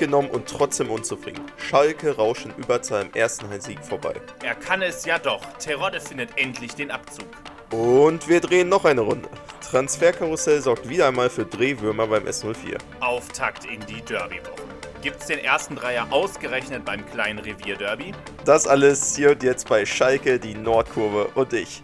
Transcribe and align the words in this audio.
mitgenommen 0.00 0.30
und 0.30 0.48
trotzdem 0.48 0.90
unzufrieden. 0.90 1.44
Schalke 1.58 2.16
rauschen 2.16 2.54
Überzahl 2.56 3.02
im 3.02 3.12
ersten 3.12 3.48
Heimsieg 3.50 3.78
vorbei. 3.84 4.14
Er 4.42 4.54
kann 4.54 4.80
es 4.80 5.04
ja 5.04 5.18
doch. 5.18 5.42
Terodde 5.58 6.00
findet 6.00 6.30
endlich 6.36 6.74
den 6.74 6.90
Abzug. 6.90 7.26
Und 7.70 8.26
wir 8.26 8.40
drehen 8.40 8.68
noch 8.68 8.84
eine 8.84 9.02
Runde. 9.02 9.28
Transferkarussell 9.60 10.62
sorgt 10.62 10.88
wieder 10.88 11.08
einmal 11.08 11.28
für 11.28 11.44
Drehwürmer 11.44 12.06
beim 12.06 12.24
S04. 12.24 12.78
Auftakt 13.00 13.66
in 13.66 13.80
die 13.86 14.00
Derby-Woche. 14.02 14.62
Gibt's 15.02 15.26
den 15.26 15.38
ersten 15.38 15.76
Dreier 15.76 16.06
ausgerechnet 16.10 16.84
beim 16.84 17.06
kleinen 17.06 17.38
Revierderby? 17.38 18.12
Das 18.44 18.66
alles 18.66 19.16
hier 19.16 19.32
und 19.32 19.42
jetzt 19.42 19.68
bei 19.68 19.86
Schalke, 19.86 20.38
die 20.38 20.54
Nordkurve 20.54 21.26
und 21.34 21.52
ich. 21.52 21.82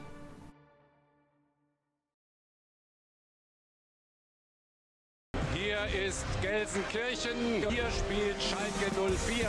Gelsenkirchen, 6.77 7.71
hier 7.71 7.91
spielt 7.91 8.37
Schalke 8.43 8.91
04. 8.95 9.49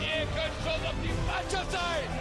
Ihr 0.00 0.26
könnt 0.26 0.56
schon 0.62 0.86
auf 0.86 0.94
die 1.02 1.14
Mannschaft 1.26 1.72
sein! 1.72 2.19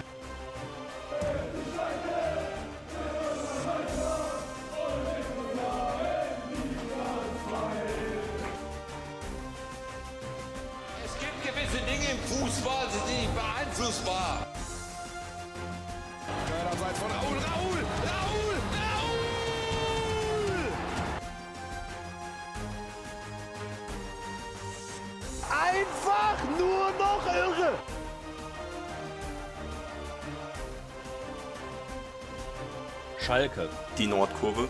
Schalke. 33.30 33.69
Die 33.99 34.08
Nordkurve. 34.08 34.67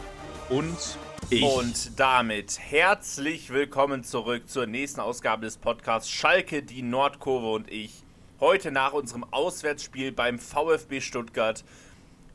Und 0.50 0.98
Ich. 1.30 1.44
Und 1.44 1.98
damit 1.98 2.60
herzlich 2.60 3.52
willkommen 3.52 4.04
zurück 4.04 4.50
zur 4.50 4.66
nächsten 4.66 5.00
Ausgabe 5.00 5.46
des 5.46 5.56
Podcasts 5.56 6.10
Schalke, 6.12 6.62
die 6.62 6.82
Nordkurve 6.82 7.52
und 7.52 7.72
ich. 7.72 8.04
Heute 8.42 8.72
nach 8.72 8.92
unserem 8.92 9.24
Auswärtsspiel 9.32 10.12
beim 10.12 10.40
VfB 10.40 11.00
Stuttgart. 11.00 11.64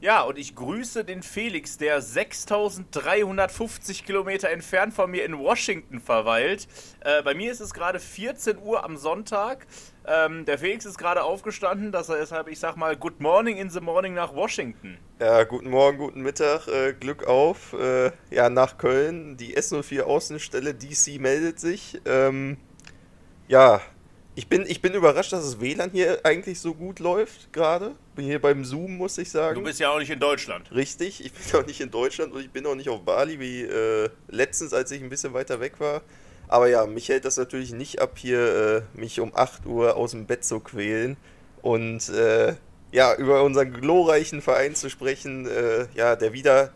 Ja, 0.01 0.23
und 0.23 0.39
ich 0.39 0.55
grüße 0.55 1.05
den 1.05 1.23
Felix, 1.23 1.79
der 1.79 2.03
6350 2.03 4.05
Kilometer 4.05 4.51
entfernt 4.51 4.93
von 4.93 5.11
mir 5.11 5.25
in 5.25 5.39
Washington 5.39 6.01
verweilt. 6.01 6.69
Äh, 7.01 7.23
bei 7.23 7.35
mir 7.35 7.51
ist 7.51 7.61
es 7.61 7.73
gerade 7.73 8.01
14 8.01 8.59
Uhr 8.59 8.85
am 8.85 8.97
Sonntag. 8.97 9.67
Ähm, 10.07 10.45
der 10.45 10.59
Felix 10.59 10.85
ist 10.85 10.99
gerade 10.99 11.23
aufgestanden, 11.23 11.91
deshalb, 11.91 12.49
ich 12.49 12.59
sag 12.59 12.77
mal, 12.77 12.97
Good 12.97 13.21
Morning 13.21 13.57
in 13.57 13.71
the 13.71 13.81
Morning 13.81 14.13
nach 14.13 14.35
Washington. 14.35 14.99
Ja, 15.19 15.45
guten 15.45 15.71
Morgen, 15.71 15.97
guten 15.97 16.21
Mittag, 16.21 16.69
äh, 16.69 16.93
Glück 16.93 17.27
auf. 17.27 17.73
Äh, 17.73 18.11
ja, 18.31 18.51
nach 18.51 18.77
Köln, 18.77 19.39
die 19.39 19.57
S04 19.57 20.03
Außenstelle, 20.03 20.75
DC 20.75 21.19
meldet 21.19 21.59
sich. 21.59 21.99
Ähm, 22.05 22.59
ja, 23.49 23.81
ich 24.37 24.49
bin, 24.49 24.65
ich 24.67 24.83
bin 24.83 24.95
überrascht, 24.95 25.33
dass 25.33 25.45
das 25.45 25.61
WLAN 25.61 25.91
hier 25.91 26.21
eigentlich 26.25 26.61
so 26.61 26.75
gut 26.75 26.99
läuft 26.99 27.53
gerade. 27.53 27.95
Bin 28.17 28.25
hier 28.25 28.41
beim 28.41 28.65
Zoom, 28.65 28.97
muss 28.97 29.17
ich 29.19 29.31
sagen. 29.31 29.55
Du 29.55 29.63
bist 29.63 29.79
ja 29.79 29.91
auch 29.91 29.99
nicht 29.99 30.11
in 30.11 30.19
Deutschland. 30.19 30.73
Richtig, 30.73 31.25
ich 31.25 31.33
bin 31.33 31.61
auch 31.61 31.67
nicht 31.67 31.81
in 31.81 31.91
Deutschland 31.91 32.33
und 32.33 32.41
ich 32.41 32.51
bin 32.51 32.67
auch 32.67 32.75
nicht 32.75 32.89
auf 32.89 33.03
Bali 33.03 33.39
wie 33.39 33.63
äh, 33.63 34.11
letztens, 34.29 34.73
als 34.73 34.91
ich 34.91 35.03
ein 35.03 35.09
bisschen 35.09 35.35
weiter 35.35 35.61
weg 35.61 35.79
war. 35.79 36.03
Aber 36.49 36.69
ja, 36.69 36.85
mich 36.87 37.09
hält 37.09 37.25
das 37.25 37.37
natürlich 37.37 37.73
nicht 37.73 38.01
ab, 38.01 38.19
hier 38.19 38.85
äh, 38.95 38.99
mich 38.99 39.21
um 39.21 39.33
8 39.35 39.67
Uhr 39.67 39.97
aus 39.97 40.11
dem 40.11 40.27
Bett 40.27 40.45
zu 40.45 40.61
quälen 40.61 41.17
und 41.63 42.09
äh, 42.11 42.55
ja, 42.93 43.15
über 43.17 43.43
unseren 43.43 43.73
glorreichen 43.73 44.43
Verein 44.43 44.75
zu 44.75 44.91
sprechen, 44.91 45.47
äh, 45.47 45.87
ja, 45.95 46.17
der 46.17 46.33
wieder, 46.33 46.73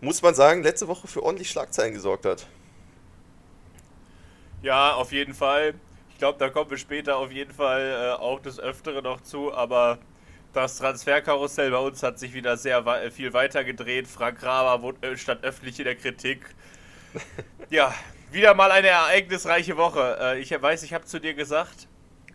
muss 0.00 0.22
man 0.22 0.34
sagen, 0.34 0.62
letzte 0.62 0.86
Woche 0.88 1.08
für 1.08 1.22
ordentlich 1.22 1.50
Schlagzeilen 1.50 1.92
gesorgt 1.92 2.24
hat. 2.24 2.46
Ja, 4.62 4.94
auf 4.94 5.12
jeden 5.12 5.34
Fall. 5.34 5.74
Ich 6.20 6.22
glaube, 6.22 6.38
da 6.38 6.50
kommen 6.50 6.68
wir 6.70 6.76
später 6.76 7.16
auf 7.16 7.32
jeden 7.32 7.50
Fall 7.50 7.80
äh, 7.80 8.20
auch 8.20 8.40
des 8.40 8.60
Öfteren 8.60 9.04
noch 9.04 9.22
zu, 9.22 9.54
aber 9.54 9.96
das 10.52 10.76
Transferkarussell 10.76 11.70
bei 11.70 11.78
uns 11.78 12.02
hat 12.02 12.18
sich 12.18 12.34
wieder 12.34 12.58
sehr 12.58 12.84
wei- 12.84 13.10
viel 13.10 13.32
weiter 13.32 13.64
gedreht. 13.64 14.06
Frank 14.06 14.42
Raber 14.42 14.82
wurde, 14.82 15.12
äh, 15.12 15.16
stand 15.16 15.42
öffentlich 15.44 15.78
in 15.78 15.86
der 15.86 15.96
Kritik. 15.96 16.42
Ja, 17.70 17.94
wieder 18.32 18.52
mal 18.52 18.70
eine 18.70 18.88
ereignisreiche 18.88 19.78
Woche. 19.78 20.18
Äh, 20.20 20.40
ich 20.40 20.50
weiß, 20.50 20.82
ich 20.82 20.92
habe 20.92 21.06
zu 21.06 21.20
dir 21.20 21.32
gesagt, 21.32 21.88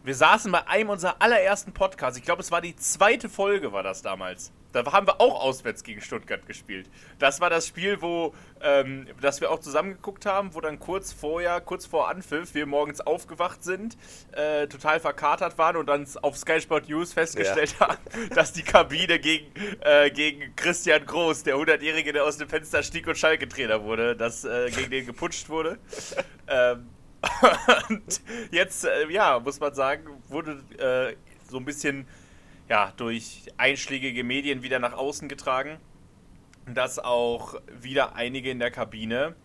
wir 0.05 0.15
saßen 0.15 0.51
bei 0.51 0.67
einem 0.67 0.89
unserer 0.89 1.15
allerersten 1.19 1.73
Podcasts. 1.73 2.17
Ich 2.17 2.23
glaube, 2.23 2.41
es 2.41 2.51
war 2.51 2.61
die 2.61 2.75
zweite 2.75 3.27
Folge, 3.27 3.73
war 3.73 3.81
das 3.81 4.03
damals. 4.03 4.51
Da 4.71 4.85
haben 4.91 5.07
wir 5.07 5.21
auch 5.21 5.41
auswärts 5.41 5.83
gegen 5.83 6.01
Stuttgart 6.01 6.45
gespielt. 6.45 6.89
Das 7.17 7.39
war 7.39 7.49
das 7.49 7.65
Spiel, 7.65 8.01
wo 8.01 8.33
ähm, 8.61 9.07
das 9.21 9.39
wir 9.39 9.49
auch 9.49 9.59
zusammen 9.59 9.93
geguckt 9.93 10.25
haben, 10.25 10.53
wo 10.53 10.59
dann 10.59 10.79
kurz 10.79 11.13
vorher, 11.13 11.61
kurz 11.61 11.85
vor 11.85 12.09
Anpfiff, 12.09 12.53
wir 12.53 12.65
morgens 12.65 12.99
aufgewacht 12.99 13.63
sind, 13.63 13.97
äh, 14.33 14.67
total 14.67 14.99
verkatert 14.99 15.57
waren 15.57 15.77
und 15.77 15.87
dann 15.87 16.05
auf 16.21 16.37
Sky 16.37 16.59
Sport 16.59 16.89
News 16.89 17.13
festgestellt 17.13 17.79
haben, 17.79 17.97
dass 18.35 18.51
die 18.51 18.63
Kabine 18.63 19.17
gegen, 19.17 19.47
äh, 19.79 20.11
gegen 20.11 20.55
Christian 20.55 21.05
Groß, 21.05 21.43
der 21.43 21.55
100-Jährige, 21.55 22.11
der 22.11 22.25
aus 22.25 22.37
dem 22.37 22.49
Fenster 22.49 22.83
stieg 22.83 23.07
und 23.07 23.17
Schalke-Trainer 23.17 23.83
wurde, 23.83 24.15
dass 24.15 24.43
äh, 24.43 24.69
gegen 24.71 24.91
den 24.91 25.05
geputscht 25.05 25.47
wurde. 25.47 25.79
ähm, 26.47 26.89
und 27.89 28.21
jetzt, 28.51 28.85
äh, 28.85 29.09
ja, 29.09 29.39
muss 29.39 29.59
man 29.59 29.73
sagen, 29.73 30.03
wurde 30.29 30.63
äh, 30.77 31.15
so 31.49 31.57
ein 31.57 31.65
bisschen 31.65 32.07
ja, 32.69 32.93
durch 32.97 33.43
einschlägige 33.57 34.23
Medien 34.23 34.63
wieder 34.63 34.79
nach 34.79 34.93
außen 34.93 35.29
getragen, 35.29 35.77
dass 36.73 36.97
auch 36.99 37.55
wieder 37.81 38.15
einige 38.15 38.49
in 38.49 38.59
der 38.59 38.71
Kabine 38.71 39.35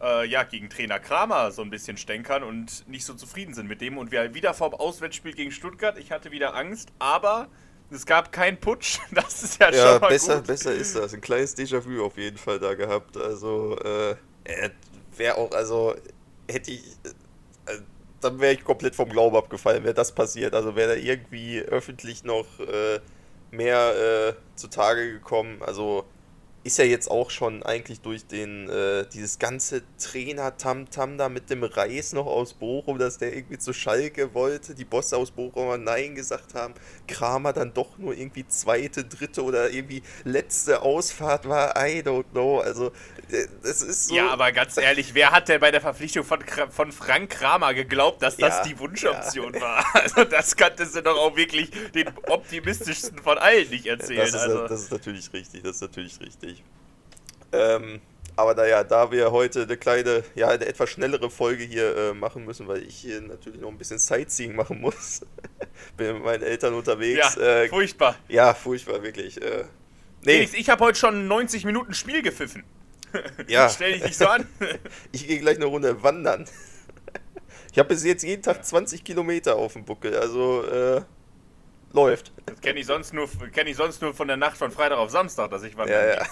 äh, 0.00 0.26
ja, 0.28 0.44
gegen 0.44 0.68
Trainer 0.70 1.00
Kramer 1.00 1.50
so 1.50 1.62
ein 1.62 1.70
bisschen 1.70 1.96
stänkern 1.96 2.42
und 2.42 2.86
nicht 2.88 3.04
so 3.04 3.14
zufrieden 3.14 3.54
sind 3.54 3.68
mit 3.68 3.80
dem. 3.80 3.98
Und 3.98 4.12
wir 4.12 4.34
wieder 4.34 4.54
vorm 4.54 4.74
Auswärtsspiel 4.74 5.32
gegen 5.32 5.50
Stuttgart. 5.50 5.98
Ich 5.98 6.12
hatte 6.12 6.30
wieder 6.30 6.54
Angst, 6.54 6.90
aber 6.98 7.48
es 7.90 8.06
gab 8.06 8.32
keinen 8.32 8.58
Putsch. 8.58 8.98
Das 9.12 9.42
ist 9.42 9.60
ja, 9.60 9.70
Ja, 9.70 9.92
schon 9.92 10.00
mal 10.00 10.08
besser, 10.08 10.36
gut. 10.36 10.46
besser 10.46 10.72
ist 10.74 10.94
das. 10.96 11.14
Ein 11.14 11.20
kleines 11.20 11.56
Déjà-vu 11.56 12.04
auf 12.04 12.16
jeden 12.18 12.38
Fall 12.38 12.58
da 12.58 12.74
gehabt. 12.74 13.16
Also, 13.16 13.76
äh, 13.78 14.16
wäre 15.16 15.36
auch, 15.38 15.50
also, 15.52 15.94
hätte 16.50 16.72
ich, 16.72 16.82
äh, 17.66 17.78
dann 18.20 18.40
wäre 18.40 18.54
ich 18.54 18.64
komplett 18.64 18.94
vom 18.94 19.08
Glauben 19.08 19.36
abgefallen, 19.36 19.84
wäre 19.84 19.94
das 19.94 20.12
passiert. 20.12 20.54
Also, 20.54 20.76
wäre 20.76 20.96
da 20.96 21.00
irgendwie 21.00 21.60
öffentlich 21.60 22.24
noch 22.24 22.46
äh, 22.60 23.00
mehr 23.50 24.34
äh, 24.34 24.56
zutage 24.56 25.12
gekommen. 25.12 25.62
Also, 25.62 26.04
ist 26.64 26.78
ja 26.78 26.84
jetzt 26.86 27.10
auch 27.10 27.30
schon 27.30 27.62
eigentlich 27.62 28.00
durch 28.00 28.26
den, 28.26 28.70
äh, 28.70 29.04
dieses 29.12 29.38
ganze 29.38 29.82
Trainer-Tam-Tam 29.98 31.18
da 31.18 31.28
mit 31.28 31.50
dem 31.50 31.62
Reis 31.62 32.14
noch 32.14 32.26
aus 32.26 32.54
Bochum, 32.54 32.98
dass 32.98 33.18
der 33.18 33.36
irgendwie 33.36 33.58
zu 33.58 33.74
Schalke 33.74 34.32
wollte, 34.32 34.74
die 34.74 34.86
Bosse 34.86 35.18
aus 35.18 35.30
Bochum 35.30 35.64
aber 35.66 35.76
Nein 35.76 36.14
gesagt 36.14 36.54
haben, 36.54 36.72
Kramer 37.06 37.52
dann 37.52 37.74
doch 37.74 37.98
nur 37.98 38.16
irgendwie 38.16 38.48
zweite, 38.48 39.04
dritte 39.04 39.44
oder 39.44 39.70
irgendwie 39.70 40.02
letzte 40.24 40.80
Ausfahrt 40.80 41.46
war, 41.46 41.76
I 41.76 42.00
don't 42.00 42.30
know, 42.32 42.60
also 42.60 42.92
äh, 43.30 43.46
es 43.62 43.82
ist 43.82 44.08
so... 44.08 44.14
Ja, 44.14 44.30
aber 44.30 44.50
ganz 44.52 44.78
ehrlich, 44.78 45.12
wer 45.12 45.32
hat 45.32 45.48
denn 45.50 45.60
bei 45.60 45.70
der 45.70 45.82
Verpflichtung 45.82 46.24
von, 46.24 46.42
von 46.70 46.92
Frank 46.92 47.28
Kramer 47.28 47.74
geglaubt, 47.74 48.22
dass 48.22 48.38
das 48.38 48.56
Ja, 48.56 48.62
die 48.64 48.78
Wunschoption 48.78 49.54
war? 49.60 49.84
Also 49.94 50.24
das 50.24 50.56
konntest 50.56 50.96
du 50.96 51.02
doch 51.02 51.16
auch 51.16 51.36
wirklich 51.36 51.70
den 51.92 52.10
optimistischsten 52.26 53.18
von 53.18 53.38
allen 53.38 53.68
nicht 53.70 53.86
erzählen. 53.86 54.20
Das 54.20 54.30
ist, 54.30 54.36
also. 54.36 54.68
das 54.68 54.82
ist 54.82 54.92
natürlich 54.92 55.32
richtig, 55.32 55.62
das 55.62 55.76
ist 55.76 55.82
natürlich 55.82 56.20
richtig. 56.20 56.53
Ähm, 57.54 58.00
aber 58.36 58.54
naja, 58.54 58.82
da 58.82 59.12
wir 59.12 59.30
heute 59.30 59.62
eine 59.62 59.76
kleine, 59.76 60.24
ja, 60.34 60.48
eine 60.48 60.66
etwas 60.66 60.90
schnellere 60.90 61.30
Folge 61.30 61.64
hier 61.64 61.96
äh, 61.96 62.14
machen 62.14 62.44
müssen, 62.44 62.66
weil 62.66 62.82
ich 62.82 62.96
hier 62.96 63.20
natürlich 63.20 63.60
noch 63.60 63.68
ein 63.68 63.78
bisschen 63.78 63.98
Sightseeing 63.98 64.56
machen 64.56 64.80
muss. 64.80 65.20
Bin 65.96 66.14
mit 66.14 66.24
meinen 66.24 66.42
Eltern 66.42 66.74
unterwegs. 66.74 67.36
ja, 67.36 67.62
äh, 67.62 67.68
furchtbar. 67.68 68.16
ja, 68.28 68.52
furchtbar, 68.54 69.02
wirklich. 69.02 69.40
Äh, 69.40 69.64
nee, 70.22 70.32
Felix, 70.32 70.54
ich 70.54 70.68
habe 70.68 70.84
heute 70.84 70.98
schon 70.98 71.28
90 71.28 71.64
Minuten 71.64 71.94
Spiel 71.94 72.22
gepfiffen. 72.22 72.64
ja, 73.46 73.68
Stell 73.68 73.92
dich 73.92 74.02
nicht 74.02 74.18
so 74.18 74.26
an. 74.26 74.46
ich 75.12 75.28
gehe 75.28 75.38
gleich 75.38 75.56
eine 75.56 75.66
Runde 75.66 76.02
wandern. 76.02 76.46
Ich 77.70 77.78
habe 77.78 77.88
bis 77.88 78.04
jetzt 78.04 78.22
jeden 78.22 78.42
Tag 78.42 78.64
20 78.64 79.04
Kilometer 79.04 79.56
auf 79.56 79.74
dem 79.74 79.84
Buckel, 79.84 80.16
also 80.16 80.64
äh, 80.64 81.02
läuft. 81.94 82.32
Das 82.46 82.60
kenne 82.60 82.80
ich, 82.80 82.86
sonst 82.86 83.14
nur- 83.14 83.28
kenn 83.52 83.66
ich 83.66 83.76
sonst 83.76 84.02
nur 84.02 84.12
von 84.12 84.28
der 84.28 84.36
Nacht 84.36 84.56
von 84.56 84.70
Freitag 84.70 84.98
auf 84.98 85.10
Samstag, 85.10 85.50
dass 85.50 85.62
ich 85.62 85.76
wandern 85.76 86.06
Ja, 86.08 86.14
ja. 86.16 86.26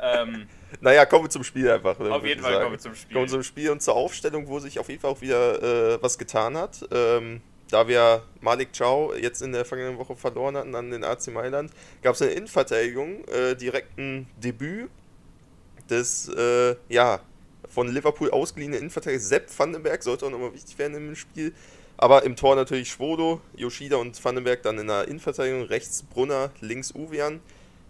Ähm, 0.22 0.46
Naja, 0.80 1.06
kommen 1.06 1.24
wir 1.24 1.30
zum 1.30 1.44
Spiel 1.44 1.70
einfach. 1.70 1.98
Auf 1.98 2.24
jeden 2.24 2.42
Fall 2.42 2.52
sagen. 2.52 2.62
kommen 2.64 2.74
wir 2.74 2.78
zum 2.80 2.94
Spiel. 2.94 3.14
Kommen 3.14 3.26
wir 3.26 3.30
zum 3.30 3.42
Spiel 3.42 3.70
und 3.70 3.80
zur 3.82 3.94
Aufstellung, 3.94 4.46
wo 4.48 4.58
sich 4.58 4.78
auf 4.78 4.88
jeden 4.88 5.00
Fall 5.00 5.10
auch 5.12 5.20
wieder 5.20 5.94
äh, 5.94 6.02
was 6.02 6.18
getan 6.18 6.56
hat. 6.58 6.84
Ähm, 6.90 7.40
da 7.70 7.88
wir 7.88 8.22
Malik 8.40 8.68
Chow 8.76 9.14
jetzt 9.16 9.42
in 9.42 9.52
der 9.52 9.64
vergangenen 9.64 9.98
Woche 9.98 10.14
verloren 10.16 10.56
hatten 10.56 10.74
an 10.74 10.90
den 10.90 11.02
AC 11.02 11.28
Mailand, 11.28 11.72
gab 12.02 12.14
es 12.14 12.22
eine 12.22 12.32
Innenverteidigung, 12.32 13.24
äh, 13.28 13.54
direkt 13.56 13.96
ein 13.98 14.28
Debüt 14.36 14.90
des, 15.88 16.28
äh, 16.28 16.76
ja, 16.88 17.20
von 17.68 17.88
Liverpool 17.88 18.30
ausgeliehene 18.30 18.76
Innenverteidiger 18.76 19.20
Sepp 19.20 19.58
Vandenberg, 19.58 20.02
sollte 20.02 20.26
auch 20.26 20.30
nochmal 20.30 20.52
wichtig 20.54 20.78
werden 20.78 20.96
im 20.96 21.16
Spiel. 21.16 21.52
Aber 21.98 22.24
im 22.24 22.36
Tor 22.36 22.56
natürlich 22.56 22.90
Schwodo, 22.90 23.40
Yoshida 23.56 23.96
und 23.96 24.22
Vandenberg 24.22 24.62
dann 24.62 24.78
in 24.78 24.86
der 24.86 25.08
Innenverteidigung, 25.08 25.62
rechts 25.62 26.02
Brunner, 26.02 26.50
links 26.60 26.94
Uwean. 26.94 27.40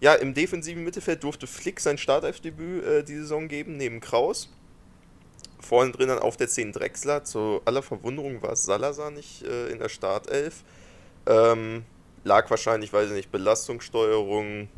Ja, 0.00 0.14
im 0.14 0.34
defensiven 0.34 0.84
Mittelfeld 0.84 1.24
durfte 1.24 1.46
Flick 1.46 1.80
sein 1.80 1.98
Startelfdebüt 1.98 2.84
äh, 2.84 3.02
die 3.02 3.16
Saison 3.16 3.48
geben, 3.48 3.76
neben 3.76 4.00
Kraus. 4.00 4.50
Vorne 5.58 5.90
drin 5.90 6.08
dann 6.08 6.18
auf 6.18 6.36
der 6.36 6.48
10 6.48 6.72
Drexler. 6.72 7.24
Zu 7.24 7.62
aller 7.64 7.82
Verwunderung 7.82 8.42
war 8.42 8.54
Salazar 8.54 9.10
nicht 9.10 9.42
äh, 9.42 9.68
in 9.68 9.78
der 9.78 9.88
Startelf. 9.88 10.62
Ähm, 11.26 11.84
lag 12.24 12.48
wahrscheinlich, 12.50 12.92
weiß 12.92 13.08
ich 13.08 13.14
nicht, 13.14 13.32
Belastungssteuerung. 13.32 14.68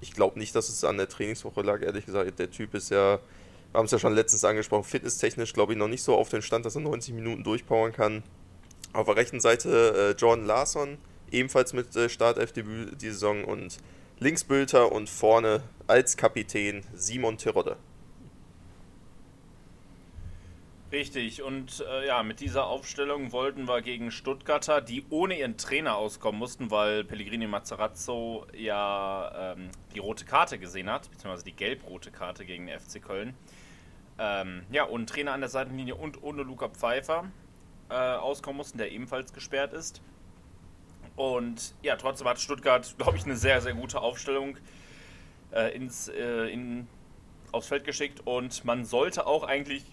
Ich 0.00 0.12
glaube 0.12 0.38
nicht, 0.38 0.54
dass 0.54 0.68
es 0.68 0.84
an 0.84 0.96
der 0.96 1.08
Trainingswoche 1.08 1.60
lag, 1.62 1.82
ehrlich 1.82 2.06
gesagt. 2.06 2.38
Der 2.38 2.50
Typ 2.50 2.74
ist 2.74 2.90
ja, 2.90 3.18
wir 3.72 3.78
haben 3.78 3.86
es 3.86 3.90
ja 3.90 3.98
schon 3.98 4.14
letztens 4.14 4.44
angesprochen, 4.44 4.84
fitnesstechnisch 4.84 5.52
glaube 5.52 5.72
ich 5.72 5.78
noch 5.78 5.88
nicht 5.88 6.02
so 6.02 6.16
auf 6.16 6.28
den 6.28 6.42
Stand, 6.42 6.64
dass 6.64 6.76
er 6.76 6.80
90 6.82 7.14
Minuten 7.14 7.44
durchpowern 7.44 7.92
kann. 7.92 8.22
Auf 8.92 9.06
der 9.06 9.16
rechten 9.16 9.40
Seite 9.40 10.14
äh, 10.14 10.20
Jordan 10.20 10.44
Larson, 10.44 10.98
ebenfalls 11.30 11.72
mit 11.72 11.96
äh, 11.96 12.10
Startelf-Debüt 12.10 13.00
die 13.00 13.10
Saison 13.10 13.44
und 13.44 13.78
links 14.18 14.44
Bülter 14.44 14.92
und 14.92 15.08
vorne 15.08 15.62
als 15.86 16.16
Kapitän 16.16 16.84
Simon 16.92 17.38
Terodde. 17.38 17.76
Richtig, 20.92 21.42
und 21.42 21.82
äh, 21.88 22.06
ja, 22.06 22.22
mit 22.22 22.40
dieser 22.40 22.66
Aufstellung 22.66 23.32
wollten 23.32 23.66
wir 23.66 23.80
gegen 23.80 24.10
Stuttgarter, 24.10 24.82
die 24.82 25.06
ohne 25.08 25.38
ihren 25.38 25.56
Trainer 25.56 25.96
auskommen 25.96 26.38
mussten, 26.38 26.70
weil 26.70 27.02
Pellegrini 27.02 27.46
Mazzarazzo 27.46 28.46
ja 28.54 29.54
ähm, 29.54 29.70
die 29.94 30.00
rote 30.00 30.26
Karte 30.26 30.58
gesehen 30.58 30.90
hat, 30.90 31.10
beziehungsweise 31.10 31.46
die 31.46 31.52
gelb-rote 31.52 32.10
Karte 32.10 32.44
gegen 32.44 32.66
den 32.66 32.78
FC 32.78 33.02
Köln. 33.02 33.34
Ähm, 34.18 34.64
ja, 34.70 34.84
und 34.84 35.08
Trainer 35.08 35.32
an 35.32 35.40
der 35.40 35.48
Seitenlinie 35.48 35.94
und 35.94 36.22
ohne 36.22 36.42
Luca 36.42 36.68
Pfeiffer 36.68 37.24
äh, 37.92 38.16
auskommen 38.16 38.56
mussten, 38.56 38.78
der 38.78 38.90
ebenfalls 38.90 39.32
gesperrt 39.32 39.74
ist. 39.74 40.00
Und 41.14 41.74
ja, 41.82 41.96
trotzdem 41.96 42.26
hat 42.26 42.40
Stuttgart, 42.40 42.94
glaube 42.98 43.18
ich, 43.18 43.24
eine 43.24 43.36
sehr, 43.36 43.60
sehr 43.60 43.74
gute 43.74 44.00
Aufstellung 44.00 44.56
äh, 45.52 45.74
ins, 45.76 46.08
äh, 46.08 46.46
in, 46.46 46.88
aufs 47.52 47.68
Feld 47.68 47.84
geschickt. 47.84 48.22
Und 48.24 48.64
man 48.64 48.84
sollte 48.84 49.26
auch 49.26 49.44
eigentlich 49.44 49.84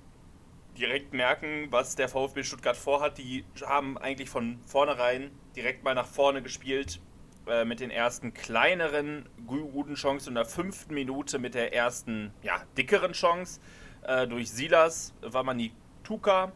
direkt 0.77 1.13
merken, 1.13 1.67
was 1.71 1.95
der 1.95 2.07
VfB 2.07 2.43
Stuttgart 2.43 2.77
vorhat. 2.77 3.17
Die 3.17 3.43
haben 3.65 3.97
eigentlich 3.97 4.29
von 4.29 4.59
vornherein 4.65 5.31
direkt 5.55 5.83
mal 5.83 5.93
nach 5.93 6.07
vorne 6.07 6.41
gespielt 6.41 7.01
äh, 7.47 7.65
mit 7.65 7.81
den 7.81 7.91
ersten 7.91 8.33
kleineren 8.33 9.27
guten 9.45 9.95
Chancen 9.95 10.29
in 10.29 10.35
der 10.35 10.45
fünften 10.45 10.93
Minute 10.93 11.37
mit 11.37 11.53
der 11.53 11.73
ersten 11.73 12.31
ja, 12.43 12.63
dickeren 12.77 13.11
Chance 13.11 13.59
äh, 14.03 14.25
durch 14.25 14.49
Silas 14.49 15.13
Wamani 15.21 15.73
Tuka. 16.03 16.53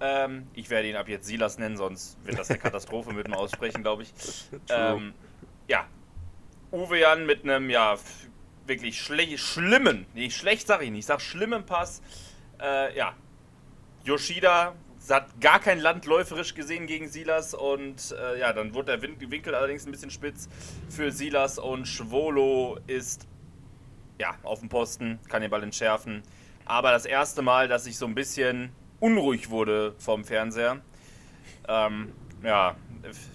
Ähm, 0.00 0.46
ich 0.54 0.70
werde 0.70 0.88
ihn 0.88 0.96
ab 0.96 1.08
jetzt 1.08 1.26
Silas 1.26 1.58
nennen, 1.58 1.76
sonst 1.76 2.16
wird 2.24 2.38
das 2.38 2.50
eine 2.50 2.58
Katastrophe 2.58 3.12
mit 3.12 3.26
dem 3.26 3.34
Aussprechen, 3.34 3.82
glaube 3.82 4.04
ich. 4.04 4.12
Ähm, 4.70 5.12
ja, 5.68 5.86
Uwe 6.72 7.00
Jan 7.00 7.26
mit 7.26 7.44
einem 7.44 7.70
ja 7.70 7.96
wirklich 8.66 9.00
schle 9.00 9.36
schlimmen, 9.36 10.06
nee, 10.14 10.30
schlecht 10.30 10.66
sage 10.66 10.84
ich 10.84 10.90
nicht, 10.90 11.00
ich 11.00 11.06
sage 11.06 11.20
schlimmen 11.20 11.66
Pass 11.66 12.02
äh, 12.60 12.96
ja, 12.96 13.14
Yoshida 14.04 14.74
hat 15.08 15.40
gar 15.40 15.58
kein 15.58 15.80
Land 15.80 16.06
läuferisch 16.06 16.54
gesehen 16.54 16.86
gegen 16.86 17.08
Silas 17.08 17.54
und 17.54 18.14
äh, 18.16 18.38
ja, 18.38 18.52
dann 18.52 18.74
wurde 18.74 18.96
der 18.96 19.02
Winkel 19.02 19.54
allerdings 19.54 19.86
ein 19.86 19.90
bisschen 19.90 20.10
spitz 20.10 20.48
für 20.88 21.10
Silas 21.10 21.58
und 21.58 21.88
Schwolo 21.88 22.78
ist 22.86 23.26
ja 24.18 24.36
auf 24.44 24.60
dem 24.60 24.68
Posten, 24.68 25.18
kann 25.28 25.42
den 25.42 25.50
Ball 25.50 25.64
entschärfen. 25.64 26.22
Aber 26.64 26.92
das 26.92 27.06
erste 27.06 27.42
Mal, 27.42 27.66
dass 27.66 27.86
ich 27.86 27.96
so 27.96 28.06
ein 28.06 28.14
bisschen 28.14 28.70
unruhig 29.00 29.50
wurde 29.50 29.94
vom 29.98 30.24
Fernseher. 30.24 30.80
Ähm, 31.68 32.12
ja, 32.42 32.76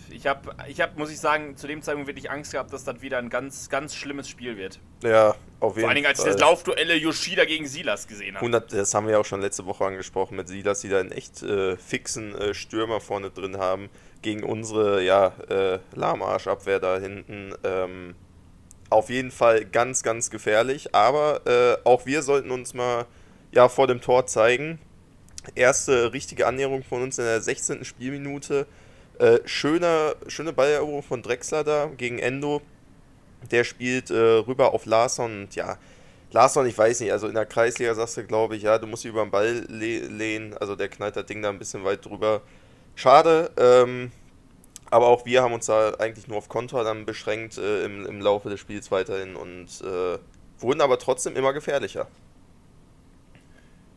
ich 0.10 0.28
habe, 0.28 0.56
ich 0.68 0.82
hab, 0.82 0.98
muss 0.98 1.12
ich 1.12 1.20
sagen, 1.20 1.58
zu 1.58 1.68
dem 1.68 1.82
Zeitpunkt 1.82 2.08
wirklich 2.08 2.30
Angst 2.30 2.52
gehabt, 2.52 2.72
dass 2.72 2.84
das 2.84 3.02
wieder 3.02 3.18
ein 3.18 3.30
ganz, 3.30 3.70
ganz 3.70 3.96
schlimmes 3.96 4.30
Spiel 4.30 4.58
wird. 4.58 4.80
Ja, 5.04 5.30
auf 5.30 5.36
jeden 5.36 5.42
Fall. 5.60 5.72
Vor 5.82 5.90
allen 5.90 5.96
Dingen, 5.96 6.08
als 6.08 6.20
ich 6.20 6.26
das 6.26 6.40
Laufduelle 6.40 6.96
Yoshida 6.96 7.46
gegen 7.46 7.68
Silas 7.68 8.08
gesehen 8.08 8.36
habe. 8.36 8.46
100, 8.46 8.74
das 8.74 8.94
haben 8.94 9.08
wir 9.08 9.14
ja 9.14 9.20
auch 9.20 9.26
schon 9.26 9.42
letzte 9.42 9.66
Woche 9.66 9.86
angesprochen 9.86 10.38
mit 10.38 10.48
Silas, 10.48 10.82
die 10.82 10.90
da 10.90 11.00
einen 11.00 11.12
echt 11.12 11.42
äh, 11.44 11.78
fixen 11.78 12.36
äh, 12.36 12.54
Stürmer 12.54 13.00
vorne 13.00 13.32
drin 13.32 13.58
haben 13.58 13.90
gegen 14.22 14.44
unsere 14.44 15.04
ja, 15.04 15.34
äh, 15.50 15.80
Lahmarschabwehr 15.94 16.80
da 16.80 16.98
hinten. 17.00 17.54
Ähm, 17.64 18.16
auf 18.90 19.10
jeden 19.10 19.32
Fall 19.32 19.66
ganz, 19.66 20.04
ganz 20.04 20.30
gefährlich. 20.30 20.94
Aber 20.94 21.42
äh, 21.46 21.78
auch 21.88 22.06
wir 22.06 22.22
sollten 22.22 22.52
uns 22.52 22.74
mal 22.74 23.06
ja, 23.52 23.68
vor 23.70 23.88
dem 23.88 24.02
Tor 24.02 24.28
zeigen. 24.28 24.80
Erste 25.56 26.14
richtige 26.14 26.48
Annäherung 26.48 26.84
von 26.84 27.04
uns 27.04 27.18
in 27.20 27.26
der 27.26 27.42
16. 27.42 27.86
Spielminute. 27.86 28.66
Äh, 29.20 29.40
schöne, 29.46 30.16
schöne 30.28 30.54
Balleroberung 30.54 31.04
von 31.04 31.22
Drexler 31.22 31.64
da 31.64 31.90
gegen 31.98 32.20
Endo. 32.20 32.62
Der 33.52 33.64
spielt 33.64 34.10
äh, 34.10 34.16
rüber 34.16 34.74
auf 34.74 34.86
Larsson 34.86 35.44
und 35.44 35.56
ja, 35.56 35.78
Larsson, 36.32 36.66
ich 36.66 36.78
weiß 36.78 37.00
nicht, 37.00 37.14
also 37.14 37.28
in 37.28 37.34
der 37.34 37.46
Kreisliga 37.46 37.94
sagst 37.96 38.18
du, 38.18 38.26
glaube 38.26 38.58
ich, 38.58 38.64
ja, 38.64 38.78
du 38.78 38.88
musst 38.88 39.04
dich 39.04 39.12
über 39.12 39.24
den 39.24 39.32
Ball 39.32 39.66
le 39.70 40.00
lehnen. 40.00 40.54
Also 40.58 40.76
der 40.76 40.90
knallt 40.90 41.16
das 41.16 41.26
Ding 41.26 41.42
da 41.42 41.50
ein 41.50 41.60
bisschen 41.60 41.86
weit 41.86 42.06
drüber. 42.06 42.42
Schade, 42.96 43.52
ähm, 43.58 44.12
aber 44.90 45.08
auch 45.08 45.26
wir 45.26 45.42
haben 45.42 45.54
uns 45.54 45.68
da 45.68 45.94
eigentlich 45.96 46.28
nur 46.28 46.38
auf 46.38 46.50
Konter 46.50 46.84
dann 46.84 47.06
beschränkt 47.06 47.58
äh, 47.58 47.86
im, 47.86 48.06
im 48.06 48.22
Laufe 48.22 48.50
des 48.50 48.60
Spiels 48.60 48.92
weiterhin 48.92 49.36
und 49.36 49.68
äh, 49.82 50.18
wurden 50.60 50.82
aber 50.82 51.00
trotzdem 51.00 51.36
immer 51.36 51.54
gefährlicher. 51.54 52.08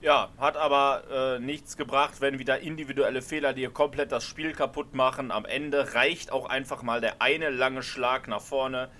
Ja, 0.01 0.31
hat 0.39 0.57
aber 0.57 1.03
äh, 1.11 1.41
nichts 1.41 1.77
gebracht, 1.77 2.21
wenn 2.21 2.39
wieder 2.39 2.61
individuelle 2.61 3.21
Fehler 3.21 3.53
dir 3.53 3.71
komplett 3.71 4.13
das 4.13 4.23
Spiel 4.23 4.53
kaputt 4.53 4.95
machen. 4.95 5.33
Am 5.33 5.45
Ende 5.45 5.95
reicht 5.95 6.31
auch 6.31 6.49
einfach 6.49 6.83
mal 6.83 7.01
der 7.01 7.21
eine 7.21 7.51
lange 7.51 7.83
Schlag 7.83 8.29
nach 8.29 8.41
vorne. 8.41 8.91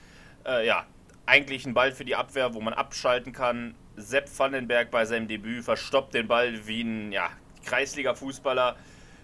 Äh, 0.45 0.67
ja, 0.67 0.87
eigentlich 1.25 1.67
ein 1.67 1.75
Ball 1.75 1.93
für 1.93 2.05
die 2.05 2.17
Abwehr, 2.17 2.53
wo 2.53 2.61
man 2.61 2.75
abschalten 2.75 3.33
kann. 3.33 3.77
Sepp 3.97 4.29
Vandenberg 4.37 4.91
bei 4.91 5.05
seinem 5.05 5.29
Debüt 5.29 5.65
verstoppt 5.65 6.15
den 6.15 6.27
Ball 6.27 6.67
wie 6.67 6.83
ein 6.83 7.13
ja, 7.13 7.31
Kreisliga-Fußballer. 7.65 8.75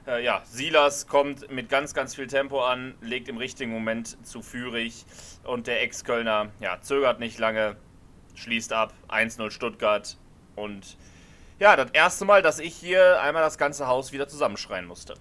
Äh, 0.06 0.22
ja, 0.22 0.42
Silas 0.44 1.08
kommt 1.08 1.50
mit 1.50 1.70
ganz, 1.70 1.92
ganz 1.92 2.14
viel 2.14 2.28
Tempo 2.28 2.62
an, 2.62 2.94
legt 3.00 3.28
im 3.28 3.36
richtigen 3.36 3.72
Moment 3.72 4.24
zu 4.24 4.42
Führig 4.42 5.06
und 5.42 5.66
der 5.66 5.82
Ex-Kölner 5.82 6.50
ja, 6.60 6.80
zögert 6.82 7.18
nicht 7.18 7.40
lange, 7.40 7.76
schließt 8.36 8.72
ab, 8.72 8.92
1-0 9.08 9.50
Stuttgart 9.50 10.18
und 10.54 10.96
ja, 11.58 11.76
das 11.76 11.90
erste 11.92 12.24
Mal, 12.24 12.42
dass 12.42 12.58
ich 12.58 12.74
hier 12.74 13.20
einmal 13.20 13.42
das 13.42 13.58
ganze 13.58 13.86
Haus 13.86 14.12
wieder 14.12 14.29
zusammenschreien 14.29 14.86
musste. 14.86 15.14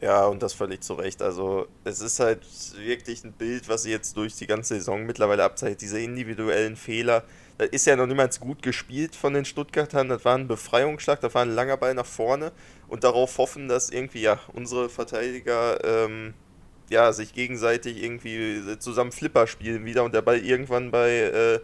Ja, 0.00 0.26
und 0.26 0.42
das 0.42 0.52
völlig 0.52 0.82
zu 0.82 0.94
Recht. 0.94 1.22
Also, 1.22 1.68
es 1.84 2.00
ist 2.00 2.20
halt 2.20 2.42
wirklich 2.76 3.24
ein 3.24 3.32
Bild, 3.32 3.68
was 3.68 3.84
sie 3.84 3.90
jetzt 3.90 4.16
durch 4.16 4.34
die 4.34 4.46
ganze 4.46 4.74
Saison 4.74 5.06
mittlerweile 5.06 5.44
abzeichnet. 5.44 5.80
Diese 5.80 5.98
individuellen 5.98 6.76
Fehler. 6.76 7.24
Das 7.56 7.68
ist 7.70 7.86
ja 7.86 7.96
noch 7.96 8.06
niemals 8.06 8.38
gut 8.38 8.62
gespielt 8.62 9.16
von 9.16 9.32
den 9.32 9.46
Stuttgartern. 9.46 10.10
Das 10.10 10.24
war 10.26 10.36
ein 10.36 10.48
Befreiungsschlag, 10.48 11.20
das 11.20 11.34
war 11.34 11.42
ein 11.42 11.54
langer 11.54 11.78
Ball 11.78 11.94
nach 11.94 12.04
vorne. 12.04 12.52
Und 12.88 13.04
darauf 13.04 13.38
hoffen, 13.38 13.68
dass 13.68 13.88
irgendwie 13.88 14.20
ja 14.20 14.38
unsere 14.52 14.90
Verteidiger 14.90 15.82
ähm, 15.82 16.34
ja, 16.90 17.12
sich 17.12 17.32
gegenseitig 17.32 18.02
irgendwie 18.02 18.78
zusammen 18.78 19.12
Flipper 19.12 19.46
spielen 19.46 19.84
wieder 19.86 20.04
und 20.04 20.14
der 20.14 20.22
Ball 20.22 20.38
irgendwann 20.38 20.90
bei 20.90 21.10
äh, 21.10 21.60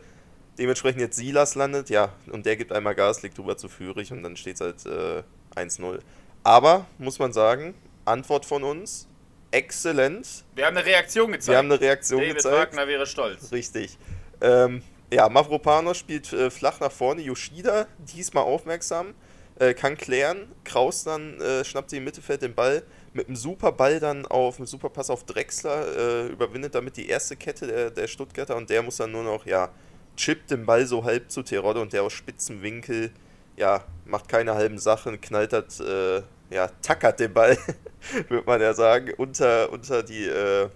dementsprechend 0.58 1.00
jetzt 1.00 1.16
Silas 1.16 1.54
landet, 1.54 1.90
ja, 1.90 2.12
und 2.30 2.46
der 2.46 2.56
gibt 2.56 2.72
einmal 2.72 2.94
Gas, 2.94 3.22
legt 3.22 3.38
drüber 3.38 3.56
zu 3.56 3.68
Führig 3.68 4.12
und 4.12 4.22
dann 4.22 4.36
steht 4.36 4.56
es 4.56 4.60
halt 4.60 4.86
äh, 4.86 5.60
1-0. 5.60 6.00
Aber, 6.44 6.86
muss 6.98 7.18
man 7.18 7.32
sagen, 7.32 7.74
Antwort 8.04 8.44
von 8.44 8.64
uns, 8.64 9.08
exzellent. 9.52 10.44
Wir 10.54 10.66
haben 10.66 10.76
eine 10.76 10.86
Reaktion 10.86 11.30
gezeigt. 11.30 11.48
Wir 11.48 11.58
haben 11.58 11.70
eine 11.70 11.80
Reaktion 11.80 12.20
David 12.20 12.36
gezeigt. 12.36 12.56
Wagner 12.56 12.88
wäre 12.88 13.06
stolz. 13.06 13.52
Richtig. 13.52 13.98
Ähm, 14.40 14.82
ja, 15.12 15.28
Mavropanos 15.28 15.98
spielt 15.98 16.32
äh, 16.32 16.50
flach 16.50 16.80
nach 16.80 16.90
vorne, 16.90 17.22
Yoshida 17.22 17.86
diesmal 17.98 18.44
aufmerksam, 18.44 19.14
äh, 19.58 19.74
kann 19.74 19.96
klären, 19.96 20.50
Kraus 20.64 21.04
dann 21.04 21.40
äh, 21.40 21.64
schnappt 21.64 21.90
sie 21.90 21.98
im 21.98 22.04
Mittelfeld 22.04 22.42
den 22.42 22.54
Ball, 22.54 22.82
mit 23.12 23.26
einem 23.26 23.36
super 23.36 23.72
Ball 23.72 24.00
dann 24.00 24.24
auf, 24.24 24.56
einem 24.56 24.66
super 24.66 24.88
Pass 24.88 25.10
auf 25.10 25.24
Drexler, 25.24 25.96
äh, 25.96 26.26
überwindet 26.28 26.74
damit 26.74 26.96
die 26.96 27.08
erste 27.08 27.36
Kette 27.36 27.66
der, 27.66 27.90
der 27.90 28.06
Stuttgarter 28.08 28.56
und 28.56 28.70
der 28.70 28.82
muss 28.82 28.96
dann 28.96 29.12
nur 29.12 29.22
noch, 29.22 29.44
ja, 29.44 29.68
chippt 30.16 30.50
den 30.50 30.66
Ball 30.66 30.86
so 30.86 31.04
halb 31.04 31.30
zu 31.30 31.42
Terodde 31.42 31.80
und 31.80 31.92
der 31.92 32.02
aus 32.02 32.12
spitzen 32.12 32.62
Winkel, 32.62 33.10
ja, 33.56 33.84
macht 34.04 34.28
keine 34.28 34.54
halben 34.54 34.78
Sachen, 34.78 35.20
knallt 35.20 35.52
äh, 35.52 36.22
ja, 36.50 36.68
tackert 36.82 37.20
den 37.20 37.32
Ball, 37.32 37.56
würde 38.28 38.46
man 38.46 38.60
ja 38.60 38.74
sagen, 38.74 39.12
unter, 39.16 39.70
unter, 39.72 40.02
die, 40.02 40.26
äh, 40.26 40.68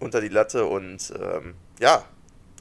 unter 0.00 0.20
die 0.20 0.28
Latte 0.28 0.64
und 0.64 1.12
ähm, 1.20 1.54
ja, 1.78 2.04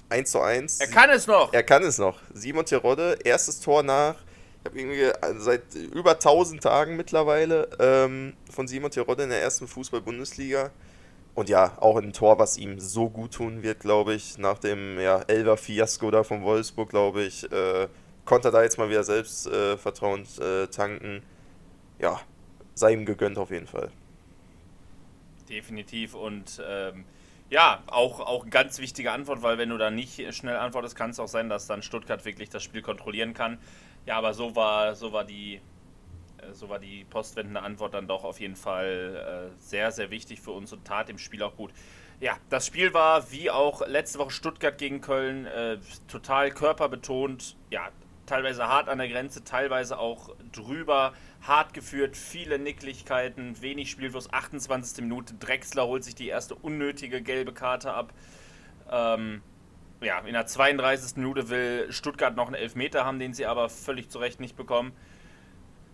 1 0.09 0.31
zu 0.31 0.41
1. 0.41 0.79
Er 0.79 0.87
kann 0.87 1.09
es 1.09 1.27
noch. 1.27 1.53
Er 1.53 1.63
kann 1.63 1.83
es 1.83 1.97
noch. 1.97 2.19
Simon 2.33 2.65
Terodde, 2.65 3.17
erstes 3.23 3.59
Tor 3.59 3.83
nach, 3.83 4.15
ich 4.59 4.65
habe 4.65 4.79
irgendwie 4.79 5.39
seit 5.39 5.75
über 5.75 6.11
1000 6.11 6.61
Tagen 6.61 6.97
mittlerweile 6.97 7.69
ähm, 7.79 8.33
von 8.49 8.67
Simon 8.67 8.91
Terodde 8.91 9.23
in 9.23 9.29
der 9.29 9.41
ersten 9.41 9.67
Fußball-Bundesliga. 9.67 10.71
Und 11.37 11.49
ja, 11.49 11.77
auch 11.79 11.97
ein 11.97 12.13
Tor, 12.13 12.39
was 12.39 12.57
ihm 12.57 12.79
so 12.79 13.11
gut 13.11 13.35
tun 13.35 13.61
wird, 13.61 13.81
glaube 13.81 14.15
ich, 14.15 14.39
nach 14.39 14.57
dem 14.57 14.99
ja, 14.99 15.21
Elver-Fiasko 15.21 16.09
da 16.09 16.23
von 16.23 16.41
Wolfsburg, 16.41 16.89
glaube 16.89 17.21
ich, 17.21 17.43
äh, 17.51 17.87
konnte 18.25 18.49
da 18.49 18.63
jetzt 18.63 18.79
mal 18.79 18.89
wieder 18.89 19.03
Selbstvertrauen 19.03 20.25
äh, 20.41 20.65
tanken. 20.65 21.21
Ja, 21.99 22.19
sei 22.73 22.93
ihm 22.93 23.05
gegönnt 23.05 23.37
auf 23.37 23.51
jeden 23.51 23.67
Fall. 23.67 23.91
Definitiv 25.47 26.15
und 26.15 26.59
ähm, 26.67 27.05
ja, 27.51 27.83
auch, 27.85 28.19
auch 28.19 28.41
eine 28.41 28.49
ganz 28.49 28.79
wichtige 28.79 29.11
Antwort, 29.11 29.43
weil 29.43 29.59
wenn 29.59 29.69
du 29.69 29.77
da 29.77 29.91
nicht 29.91 30.33
schnell 30.33 30.55
antwortest, 30.55 30.95
kann 30.95 31.11
es 31.11 31.19
auch 31.19 31.27
sein, 31.27 31.49
dass 31.49 31.67
dann 31.67 31.83
Stuttgart 31.83 32.25
wirklich 32.25 32.49
das 32.49 32.63
Spiel 32.63 32.81
kontrollieren 32.81 33.35
kann. 33.35 33.59
Ja, 34.07 34.17
aber 34.17 34.33
so 34.33 34.55
war, 34.55 34.95
so 34.95 35.13
war 35.13 35.23
die 35.23 35.57
äh, 35.57 35.59
so 36.53 36.69
war 36.69 36.79
die 36.79 37.05
postwendende 37.05 37.61
Antwort 37.61 37.93
dann 37.93 38.07
doch 38.07 38.23
auf 38.23 38.39
jeden 38.39 38.55
Fall 38.55 39.51
äh, 39.53 39.61
sehr, 39.61 39.91
sehr 39.91 40.11
wichtig 40.11 40.41
für 40.41 40.51
uns 40.51 40.73
und 40.73 40.85
tat 40.85 41.09
dem 41.09 41.17
Spiel 41.17 41.43
auch 41.43 41.55
gut. 41.55 41.71
Ja, 42.19 42.37
das 42.49 42.65
Spiel 42.65 42.93
war 42.93 43.31
wie 43.31 43.51
auch 43.51 43.85
letzte 43.87 44.17
Woche 44.19 44.31
Stuttgart 44.31 44.77
gegen 44.77 45.01
Köln 45.01 45.45
äh, 45.45 45.77
total 46.07 46.49
körperbetont. 46.51 47.55
Ja, 47.69 47.89
teilweise 48.25 48.67
hart 48.67 48.89
an 48.89 48.97
der 48.97 49.07
Grenze, 49.07 49.43
teilweise 49.43 49.99
auch 49.99 50.35
drüber, 50.51 51.13
hart 51.41 51.73
geführt, 51.73 52.17
viele 52.17 52.59
Nicklichkeiten, 52.59 53.61
wenig 53.61 53.91
Spielfluss, 53.91 54.31
28. 54.31 55.03
Minute, 55.03 55.35
Drexler 55.35 55.85
holt 55.85 56.03
sich 56.03 56.15
die 56.15 56.27
erste 56.27 56.55
unnötige 56.55 57.21
gelbe 57.21 57.53
Karte 57.53 57.93
ab. 57.93 58.13
Ähm, 58.91 59.41
ja, 60.01 60.19
in 60.19 60.33
der 60.33 60.45
32. 60.45 61.17
Minute 61.17 61.49
will 61.49 61.91
Stuttgart 61.91 62.35
noch 62.35 62.47
einen 62.47 62.55
Elfmeter 62.55 63.05
haben, 63.05 63.19
den 63.19 63.33
sie 63.33 63.45
aber 63.45 63.69
völlig 63.69 64.09
zu 64.09 64.19
Recht 64.19 64.39
nicht 64.39 64.55
bekommen. 64.55 64.91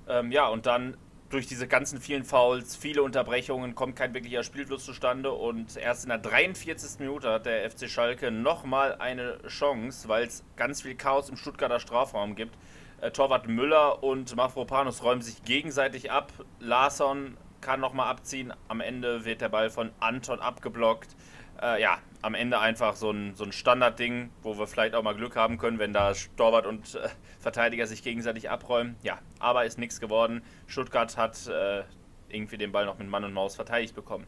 Ähm, 0.08 0.32
ja, 0.32 0.48
und 0.48 0.66
dann 0.66 0.98
durch 1.30 1.48
diese 1.48 1.68
ganzen 1.68 2.00
vielen 2.00 2.24
Fouls, 2.24 2.76
viele 2.76 3.02
Unterbrechungen, 3.02 3.74
kommt 3.74 3.96
kein 3.96 4.14
wirklicher 4.14 4.44
Spielfluss 4.44 4.86
zustande 4.86 5.32
und 5.32 5.78
erst 5.78 6.04
in 6.04 6.10
der 6.10 6.20
43. 6.20 7.00
Minute 7.00 7.32
hat 7.32 7.48
der 7.48 7.70
FC 7.70 7.90
Schalke 7.90 8.30
nochmal 8.30 8.96
eine 9.00 9.40
Chance, 9.48 10.08
weil 10.08 10.26
es 10.26 10.44
ganz 10.56 10.84
viel 10.84 10.94
Chaos 10.94 11.30
im 11.30 11.38
Stuttgarter 11.38 11.80
Strafraum 11.80 12.36
gibt. 12.36 12.56
Äh, 13.02 13.12
Torwart 13.12 13.48
Müller 13.48 14.04
und 14.04 14.36
Mafropanus 14.36 15.04
räumen 15.04 15.22
sich 15.22 15.44
gegenseitig 15.44 16.12
ab. 16.12 16.32
Larsson 16.60 17.36
kann 17.62 17.80
nochmal 17.80 18.10
abziehen. 18.10 18.54
Am 18.68 18.80
Ende 18.80 19.26
wird 19.26 19.42
der 19.42 19.50
Ball 19.50 19.70
von 19.72 19.92
Anton 20.00 20.40
abgeblockt. 20.40 21.16
Äh, 21.64 21.82
ja, 21.82 22.00
am 22.22 22.36
Ende 22.36 22.60
einfach 22.60 22.96
so 22.96 23.10
ein, 23.12 23.36
so 23.36 23.46
ein 23.46 23.54
Standardding, 23.54 24.32
wo 24.42 24.58
wir 24.58 24.68
vielleicht 24.68 24.96
auch 24.96 25.04
mal 25.04 25.16
Glück 25.16 25.38
haben 25.38 25.58
können, 25.58 25.80
wenn 25.80 25.94
da 25.94 26.14
Torwart 26.36 26.66
und 26.66 26.96
äh, 26.96 27.08
Verteidiger 27.40 27.88
sich 27.88 28.04
gegenseitig 28.04 28.50
abräumen. 28.50 28.96
Ja, 29.02 29.20
aber 29.40 29.64
ist 29.64 29.78
nichts 29.78 30.02
geworden. 30.02 30.44
Stuttgart 30.68 31.16
hat 31.16 31.48
äh, 31.48 31.84
irgendwie 32.28 32.58
den 32.58 32.72
Ball 32.74 32.86
noch 32.86 32.98
mit 32.98 33.08
Mann 33.08 33.24
und 33.24 33.34
Maus 33.34 33.56
verteidigt 33.56 33.96
bekommen. 33.96 34.26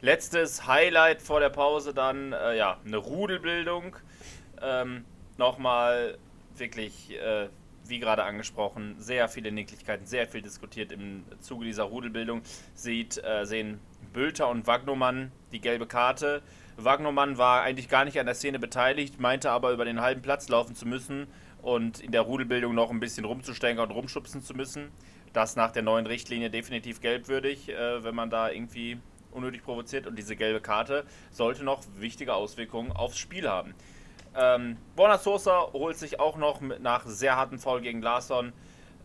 Letztes 0.00 0.66
Highlight 0.66 1.22
vor 1.22 1.40
der 1.40 1.50
Pause 1.50 1.92
dann, 1.92 2.32
äh, 2.32 2.56
ja, 2.56 2.78
eine 2.84 2.98
Rudelbildung. 2.98 3.96
Ähm, 4.62 5.04
Nochmal 5.38 6.16
wirklich, 6.56 7.14
äh, 7.20 7.48
wie 7.84 7.98
gerade 7.98 8.24
angesprochen, 8.24 8.94
sehr 8.98 9.28
viele 9.28 9.52
Nicklichkeiten, 9.52 10.06
sehr 10.06 10.26
viel 10.26 10.40
diskutiert 10.40 10.92
im 10.92 11.24
Zuge 11.40 11.66
dieser 11.66 11.84
Rudelbildung. 11.84 12.42
Sieht, 12.74 13.22
äh, 13.22 13.44
sehen 13.44 13.80
Bülter 14.14 14.48
und 14.48 14.66
Wagnumann 14.66 15.30
die 15.52 15.60
gelbe 15.60 15.86
Karte. 15.86 16.42
Wagnermann 16.76 17.38
war 17.38 17.62
eigentlich 17.62 17.88
gar 17.88 18.04
nicht 18.04 18.20
an 18.20 18.26
der 18.26 18.34
Szene 18.34 18.58
beteiligt, 18.58 19.18
meinte 19.18 19.50
aber 19.50 19.72
über 19.72 19.84
den 19.84 20.00
halben 20.00 20.22
Platz 20.22 20.48
laufen 20.48 20.74
zu 20.74 20.86
müssen 20.86 21.26
und 21.62 22.00
in 22.00 22.12
der 22.12 22.22
Rudelbildung 22.22 22.74
noch 22.74 22.90
ein 22.90 23.00
bisschen 23.00 23.24
rumzustänkern 23.24 23.88
und 23.88 23.94
rumschubsen 23.94 24.42
zu 24.42 24.54
müssen. 24.54 24.90
Das 25.32 25.56
nach 25.56 25.70
der 25.72 25.82
neuen 25.82 26.06
Richtlinie 26.06 26.50
definitiv 26.50 27.00
gelbwürdig, 27.00 27.68
äh, 27.68 28.04
wenn 28.04 28.14
man 28.14 28.30
da 28.30 28.50
irgendwie 28.50 28.98
unnötig 29.32 29.62
provoziert. 29.64 30.06
Und 30.06 30.16
diese 30.16 30.36
gelbe 30.36 30.60
Karte 30.60 31.04
sollte 31.30 31.64
noch 31.64 31.82
wichtige 31.96 32.34
Auswirkungen 32.34 32.92
aufs 32.92 33.18
Spiel 33.18 33.48
haben. 33.48 33.74
Ähm, 34.34 34.76
Borna 34.96 35.18
Sosa 35.18 35.68
holt 35.72 35.96
sich 35.96 36.20
auch 36.20 36.36
noch 36.36 36.60
mit, 36.60 36.80
nach 36.80 37.06
sehr 37.06 37.36
harten 37.36 37.58
Foul 37.58 37.80
gegen 37.80 38.02
Larsson 38.02 38.52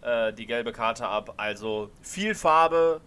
äh, 0.01 0.34
die 0.34 0.46
gelbe 0.46 0.74
Karte 0.74 1.08
ab. 1.08 1.36
Also 1.38 1.90
viel 2.01 2.36
Farbe, 2.36 3.01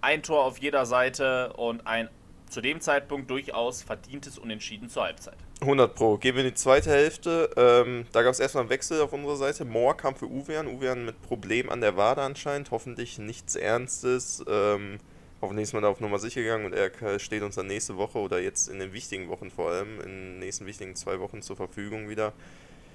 ein 0.00 0.22
Tor 0.22 0.44
auf 0.44 0.58
jeder 0.58 0.86
Seite 0.86 1.52
und 1.54 1.86
ein 1.86 2.08
zu 2.48 2.60
dem 2.60 2.80
Zeitpunkt 2.80 3.30
durchaus 3.30 3.82
verdientes 3.82 4.38
Unentschieden 4.38 4.88
zur 4.88 5.04
Halbzeit. 5.04 5.36
100 5.60 5.94
Pro. 5.94 6.16
Gehen 6.18 6.34
wir 6.34 6.44
in 6.44 6.50
die 6.50 6.54
zweite 6.54 6.90
Hälfte. 6.90 7.50
Ähm, 7.56 8.06
da 8.12 8.22
gab 8.22 8.32
es 8.32 8.40
erstmal 8.40 8.62
einen 8.62 8.70
Wechsel 8.70 9.00
auf 9.00 9.12
unserer 9.12 9.36
Seite. 9.36 9.64
Moore 9.64 9.96
kam 9.96 10.14
für 10.14 10.26
Uwean. 10.26 10.66
Uwean 10.66 11.04
mit 11.04 11.20
Problem 11.22 11.70
an 11.70 11.80
der 11.80 11.96
Wade 11.96 12.22
anscheinend. 12.22 12.70
Hoffentlich 12.70 13.18
nichts 13.18 13.56
Ernstes. 13.56 14.44
Ähm, 14.48 14.98
hoffentlich 15.40 15.64
ist 15.64 15.72
man 15.72 15.82
da 15.82 15.88
auf 15.88 16.00
Nummer 16.00 16.18
sicher 16.18 16.42
gegangen 16.42 16.66
und 16.66 16.74
er 16.74 17.18
steht 17.18 17.42
uns 17.42 17.56
dann 17.56 17.66
nächste 17.66 17.96
Woche 17.96 18.18
oder 18.18 18.40
jetzt 18.40 18.68
in 18.68 18.78
den 18.78 18.92
wichtigen 18.92 19.28
Wochen 19.28 19.50
vor 19.50 19.70
allem, 19.70 20.00
in 20.00 20.10
den 20.10 20.38
nächsten 20.38 20.66
wichtigen 20.66 20.94
zwei 20.94 21.20
Wochen 21.20 21.42
zur 21.42 21.56
Verfügung 21.56 22.08
wieder. 22.08 22.32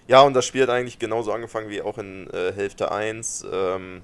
Ja, 0.07 0.21
und 0.21 0.33
das 0.33 0.45
Spiel 0.45 0.63
hat 0.63 0.69
eigentlich 0.69 0.99
genauso 0.99 1.31
angefangen 1.31 1.69
wie 1.69 1.81
auch 1.81 1.97
in 1.97 2.29
äh, 2.31 2.51
Hälfte 2.53 2.91
1. 2.91 3.45
Ähm, 3.51 4.01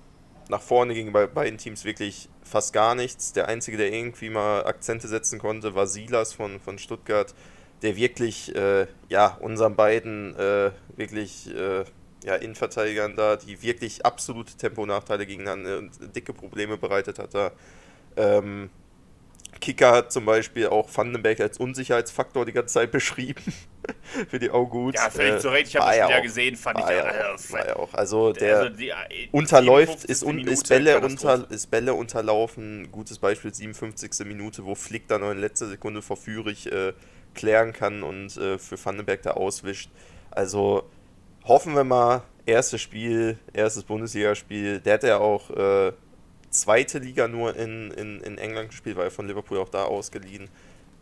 nach 0.50 0.62
vorne 0.62 0.94
ging 0.94 1.12
bei 1.12 1.28
beiden 1.28 1.58
Teams 1.58 1.86
wirklich 1.86 2.30
fast 2.44 2.74
gar 2.74 2.96
nichts. 2.96 3.34
Der 3.34 3.48
Einzige, 3.48 3.78
der 3.78 3.92
irgendwie 3.92 4.30
mal 4.30 4.66
Akzente 4.66 5.08
setzen 5.08 5.40
konnte, 5.40 5.76
war 5.76 5.88
Silas 5.88 6.34
von, 6.34 6.60
von 6.60 6.78
Stuttgart, 6.78 7.34
der 7.82 7.96
wirklich, 7.96 8.56
äh, 8.56 8.88
ja, 9.10 9.38
unseren 9.40 9.76
beiden 9.76 10.36
äh, 10.36 10.72
wirklich, 10.96 11.54
äh, 11.54 11.84
ja, 12.24 12.36
Innenverteidigern 12.36 13.16
da, 13.16 13.36
die 13.36 13.62
wirklich 13.62 14.06
absolute 14.06 14.56
Temponachteile 14.56 15.26
gegeneinander 15.26 15.78
und 15.78 16.16
dicke 16.16 16.34
Probleme 16.34 16.78
bereitet 16.78 17.20
hat, 17.20 17.34
da. 17.34 17.52
Ähm, 18.16 18.70
Kicker 19.60 19.92
hat 19.92 20.12
zum 20.12 20.26
Beispiel 20.26 20.68
auch 20.68 20.90
Vandenberg 20.94 21.40
als 21.40 21.58
Unsicherheitsfaktor 21.58 22.46
die 22.46 22.54
ganze 22.54 22.76
Zeit 22.76 22.92
beschrieben. 22.92 23.54
für 24.30 24.40
die 24.40 24.50
Augut. 24.50 24.96
Ja, 24.96 25.10
völlig 25.10 25.36
äh, 25.36 25.40
zu 25.40 25.50
Recht. 25.50 25.68
Ich 25.70 25.76
habe 25.76 25.88
das 25.88 25.96
Spiel 25.96 26.16
ja 26.16 26.22
gesehen, 26.22 26.56
fand 26.56 26.80
ich 26.80 26.86
ja, 26.86 27.34
auch, 27.34 27.52
war 27.52 27.68
ja 27.68 27.76
auch. 27.76 27.94
Also 27.94 28.34
der 28.34 28.60
also 28.60 28.76
die, 28.76 28.90
äh, 28.90 28.94
unterläuft, 29.32 30.06
ist, 30.06 30.24
un, 30.24 30.40
ist, 30.40 30.70
Bälle 30.70 31.00
unter, 31.00 31.50
ist 31.50 31.68
Bälle 31.72 31.94
unterlaufen. 31.94 32.92
Gutes 32.92 33.20
Beispiel, 33.20 33.54
57. 33.54 34.26
Minute, 34.26 34.66
wo 34.66 34.76
Flick 34.76 35.08
dann 35.08 35.22
noch 35.22 35.32
in 35.32 35.40
letzter 35.40 35.68
Sekunde 35.68 36.02
verführig 36.02 36.72
äh, 36.72 36.94
klären 37.34 37.74
kann 37.74 38.04
und 38.04 38.36
äh, 38.38 38.58
für 38.58 38.84
Vandenberg 38.84 39.22
da 39.22 39.32
auswischt. 39.32 39.90
Also 40.32 40.84
hoffen 41.46 41.76
wir 41.76 41.84
mal, 41.84 42.24
erstes 42.46 42.82
Spiel, 42.82 43.38
erstes 43.54 43.84
Bundesligaspiel. 43.84 44.80
Der 44.80 44.96
hat 44.96 45.04
ja 45.04 45.18
auch 45.18 45.50
äh, 45.52 45.94
zweite 46.50 47.00
Liga 47.00 47.28
nur 47.28 47.56
in, 47.56 47.92
in, 47.92 48.22
in 48.22 48.38
England 48.38 48.70
gespielt, 48.70 48.98
weil 48.98 49.06
er 49.06 49.12
von 49.12 49.28
Liverpool 49.28 49.60
auch 49.60 49.70
da 49.70 49.84
ausgeliehen. 49.84 50.50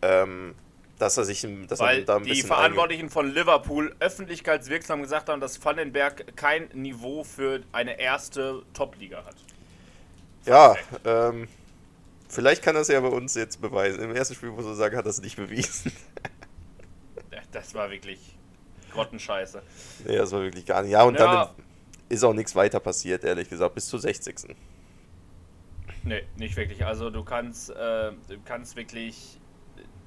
Ähm, 0.02 0.56
dass 0.98 1.18
er 1.18 1.26
sich 1.26 1.46
dass 1.68 1.80
Weil 1.80 2.00
er 2.00 2.06
da 2.06 2.16
ein 2.18 2.24
die 2.24 2.42
Verantwortlichen 2.42 3.10
von 3.10 3.34
Liverpool 3.34 3.94
öffentlichkeitswirksam 4.00 5.02
gesagt 5.02 5.30
haben, 5.30 5.42
dass 5.42 5.64
Vandenberg 5.64 6.36
kein 6.38 6.70
Niveau 6.74 7.24
für 7.24 7.62
eine 7.74 8.00
erste 8.00 8.64
Top-Liga 8.74 9.26
hat. 9.26 9.36
Ja, 10.46 10.76
ähm, 11.04 11.48
vielleicht 12.30 12.64
kann 12.64 12.76
das 12.76 12.88
ja 12.88 13.00
bei 13.02 13.10
uns 13.10 13.36
jetzt 13.36 13.60
beweisen. 13.62 14.02
Im 14.02 14.16
ersten 14.16 14.36
Spiel 14.36 14.52
muss 14.52 14.66
er 14.66 14.76
sagen, 14.76 14.96
hat 14.96 15.06
es 15.06 15.22
nicht 15.22 15.36
bewiesen. 15.36 15.92
das 17.52 17.74
war 17.74 17.90
wirklich 17.90 18.38
Grottenscheiße. 18.94 19.62
Nee, 20.06 20.16
das 20.16 20.32
war 20.32 20.42
wirklich 20.42 20.66
gar 20.66 20.82
nicht. 20.82 20.92
Ja, 20.92 21.04
und 21.04 21.20
ja. 21.20 21.48
dann 21.48 21.66
ist 22.08 22.24
auch 22.24 22.34
nichts 22.34 22.56
weiter 22.56 22.80
passiert, 22.80 23.24
ehrlich 23.24 23.50
gesagt, 23.50 23.76
bis 23.76 23.88
zur 23.88 24.00
60. 24.00 24.56
Nee, 26.06 26.24
nicht 26.38 26.56
wirklich. 26.56 26.86
Also 26.86 27.10
du 27.10 27.24
kannst, 27.24 27.72
äh, 27.72 28.12
du 28.30 28.40
kannst 28.46 28.76
wirklich 28.76 29.40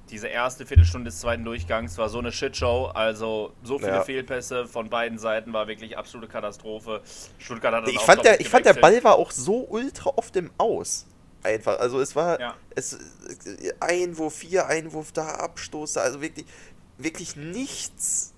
diese 0.09 0.27
erste 0.27 0.65
Viertelstunde 0.65 1.09
des 1.09 1.19
zweiten 1.19 1.43
Durchgangs 1.43 1.97
war 1.97 2.09
so 2.09 2.19
eine 2.19 2.31
Shitshow. 2.31 2.91
Also 2.93 3.53
so 3.63 3.77
viele 3.77 3.91
ja. 3.91 4.01
Fehlpässe 4.01 4.67
von 4.67 4.89
beiden 4.89 5.17
Seiten 5.17 5.53
war 5.53 5.67
wirklich 5.67 5.97
absolute 5.97 6.31
Katastrophe. 6.31 7.01
Stuttgart 7.37 7.73
hat 7.73 7.87
ich 7.87 7.99
fand 7.99 8.25
der, 8.25 8.39
Ich 8.39 8.49
fand 8.49 8.65
der 8.65 8.73
Ball 8.73 9.03
war 9.03 9.15
auch 9.15 9.31
so 9.31 9.67
ultra 9.69 10.11
oft 10.15 10.35
im 10.35 10.51
Aus. 10.57 11.05
Einfach. 11.43 11.79
Also 11.79 11.99
es 11.99 12.15
war 12.15 12.39
ja. 12.39 12.55
es, 12.75 12.97
Einwurf 13.79 14.41
hier, 14.41 14.67
Einwurf 14.67 15.11
da, 15.11 15.27
Abstoß 15.35 15.93
da. 15.93 16.01
Also 16.01 16.21
wirklich, 16.21 16.45
wirklich 16.97 17.35
nichts. 17.35 18.33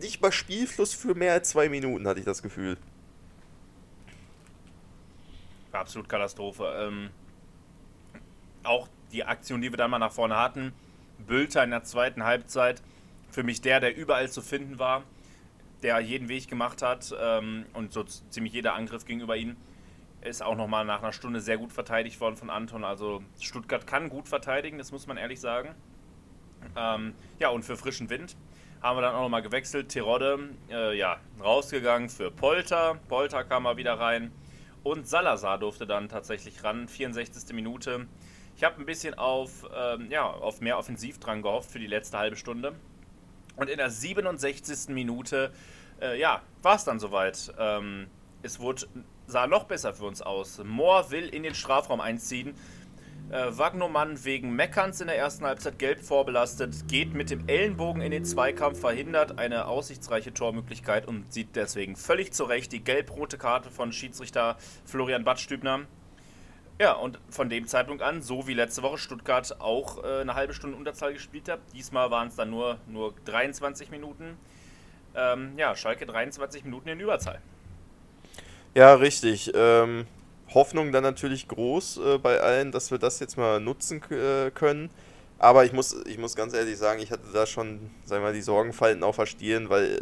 Nicht 0.00 0.20
mal 0.22 0.32
Spielfluss 0.32 0.94
für 0.94 1.14
mehr 1.14 1.34
als 1.34 1.50
zwei 1.50 1.68
Minuten, 1.68 2.08
hatte 2.08 2.20
ich 2.20 2.26
das 2.26 2.42
Gefühl. 2.42 2.78
Absolut 5.72 6.08
Katastrophe. 6.08 6.72
Ähm, 6.76 7.10
auch 8.62 8.88
die 9.12 9.24
Aktion, 9.24 9.60
die 9.60 9.70
wir 9.70 9.76
dann 9.76 9.90
mal 9.90 9.98
nach 9.98 10.12
vorne 10.12 10.36
hatten. 10.36 10.72
Bülter 11.18 11.64
in 11.64 11.70
der 11.70 11.84
zweiten 11.84 12.24
Halbzeit. 12.24 12.82
Für 13.30 13.42
mich 13.42 13.60
der, 13.60 13.80
der 13.80 13.96
überall 13.96 14.28
zu 14.28 14.42
finden 14.42 14.78
war, 14.78 15.04
der 15.82 16.00
jeden 16.00 16.28
Weg 16.28 16.48
gemacht 16.48 16.82
hat 16.82 17.14
ähm, 17.20 17.66
und 17.74 17.92
so 17.92 18.02
ziemlich 18.02 18.52
jeder 18.52 18.74
Angriff 18.74 19.04
gegenüber 19.04 19.36
ihm 19.36 19.56
ist 20.22 20.42
auch 20.42 20.56
nochmal 20.56 20.84
nach 20.84 21.02
einer 21.02 21.12
Stunde 21.12 21.40
sehr 21.40 21.58
gut 21.58 21.72
verteidigt 21.72 22.20
worden 22.20 22.36
von 22.36 22.50
Anton. 22.50 22.84
Also 22.84 23.22
Stuttgart 23.40 23.86
kann 23.86 24.08
gut 24.08 24.28
verteidigen, 24.28 24.78
das 24.78 24.92
muss 24.92 25.06
man 25.06 25.16
ehrlich 25.16 25.40
sagen. 25.40 25.74
Ähm, 26.76 27.14
ja, 27.38 27.48
und 27.48 27.64
für 27.64 27.76
frischen 27.76 28.10
Wind 28.10 28.36
haben 28.82 28.98
wir 28.98 29.02
dann 29.02 29.14
auch 29.14 29.22
nochmal 29.22 29.42
gewechselt. 29.42 29.88
Terodde, 29.88 30.50
äh, 30.70 30.96
ja, 30.96 31.18
rausgegangen 31.40 32.10
für 32.10 32.30
Polter. 32.30 32.98
Polter 33.08 33.44
kam 33.44 33.62
mal 33.62 33.76
wieder 33.76 33.98
rein. 33.98 34.30
Und 34.82 35.06
Salazar 35.06 35.58
durfte 35.58 35.86
dann 35.86 36.08
tatsächlich 36.08 36.64
ran, 36.64 36.88
64. 36.88 37.54
Minute. 37.54 38.06
Ich 38.56 38.64
habe 38.64 38.78
ein 38.78 38.86
bisschen 38.86 39.14
auf, 39.14 39.66
ähm, 39.74 40.10
ja, 40.10 40.24
auf 40.24 40.60
mehr 40.60 40.78
Offensivdrang 40.78 41.42
gehofft 41.42 41.70
für 41.70 41.78
die 41.78 41.86
letzte 41.86 42.18
halbe 42.18 42.36
Stunde. 42.36 42.74
Und 43.56 43.68
in 43.68 43.76
der 43.76 43.90
67. 43.90 44.94
Minute 44.94 45.52
äh, 46.00 46.18
ja, 46.18 46.42
war 46.62 46.76
es 46.76 46.84
dann 46.84 46.98
soweit. 46.98 47.52
Ähm, 47.58 48.08
es 48.42 48.58
wurde, 48.58 48.86
sah 49.26 49.46
noch 49.46 49.64
besser 49.64 49.92
für 49.92 50.04
uns 50.04 50.22
aus. 50.22 50.62
Moore 50.64 51.10
will 51.10 51.28
in 51.28 51.42
den 51.42 51.54
Strafraum 51.54 52.00
einziehen. 52.00 52.54
Äh, 53.30 53.56
Wagnermann 53.56 54.24
wegen 54.24 54.56
Meckerns 54.56 55.00
in 55.00 55.06
der 55.06 55.16
ersten 55.16 55.44
Halbzeit 55.44 55.78
gelb 55.78 56.00
vorbelastet, 56.00 56.88
geht 56.88 57.14
mit 57.14 57.30
dem 57.30 57.48
Ellenbogen 57.48 58.02
in 58.02 58.10
den 58.10 58.24
Zweikampf, 58.24 58.80
verhindert 58.80 59.38
eine 59.38 59.66
aussichtsreiche 59.66 60.34
Tormöglichkeit 60.34 61.06
und 61.06 61.32
sieht 61.32 61.54
deswegen 61.54 61.94
völlig 61.94 62.32
zu 62.32 62.42
Recht 62.42 62.72
die 62.72 62.82
gelb-rote 62.82 63.38
Karte 63.38 63.70
von 63.70 63.92
Schiedsrichter 63.92 64.56
Florian 64.84 65.22
Badstübner. 65.22 65.82
Ja, 66.80 66.94
und 66.94 67.20
von 67.28 67.48
dem 67.48 67.68
Zeitpunkt 67.68 68.02
an, 68.02 68.20
so 68.20 68.48
wie 68.48 68.54
letzte 68.54 68.82
Woche 68.82 68.98
Stuttgart 68.98 69.60
auch 69.60 70.02
äh, 70.02 70.22
eine 70.22 70.34
halbe 70.34 70.52
Stunde 70.52 70.76
Unterzahl 70.76 71.12
gespielt 71.12 71.48
hat, 71.48 71.60
diesmal 71.72 72.10
waren 72.10 72.28
es 72.28 72.34
dann 72.34 72.50
nur, 72.50 72.78
nur 72.88 73.14
23 73.26 73.92
Minuten. 73.92 74.38
Ähm, 75.14 75.52
ja, 75.56 75.76
Schalke 75.76 76.04
23 76.04 76.64
Minuten 76.64 76.88
in 76.88 76.98
Überzahl. 76.98 77.40
Ja, 78.74 78.94
richtig. 78.94 79.52
Ähm, 79.54 80.06
Hoffnung 80.54 80.92
dann 80.92 81.02
natürlich 81.02 81.48
groß 81.48 81.98
äh, 81.98 82.18
bei 82.18 82.40
allen, 82.40 82.72
dass 82.72 82.90
wir 82.90 82.98
das 82.98 83.20
jetzt 83.20 83.36
mal 83.36 83.60
nutzen 83.60 84.02
äh, 84.10 84.50
können. 84.50 84.90
Aber 85.38 85.64
ich 85.64 85.72
muss, 85.72 85.96
ich 86.06 86.18
muss 86.18 86.36
ganz 86.36 86.52
ehrlich 86.52 86.76
sagen, 86.76 87.00
ich 87.00 87.10
hatte 87.10 87.32
da 87.32 87.46
schon, 87.46 87.90
sagen 88.04 88.22
wir 88.22 88.28
mal, 88.28 88.34
die 88.34 88.42
Sorgenfalten 88.42 89.02
auch 89.02 89.14
verstehen, 89.14 89.70
weil 89.70 90.00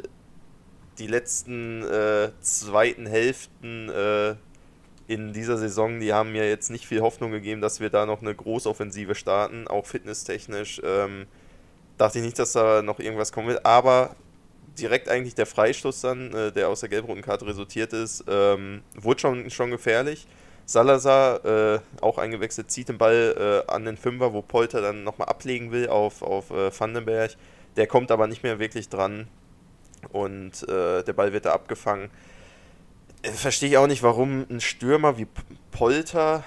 die 0.99 1.07
letzten 1.07 1.83
äh, 1.85 2.31
zweiten 2.41 3.07
Hälften 3.07 3.89
äh, 3.89 4.35
in 5.07 5.33
dieser 5.33 5.57
Saison, 5.57 6.01
die 6.01 6.13
haben 6.13 6.33
mir 6.33 6.49
jetzt 6.49 6.71
nicht 6.71 6.87
viel 6.87 7.01
Hoffnung 7.01 7.31
gegeben, 7.31 7.61
dass 7.61 7.81
wir 7.81 7.89
da 7.89 8.05
noch 8.05 8.21
eine 8.21 8.35
Großoffensive 8.35 9.15
starten, 9.15 9.69
auch 9.69 9.87
fitnesstechnisch. 9.87 10.83
Ähm, 10.85 11.27
dachte 11.97 12.19
ich 12.19 12.25
nicht, 12.25 12.39
dass 12.39 12.53
da 12.53 12.83
noch 12.83 12.99
irgendwas 12.99 13.33
kommen 13.33 13.49
wird, 13.49 13.65
aber 13.65 14.17
direkt 14.81 15.09
eigentlich 15.09 15.35
der 15.35 15.47
Freistoß 15.47 16.01
dann, 16.01 16.33
äh, 16.33 16.53
der 16.53 16.69
aus 16.69 16.81
der 16.81 16.89
gelb-roten 16.89 17.23
Karte 17.23 17.47
resultiert 17.47 17.93
ist, 17.93 18.25
ähm, 18.29 18.83
wurde 18.95 19.21
schon, 19.21 19.51
schon 19.51 19.71
gefährlich. 19.71 20.27
Salazar, 20.67 21.45
äh, 21.45 21.81
auch 22.03 22.19
eingewechselt, 22.19 22.71
zieht 22.71 22.91
den 22.91 22.99
Ball 22.99 23.65
äh, 23.67 23.73
an 23.73 23.85
den 23.87 23.97
Fünfer, 23.97 24.35
wo 24.35 24.43
Polter 24.43 24.83
dann 24.83 25.03
nochmal 25.03 25.29
ablegen 25.29 25.73
will 25.73 25.89
auf, 25.89 26.23
auf 26.23 26.51
äh, 26.51 26.71
Vandenberg. 26.79 27.37
Der 27.77 27.87
kommt 27.87 28.11
aber 28.11 28.27
nicht 28.27 28.43
mehr 28.43 28.59
wirklich 28.59 28.89
dran 28.89 29.29
und 30.13 30.69
äh, 30.69 31.03
der 31.03 31.13
Ball 31.15 31.33
wird 31.33 31.47
da 31.47 31.53
abgefangen. 31.53 32.11
Äh, 33.23 33.31
verstehe 33.31 33.71
ich 33.71 33.79
auch 33.79 33.87
nicht, 33.87 34.03
warum 34.03 34.45
ein 34.51 34.61
Stürmer 34.61 35.17
wie 35.19 35.27
Polter 35.71 36.45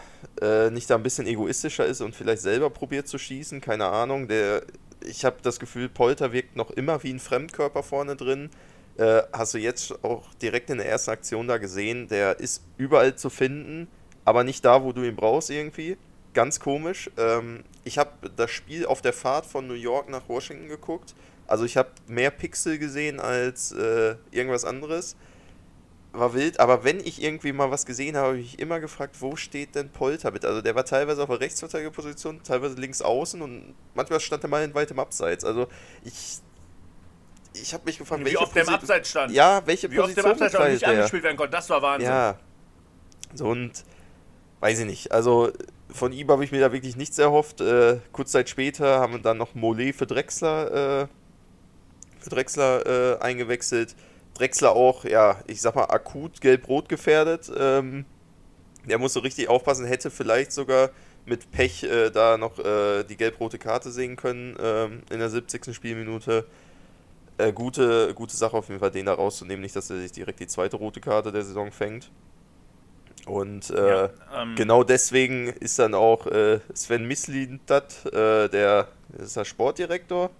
nicht 0.71 0.87
da 0.87 0.95
ein 0.95 1.03
bisschen 1.03 1.25
egoistischer 1.25 1.85
ist 1.85 1.99
und 2.01 2.15
vielleicht 2.15 2.43
selber 2.43 2.69
probiert 2.69 3.07
zu 3.07 3.17
schießen. 3.17 3.59
Keine 3.59 3.87
Ahnung. 3.87 4.27
Der, 4.27 4.61
ich 5.05 5.25
habe 5.25 5.37
das 5.41 5.59
Gefühl, 5.59 5.89
Polter 5.89 6.33
wirkt 6.33 6.55
noch 6.55 6.71
immer 6.71 7.03
wie 7.03 7.11
ein 7.11 7.19
Fremdkörper 7.19 7.83
vorne 7.83 8.15
drin. 8.15 8.49
Äh, 8.97 9.23
hast 9.33 9.53
du 9.53 9.57
jetzt 9.57 10.03
auch 10.03 10.33
direkt 10.35 10.69
in 10.69 10.77
der 10.77 10.87
ersten 10.87 11.11
Aktion 11.11 11.47
da 11.47 11.57
gesehen, 11.57 12.07
der 12.07 12.39
ist 12.39 12.63
überall 12.77 13.15
zu 13.15 13.29
finden 13.29 13.87
aber 14.25 14.43
nicht 14.43 14.63
da, 14.65 14.83
wo 14.83 14.91
du 14.91 15.03
ihn 15.03 15.15
brauchst 15.15 15.49
irgendwie. 15.49 15.97
Ganz 16.33 16.59
komisch. 16.59 17.09
Ähm, 17.17 17.63
ich 17.83 17.97
habe 17.97 18.29
das 18.35 18.51
Spiel 18.51 18.85
auf 18.85 19.01
der 19.01 19.13
Fahrt 19.13 19.45
von 19.45 19.67
New 19.67 19.73
York 19.73 20.09
nach 20.09 20.29
Washington 20.29 20.67
geguckt. 20.67 21.13
Also 21.47 21.65
ich 21.65 21.75
habe 21.75 21.89
mehr 22.07 22.31
Pixel 22.31 22.77
gesehen 22.77 23.19
als 23.19 23.71
äh, 23.71 24.15
irgendwas 24.31 24.63
anderes. 24.63 25.15
War 26.13 26.33
wild, 26.33 26.59
aber 26.59 26.83
wenn 26.83 26.99
ich 26.99 27.23
irgendwie 27.23 27.53
mal 27.53 27.71
was 27.71 27.85
gesehen 27.85 28.17
habe, 28.17 28.27
habe 28.27 28.37
ich 28.39 28.51
mich 28.53 28.59
immer 28.59 28.81
gefragt, 28.81 29.15
wo 29.21 29.37
steht 29.37 29.75
denn 29.75 29.89
Polter 29.89 30.31
bitte? 30.31 30.47
Also 30.49 30.61
der 30.61 30.75
war 30.75 30.83
teilweise 30.83 31.23
auf 31.23 31.29
der 31.29 31.39
Rechtsverteidigerposition, 31.39 32.41
teilweise 32.43 32.75
links 32.75 33.01
außen 33.01 33.41
und 33.41 33.73
manchmal 33.95 34.19
stand 34.19 34.43
er 34.43 34.49
mal 34.49 34.61
in 34.63 34.73
weitem 34.73 34.99
Abseits. 34.99 35.45
Also 35.45 35.67
ich 36.03 36.39
ich 37.53 37.73
habe 37.73 37.83
mich 37.85 37.97
gefragt, 37.97 38.21
Wie 38.21 38.25
welche 38.25 38.39
auf 38.39 38.51
dem 38.51 38.65
Posi- 38.65 38.73
Abseits 38.73 39.09
stand. 39.09 39.31
Ja, 39.31 39.61
welche 39.65 39.89
Wie 39.89 39.99
auf 39.99 40.05
dem 40.07 40.15
Position 40.15 40.31
Abseits 40.33 40.55
auch 40.55 40.67
nicht 40.67 40.81
der? 40.81 40.89
angespielt 40.89 41.23
werden 41.23 41.37
konnte. 41.37 41.51
Das 41.51 41.69
war 41.69 41.81
Wahnsinn. 41.81 42.09
Ja. 42.09 42.37
So 43.33 43.45
und 43.47 43.71
weiß 44.59 44.79
ich 44.79 44.85
nicht. 44.85 45.11
Also 45.13 45.51
von 45.89 46.11
ihm 46.13 46.29
habe 46.29 46.43
ich 46.43 46.51
mir 46.51 46.59
da 46.59 46.73
wirklich 46.73 46.97
nichts 46.97 47.19
erhofft. 47.19 47.61
Äh, 47.61 47.99
kurz 48.11 48.31
Zeit 48.31 48.49
später 48.49 48.99
haben 48.99 49.13
wir 49.13 49.19
dann 49.21 49.37
noch 49.37 49.53
Mollet 49.55 49.95
für 49.95 50.07
Drexler, 50.07 51.03
äh, 51.03 51.07
für 52.19 52.29
Drexler 52.29 52.85
äh, 52.85 53.19
eingewechselt. 53.21 53.95
Drexler 54.41 54.75
auch, 54.75 55.05
ja, 55.05 55.37
ich 55.45 55.61
sag 55.61 55.75
mal, 55.75 55.85
akut 55.85 56.41
gelb-rot 56.41 56.89
gefährdet. 56.89 57.51
Ähm, 57.55 58.05
der 58.89 58.97
muss 58.97 59.13
so 59.13 59.19
richtig 59.19 59.49
aufpassen, 59.49 59.85
hätte 59.85 60.09
vielleicht 60.09 60.51
sogar 60.51 60.89
mit 61.25 61.51
Pech 61.51 61.83
äh, 61.83 62.09
da 62.09 62.39
noch 62.39 62.57
äh, 62.57 63.03
die 63.03 63.17
gelb-rote 63.17 63.59
Karte 63.59 63.91
sehen 63.91 64.15
können 64.15 64.57
ähm, 64.59 65.03
in 65.11 65.19
der 65.19 65.29
70. 65.29 65.75
Spielminute. 65.75 66.47
Äh, 67.37 67.53
gute, 67.53 68.15
gute 68.15 68.35
Sache 68.35 68.57
auf 68.57 68.67
jeden 68.69 68.79
Fall, 68.79 68.89
den 68.89 69.05
da 69.05 69.13
rauszunehmen. 69.13 69.61
Nicht, 69.61 69.75
dass 69.75 69.91
er 69.91 69.99
sich 69.99 70.11
direkt 70.11 70.39
die 70.39 70.47
zweite 70.47 70.77
rote 70.77 71.01
Karte 71.01 71.31
der 71.31 71.43
Saison 71.43 71.71
fängt. 71.71 72.09
Und 73.27 73.69
äh, 73.69 73.89
Ja, 73.89 74.09
ähm, 74.35 74.55
genau 74.55 74.83
deswegen 74.83 75.49
ist 75.49 75.77
dann 75.77 75.93
auch 75.93 76.25
äh, 76.25 76.59
Sven 76.73 77.07
Mislintat, 77.07 78.07
äh, 78.07 78.49
der 78.49 78.87
ist 79.19 79.37
der 79.37 79.45
Sportdirektor. 79.45 80.31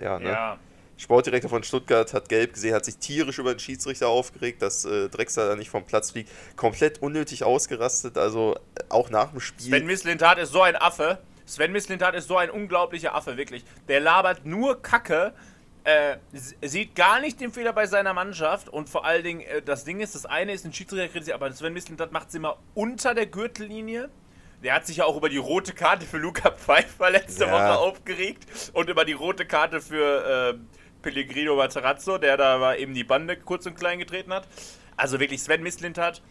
Ja, 0.00 0.20
ne? 0.20 0.30
Ja, 0.30 0.58
Sportdirektor 1.00 1.48
von 1.48 1.62
Stuttgart 1.62 2.12
hat 2.12 2.28
gelb 2.28 2.52
gesehen, 2.52 2.74
hat 2.74 2.84
sich 2.84 2.98
tierisch 2.98 3.38
über 3.38 3.54
den 3.54 3.58
Schiedsrichter 3.58 4.08
aufgeregt, 4.08 4.60
dass 4.60 4.84
äh, 4.84 5.08
Drexler 5.08 5.48
da 5.48 5.56
nicht 5.56 5.70
vom 5.70 5.86
Platz 5.86 6.10
fliegt. 6.10 6.30
Komplett 6.56 7.00
unnötig 7.00 7.42
ausgerastet, 7.42 8.18
also 8.18 8.54
äh, 8.74 8.82
auch 8.90 9.08
nach 9.08 9.30
dem 9.30 9.40
Spiel. 9.40 9.68
Sven 9.68 9.86
Mislintat 9.86 10.38
ist 10.38 10.52
so 10.52 10.60
ein 10.60 10.76
Affe. 10.76 11.18
Sven 11.46 11.72
Mislintat 11.72 12.14
ist 12.14 12.28
so 12.28 12.36
ein 12.36 12.50
unglaublicher 12.50 13.14
Affe, 13.14 13.38
wirklich. 13.38 13.64
Der 13.88 14.00
labert 14.00 14.44
nur 14.44 14.82
Kacke, 14.82 15.32
äh, 15.84 16.18
sieht 16.60 16.94
gar 16.94 17.18
nicht 17.20 17.40
den 17.40 17.50
Fehler 17.50 17.72
bei 17.72 17.86
seiner 17.86 18.12
Mannschaft 18.12 18.68
und 18.68 18.90
vor 18.90 19.06
allen 19.06 19.24
Dingen, 19.24 19.40
äh, 19.40 19.62
das 19.62 19.84
Ding 19.84 20.00
ist, 20.00 20.14
das 20.14 20.26
eine 20.26 20.52
ist 20.52 20.66
ein 20.66 20.74
Schiedsrichter 20.74 21.08
kritisiert, 21.08 21.34
aber 21.34 21.50
Sven 21.50 21.72
Mislintat 21.72 22.12
macht 22.12 22.28
es 22.28 22.34
immer 22.34 22.58
unter 22.74 23.14
der 23.14 23.24
Gürtellinie. 23.24 24.10
Der 24.62 24.74
hat 24.74 24.86
sich 24.86 24.98
ja 24.98 25.06
auch 25.06 25.16
über 25.16 25.30
die 25.30 25.38
rote 25.38 25.72
Karte 25.72 26.04
für 26.04 26.18
Luca 26.18 26.50
Pfeiffer 26.50 27.08
letzte 27.10 27.46
Ja. 27.46 27.52
Woche 27.52 27.78
aufgeregt 27.78 28.44
und 28.74 28.90
über 28.90 29.06
die 29.06 29.14
rote 29.14 29.46
Karte 29.46 29.80
für 29.80 30.52
äh, 30.52 30.79
Pellegrino 31.02 31.56
Materazzo, 31.56 32.18
der 32.18 32.36
da 32.36 32.58
mal 32.58 32.78
eben 32.78 32.94
die 32.94 33.04
Bande 33.04 33.36
kurz 33.36 33.66
und 33.66 33.76
klein 33.76 33.98
getreten 33.98 34.32
hat. 34.32 34.46
Also 34.96 35.20
wirklich, 35.20 35.42
Sven 35.42 35.62
Mislintat, 35.62 36.22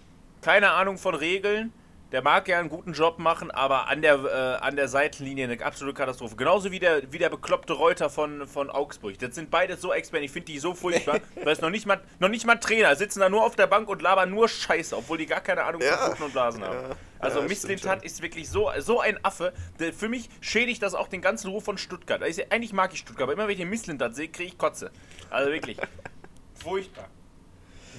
keine 0.41 0.71
Ahnung 0.71 0.97
von 0.97 1.15
Regeln. 1.15 1.73
Der 2.11 2.23
mag 2.23 2.47
ja 2.47 2.59
einen 2.59 2.69
guten 2.69 2.93
Job 2.93 3.19
machen, 3.19 3.51
aber 3.51 3.87
an 3.87 4.01
der, 4.01 4.15
äh, 4.15 4.65
an 4.65 4.75
der 4.75 4.87
Seitenlinie 4.87 5.43
eine 5.43 5.63
absolute 5.63 5.95
Katastrophe. 5.95 6.35
Genauso 6.35 6.71
wie 6.71 6.79
der, 6.79 7.11
wie 7.13 7.19
der 7.19 7.29
bekloppte 7.29 7.73
Reuter 7.73 8.09
von, 8.09 8.47
von 8.47 8.71
Augsburg. 8.71 9.19
Das 9.19 9.35
sind 9.35 9.51
beide 9.51 9.77
so 9.77 9.93
Experten. 9.93 10.25
Ich 10.25 10.31
finde 10.31 10.47
die 10.47 10.57
so 10.57 10.73
furchtbar. 10.73 11.19
weil 11.35 11.53
es 11.53 11.61
noch 11.61 11.69
nicht, 11.69 11.85
mal, 11.85 12.01
noch 12.17 12.29
nicht 12.29 12.47
mal 12.47 12.55
Trainer 12.55 12.95
sitzen 12.95 13.19
da 13.19 13.29
nur 13.29 13.45
auf 13.45 13.55
der 13.55 13.67
Bank 13.67 13.89
und 13.89 14.01
labern 14.01 14.31
nur 14.31 14.49
Scheiße, 14.49 14.97
obwohl 14.97 15.19
die 15.19 15.27
gar 15.27 15.41
keine 15.41 15.63
Ahnung 15.65 15.81
Ja. 15.81 15.97
von 15.97 16.11
Kuchen 16.11 16.23
und 16.25 16.31
Blasen 16.33 16.63
haben. 16.63 16.89
Ja. 16.89 16.95
Also 17.19 17.41
Ja, 17.41 17.47
Misslintat 17.47 17.99
stimmt 17.99 18.05
ist 18.05 18.21
wirklich 18.23 18.49
so, 18.49 18.71
so 18.79 19.01
ein 19.01 19.23
Affe. 19.23 19.53
Der, 19.79 19.93
für 19.93 20.09
mich 20.09 20.29
schädigt 20.41 20.81
das 20.81 20.95
auch 20.95 21.09
den 21.09 21.21
ganzen 21.21 21.49
Ruf 21.51 21.65
von 21.65 21.77
Stuttgart. 21.77 22.23
Also, 22.23 22.41
eigentlich 22.49 22.73
mag 22.73 22.91
ich 22.93 22.99
Stuttgart, 22.99 23.23
aber 23.23 23.33
immer 23.33 23.43
wenn 23.43 23.51
ich 23.51 23.59
den 23.59 23.69
Misslintat 23.69 24.15
sehe, 24.15 24.29
kriege 24.29 24.49
ich 24.49 24.57
Kotze. 24.57 24.89
Also 25.29 25.51
wirklich. 25.51 25.77
Furchtbar. 26.55 27.07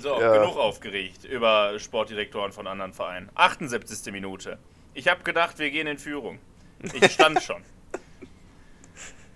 So, 0.01 0.21
Ja. 0.21 0.33
genug 0.39 0.57
aufgeregt 0.57 1.25
über 1.25 1.79
Sportdirektoren 1.79 2.53
von 2.53 2.67
anderen 2.67 2.93
Vereinen. 2.93 3.31
78. 3.35 4.13
Minute. 4.13 4.59
Ich 4.95 5.09
habe 5.09 5.23
gedacht, 5.23 5.59
wir 5.59 5.71
gehen 5.71 5.87
in 5.87 5.99
Führung. 5.99 6.39
Ich 6.95 7.13
stand 7.13 7.43
schon. 7.43 7.63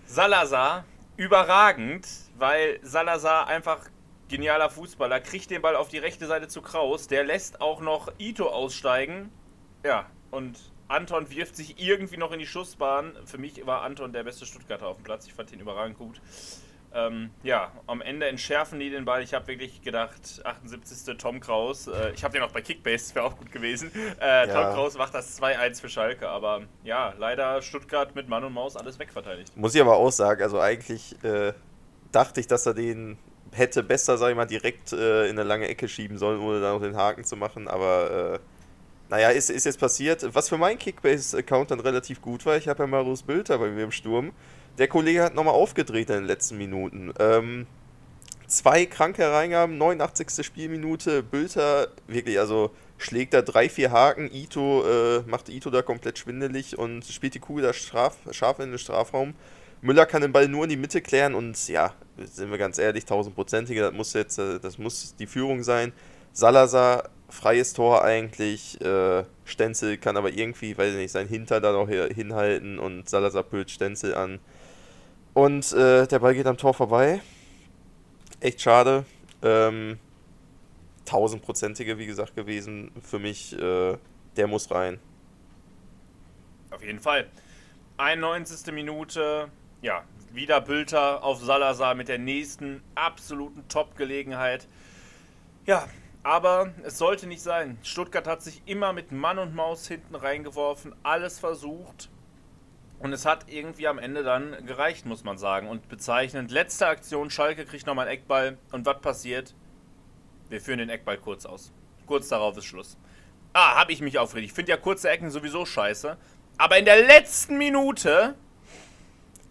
Salazar, 0.07 0.85
überragend, 1.17 2.07
weil 2.39 2.79
Salazar 2.83 3.47
einfach 3.49 3.81
genialer 4.29 4.71
Fußballer, 4.71 5.21
kriegt 5.21 5.51
den 5.51 5.61
Ball 5.63 5.77
auf 5.77 5.89
die 5.89 5.99
rechte 5.99 6.27
Seite 6.27 6.49
zu 6.49 6.63
Kraus, 6.63 7.09
der 7.09 7.25
lässt 7.25 7.61
auch 7.61 7.81
noch 7.81 8.13
Ito 8.19 8.49
aussteigen. 8.49 9.31
Ja, 9.85 10.07
und 10.31 10.59
Anton 10.89 11.31
wirft 11.31 11.57
sich 11.57 11.79
irgendwie 11.81 12.17
noch 12.17 12.33
in 12.33 12.39
die 12.39 12.47
Schussbahn. 12.47 13.13
Für 13.27 13.39
mich 13.39 13.65
war 13.67 13.83
Anton 13.83 14.13
der 14.13 14.25
beste 14.25 14.47
Stuttgarter 14.47 14.87
auf 14.87 14.97
dem 14.97 15.05
Platz. 15.05 15.27
Ich 15.27 15.35
fand 15.35 15.53
ihn 15.53 15.61
überragend 15.61 15.99
gut. 15.99 16.21
Ähm, 16.95 17.31
ja, 17.43 17.73
am 17.87 18.01
Ende 18.01 18.27
entschärfen 18.27 18.79
die 18.79 18.89
den 18.91 19.05
Ball. 19.05 19.23
Ich 19.23 19.35
habe 19.35 19.49
wirklich 19.49 19.83
gedacht, 19.83 20.41
78. 20.45 21.17
Tom 21.19 21.41
Kraus. 21.41 21.89
Äh, 21.89 22.13
ich 22.15 22.23
habe 22.23 22.33
den 22.35 22.43
auch 22.43 22.53
bei 22.53 22.63
Kickbase, 22.63 23.05
das 23.07 23.15
wäre 23.15 23.25
auch 23.25 23.37
gut 23.37 23.51
gewesen. 23.51 23.91
Äh, 24.21 24.47
Tom 24.47 24.55
Ja. 24.55 24.73
Kraus 24.75 24.97
macht 24.97 25.15
das 25.15 25.41
2-1 25.41 25.81
für 25.81 25.89
Schalke. 25.89 26.29
Aber 26.29 26.63
ja, 26.85 27.13
leider 27.19 27.61
Stuttgart 27.63 28.15
mit 28.15 28.29
Mann 28.29 28.45
und 28.45 28.53
Maus 28.53 28.77
alles 28.77 28.99
wegverteidigt. 28.99 29.57
Muss 29.57 29.75
ich 29.75 29.81
aber 29.81 29.97
auch 29.97 30.13
sagen, 30.13 30.43
also 30.43 30.61
eigentlich 30.61 31.17
äh, 31.25 31.53
dachte 32.13 32.41
ich, 32.41 32.47
dass 32.47 32.67
er 32.67 32.75
den 32.75 33.19
hätte 33.53 33.83
besser, 33.83 34.19
sag 34.19 34.31
ich 34.31 34.37
mal, 34.37 34.47
direkt 34.47 34.93
äh, 34.93 35.25
in 35.25 35.39
eine 35.39 35.43
lange 35.45 35.69
Ecke 35.69 35.89
schieben 35.89 36.19
sollen, 36.19 36.41
ohne 36.41 36.61
da 36.61 36.73
noch 36.73 36.81
den 36.83 36.97
Haken 36.97 37.25
zu 37.25 37.37
machen, 37.37 37.69
aber 37.69 38.35
äh, 38.35 38.39
naja, 39.11 39.29
ist, 39.29 39.51
ist 39.51 39.65
jetzt 39.65 39.79
passiert. 39.79 40.35
Was 40.35 40.49
für 40.49 40.59
meinen 40.59 40.79
Kickbase-Account 40.79 41.71
dann 41.71 41.81
relativ 41.81 42.21
gut 42.21 42.47
war, 42.47 42.57
ich 42.57 42.69
habe 42.69 42.83
ja 42.83 42.87
Marius 42.87 43.23
Bülter 43.23 43.59
bei 43.59 43.69
mir 43.69 43.85
im 43.85 43.93
Sturm. 43.93 44.33
Der 44.79 44.89
Kollege 44.89 45.23
hat 45.23 45.35
nochmal 45.35 45.55
aufgedreht 45.55 46.11
in 46.11 46.17
den 46.17 46.25
letzten 46.25 46.59
Minuten. 46.59 47.13
Ähm, 47.21 47.67
zwei 48.49 48.87
kranke 48.87 49.31
Reingaben, 49.31 49.79
89. 49.79 50.45
Spielminute, 50.45 51.23
Bülter 51.23 51.89
wirklich, 52.09 52.41
also 52.41 52.71
schlägt 52.99 53.35
da 53.35 53.43
drei, 53.43 53.69
vier 53.69 53.93
Haken, 53.93 54.29
Ito 54.33 54.85
äh, 54.85 55.23
macht 55.27 55.49
Ito 55.49 55.71
da 55.71 55.83
komplett 55.83 56.19
schwindelig 56.19 56.77
und 56.77 57.05
spielt 57.05 57.35
die 57.35 57.41
Kugel 57.41 57.63
da 57.63 57.73
straf, 57.73 58.17
scharf 58.33 58.59
in 58.59 58.71
den 58.71 58.79
Strafraum. 58.79 59.35
Müller 59.81 60.07
kann 60.07 60.23
den 60.23 60.33
Ball 60.33 60.49
nur 60.49 60.65
in 60.65 60.71
die 60.71 60.77
Mitte 60.77 61.03
klären 61.03 61.35
und 61.35 61.69
ja, 61.69 61.95
sind 62.17 62.51
wir 62.51 62.59
ganz 62.59 62.79
ehrlich, 62.79 63.05
tausendprozentige, 63.05 63.81
das 63.81 63.93
muss 63.93 64.13
jetzt, 64.15 64.39
äh, 64.39 64.59
das 64.59 64.79
muss 64.79 65.15
die 65.17 65.27
Führung 65.27 65.63
sein. 65.63 65.93
Salazar, 66.33 67.11
freies 67.29 67.75
Tor 67.75 68.03
eigentlich. 68.03 68.81
Äh, 68.81 69.23
Stenzel 69.45 69.99
kann 69.99 70.17
aber 70.17 70.33
irgendwie, 70.33 70.77
weiß 70.77 70.95
ich 70.95 70.99
nicht, 70.99 71.13
sein 71.13 71.29
Hinter 71.29 71.61
da 71.61 71.71
noch 71.71 71.89
hinhalten 71.89 72.81
und 72.81 73.09
Salazar 73.09 73.45
pült 73.45 73.71
Stenzel 73.71 74.17
an. 74.17 74.41
Und 75.35 75.73
äh, 75.73 76.07
der 76.07 76.19
Ball 76.21 76.35
geht 76.35 76.47
am 76.47 76.57
Tor 76.57 76.75
vorbei. 76.75 77.21
Echt 78.41 78.61
schade. 78.61 79.05
Ähm, 79.43 79.99
tausendprozentige, 81.05 81.99
wie 81.99 82.07
gesagt, 82.07 82.37
gewesen. 82.37 82.93
Für 83.03 83.19
mich, 83.19 83.53
äh, 83.59 83.99
der 84.37 84.47
muss 84.47 84.71
rein. 84.71 85.01
Auf 86.71 86.83
jeden 86.83 87.01
Fall. 87.01 87.29
91. 87.97 88.73
Minute, 88.73 89.49
ja, 89.83 90.05
wieder 90.33 90.61
Bülter 90.61 91.23
auf 91.23 91.41
Salazar 91.43 91.95
mit 91.95 92.09
der 92.09 92.19
nächsten 92.19 92.83
absoluten 92.95 93.67
Top-Gelegenheit. 93.69 94.67
Ja, 95.67 95.89
aber 96.23 96.73
es 96.83 96.99
sollte 96.99 97.27
nicht 97.27 97.43
sein. 97.43 97.79
Stuttgart 97.83 98.27
hat 98.27 98.43
sich 98.43 98.63
immer 98.67 98.93
mit 98.93 99.13
Mann 99.13 99.39
und 99.39 99.55
Maus 99.55 99.87
hinten 99.87 100.15
reingeworfen, 100.15 100.95
alles 101.03 101.39
versucht. 101.39 102.09
Und 103.05 103.13
es 103.13 103.27
hat 103.27 103.51
irgendwie 103.51 103.87
am 103.87 103.99
Ende 103.99 104.23
dann 104.23 104.65
gereicht, 104.65 105.05
muss 105.05 105.25
man 105.25 105.37
sagen. 105.37 105.69
Und 105.69 105.91
bezeichnend, 105.91 106.51
letzte 106.51 106.87
Aktion, 106.87 107.29
Schalke 107.29 107.67
kriegt 107.67 107.87
nochmal 107.87 108.09
einen 108.09 108.17
Eckball. 108.17 108.57
Und 108.73 108.87
was 108.87 108.99
passiert? 109.03 109.55
Wir 110.49 110.59
führen 110.59 110.79
den 110.79 110.89
Eckball 110.89 111.19
kurz 111.19 111.45
aus. 111.45 111.71
Kurz 112.07 112.29
darauf 112.29 112.57
ist 112.57 112.65
Schluss. 112.65 112.97
Ah, 113.53 113.75
habe 113.77 113.93
ich 113.93 114.01
mich 114.01 114.19
aufgeregt. 114.19 114.47
Ich 114.49 114.55
finde 114.55 114.71
ja 114.71 114.79
kurze 114.79 115.11
Ecken 115.11 115.31
sowieso 115.31 115.67
scheiße. 115.67 116.17
Aber 116.57 116.79
in 116.79 116.87
der 116.87 117.05
letzten 117.05 117.59
Minute 117.59 118.37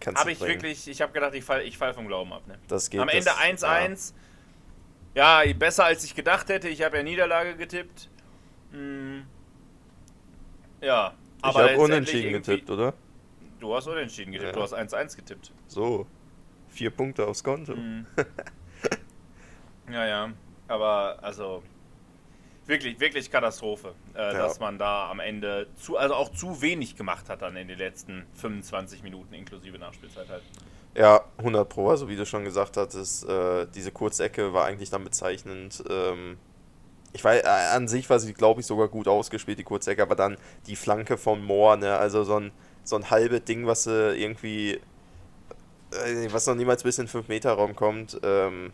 habe 0.04 0.32
ich 0.32 0.40
bringen. 0.40 0.54
wirklich, 0.54 0.88
ich 0.88 1.00
habe 1.00 1.12
gedacht, 1.12 1.34
ich 1.34 1.44
falle 1.44 1.62
ich 1.62 1.78
fall 1.78 1.94
vom 1.94 2.08
Glauben 2.08 2.32
ab. 2.32 2.42
Ne? 2.48 2.58
Das 2.66 2.90
geht, 2.90 2.98
Am 2.98 3.08
Ende 3.08 3.30
1-1. 3.30 4.14
Ja. 5.14 5.44
besser 5.56 5.84
als 5.84 6.02
ich 6.02 6.16
gedacht 6.16 6.48
hätte. 6.48 6.68
Ich 6.68 6.82
habe 6.82 6.96
ja 6.96 7.04
Niederlage 7.04 7.54
getippt. 7.54 8.10
Hm. 8.72 9.24
Ja, 10.80 11.14
Ich 11.38 11.44
aber 11.44 11.54
habe 11.54 11.62
letztendlich 11.68 11.84
unentschieden 11.84 12.32
getippt, 12.32 12.68
oder? 12.68 12.94
Du 13.64 13.74
hast 13.74 13.86
unentschieden 13.86 14.30
getippt. 14.32 14.50
Ja. 14.50 14.56
Du 14.56 14.62
hast 14.62 14.74
1-1 14.74 15.16
getippt. 15.16 15.50
So. 15.68 16.06
Vier 16.68 16.90
Punkte 16.90 17.26
aufs 17.26 17.42
Konto. 17.42 17.74
Mhm. 17.74 18.06
Ja, 19.90 20.06
ja. 20.06 20.32
Aber 20.66 21.18
also 21.20 21.62
wirklich, 22.66 22.98
wirklich 22.98 23.30
Katastrophe, 23.30 23.94
äh, 24.14 24.18
Ja. 24.18 24.32
dass 24.32 24.58
man 24.60 24.78
da 24.78 25.10
am 25.10 25.20
Ende 25.20 25.66
zu, 25.76 25.98
also 25.98 26.14
auch 26.14 26.30
zu 26.30 26.62
wenig 26.62 26.96
gemacht 26.96 27.28
hat 27.28 27.42
dann 27.42 27.54
in 27.56 27.68
den 27.68 27.76
letzten 27.76 28.24
25 28.34 29.02
Minuten 29.02 29.34
inklusive 29.34 29.78
Nachspielzeit 29.78 30.26
halt. 30.30 30.42
Ja, 30.94 31.20
100 31.36 31.68
Pro, 31.68 31.90
also 31.90 32.08
wie 32.08 32.16
du 32.16 32.24
schon 32.24 32.44
gesagt 32.44 32.78
hattest, 32.78 33.28
äh, 33.28 33.66
diese 33.74 33.92
Kurzecke 33.92 34.54
war 34.54 34.64
eigentlich 34.64 34.88
dann 34.88 35.04
bezeichnend. 35.04 35.84
Ähm, 35.90 36.38
ich 37.12 37.22
weiß, 37.22 37.42
äh, 37.44 37.46
an 37.74 37.86
sich 37.86 38.08
war 38.08 38.18
sie, 38.18 38.32
glaube 38.32 38.60
ich, 38.62 38.66
sogar 38.66 38.88
gut 38.88 39.06
ausgespielt, 39.06 39.58
die 39.58 39.64
Kurzecke, 39.64 40.02
aber 40.02 40.16
dann 40.16 40.38
die 40.66 40.76
Flanke 40.76 41.18
von 41.18 41.44
Moore, 41.44 41.76
ne, 41.76 41.96
also 41.98 42.24
so 42.24 42.36
ein, 42.36 42.52
so 42.84 42.96
ein 42.96 43.10
halbes 43.10 43.44
Ding, 43.44 43.66
was 43.66 43.86
äh, 43.86 44.14
irgendwie, 44.14 44.80
was 46.30 46.46
noch 46.46 46.54
niemals 46.54 46.82
bis 46.82 46.98
in 46.98 47.08
5-Meter-Raum 47.08 47.74
kommt, 47.76 48.20
ähm, 48.22 48.72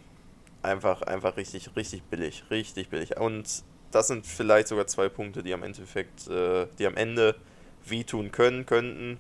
einfach, 0.63 1.03
einfach 1.03 1.37
richtig, 1.37 1.71
richtig 1.77 2.03
billig, 2.05 2.45
richtig 2.51 2.89
billig. 2.89 3.19
Und 3.19 3.63
das 3.91 4.09
sind 4.09 4.27
vielleicht 4.27 4.69
sogar 4.69 4.87
zwei 4.87 5.09
Punkte, 5.09 5.43
die 5.43 5.53
am 5.55 5.63
Endeffekt, 5.63 6.29
äh, 6.29 6.67
die 6.79 6.87
am 6.87 6.97
Ende 6.97 7.37
wehtun 7.85 8.31
können, 8.31 8.67
könnten. 8.67 9.19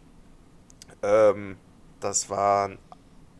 Ähm, 1.02 1.56
das 2.00 2.30
waren 2.30 2.78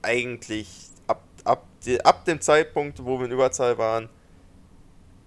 eigentlich 0.03 0.69
ab, 1.07 1.23
ab, 1.45 1.67
die, 1.85 2.05
ab 2.05 2.25
dem 2.25 2.41
Zeitpunkt, 2.41 3.05
wo 3.05 3.19
wir 3.19 3.27
in 3.27 3.33
Überzahl 3.33 3.79
waren, 3.79 4.09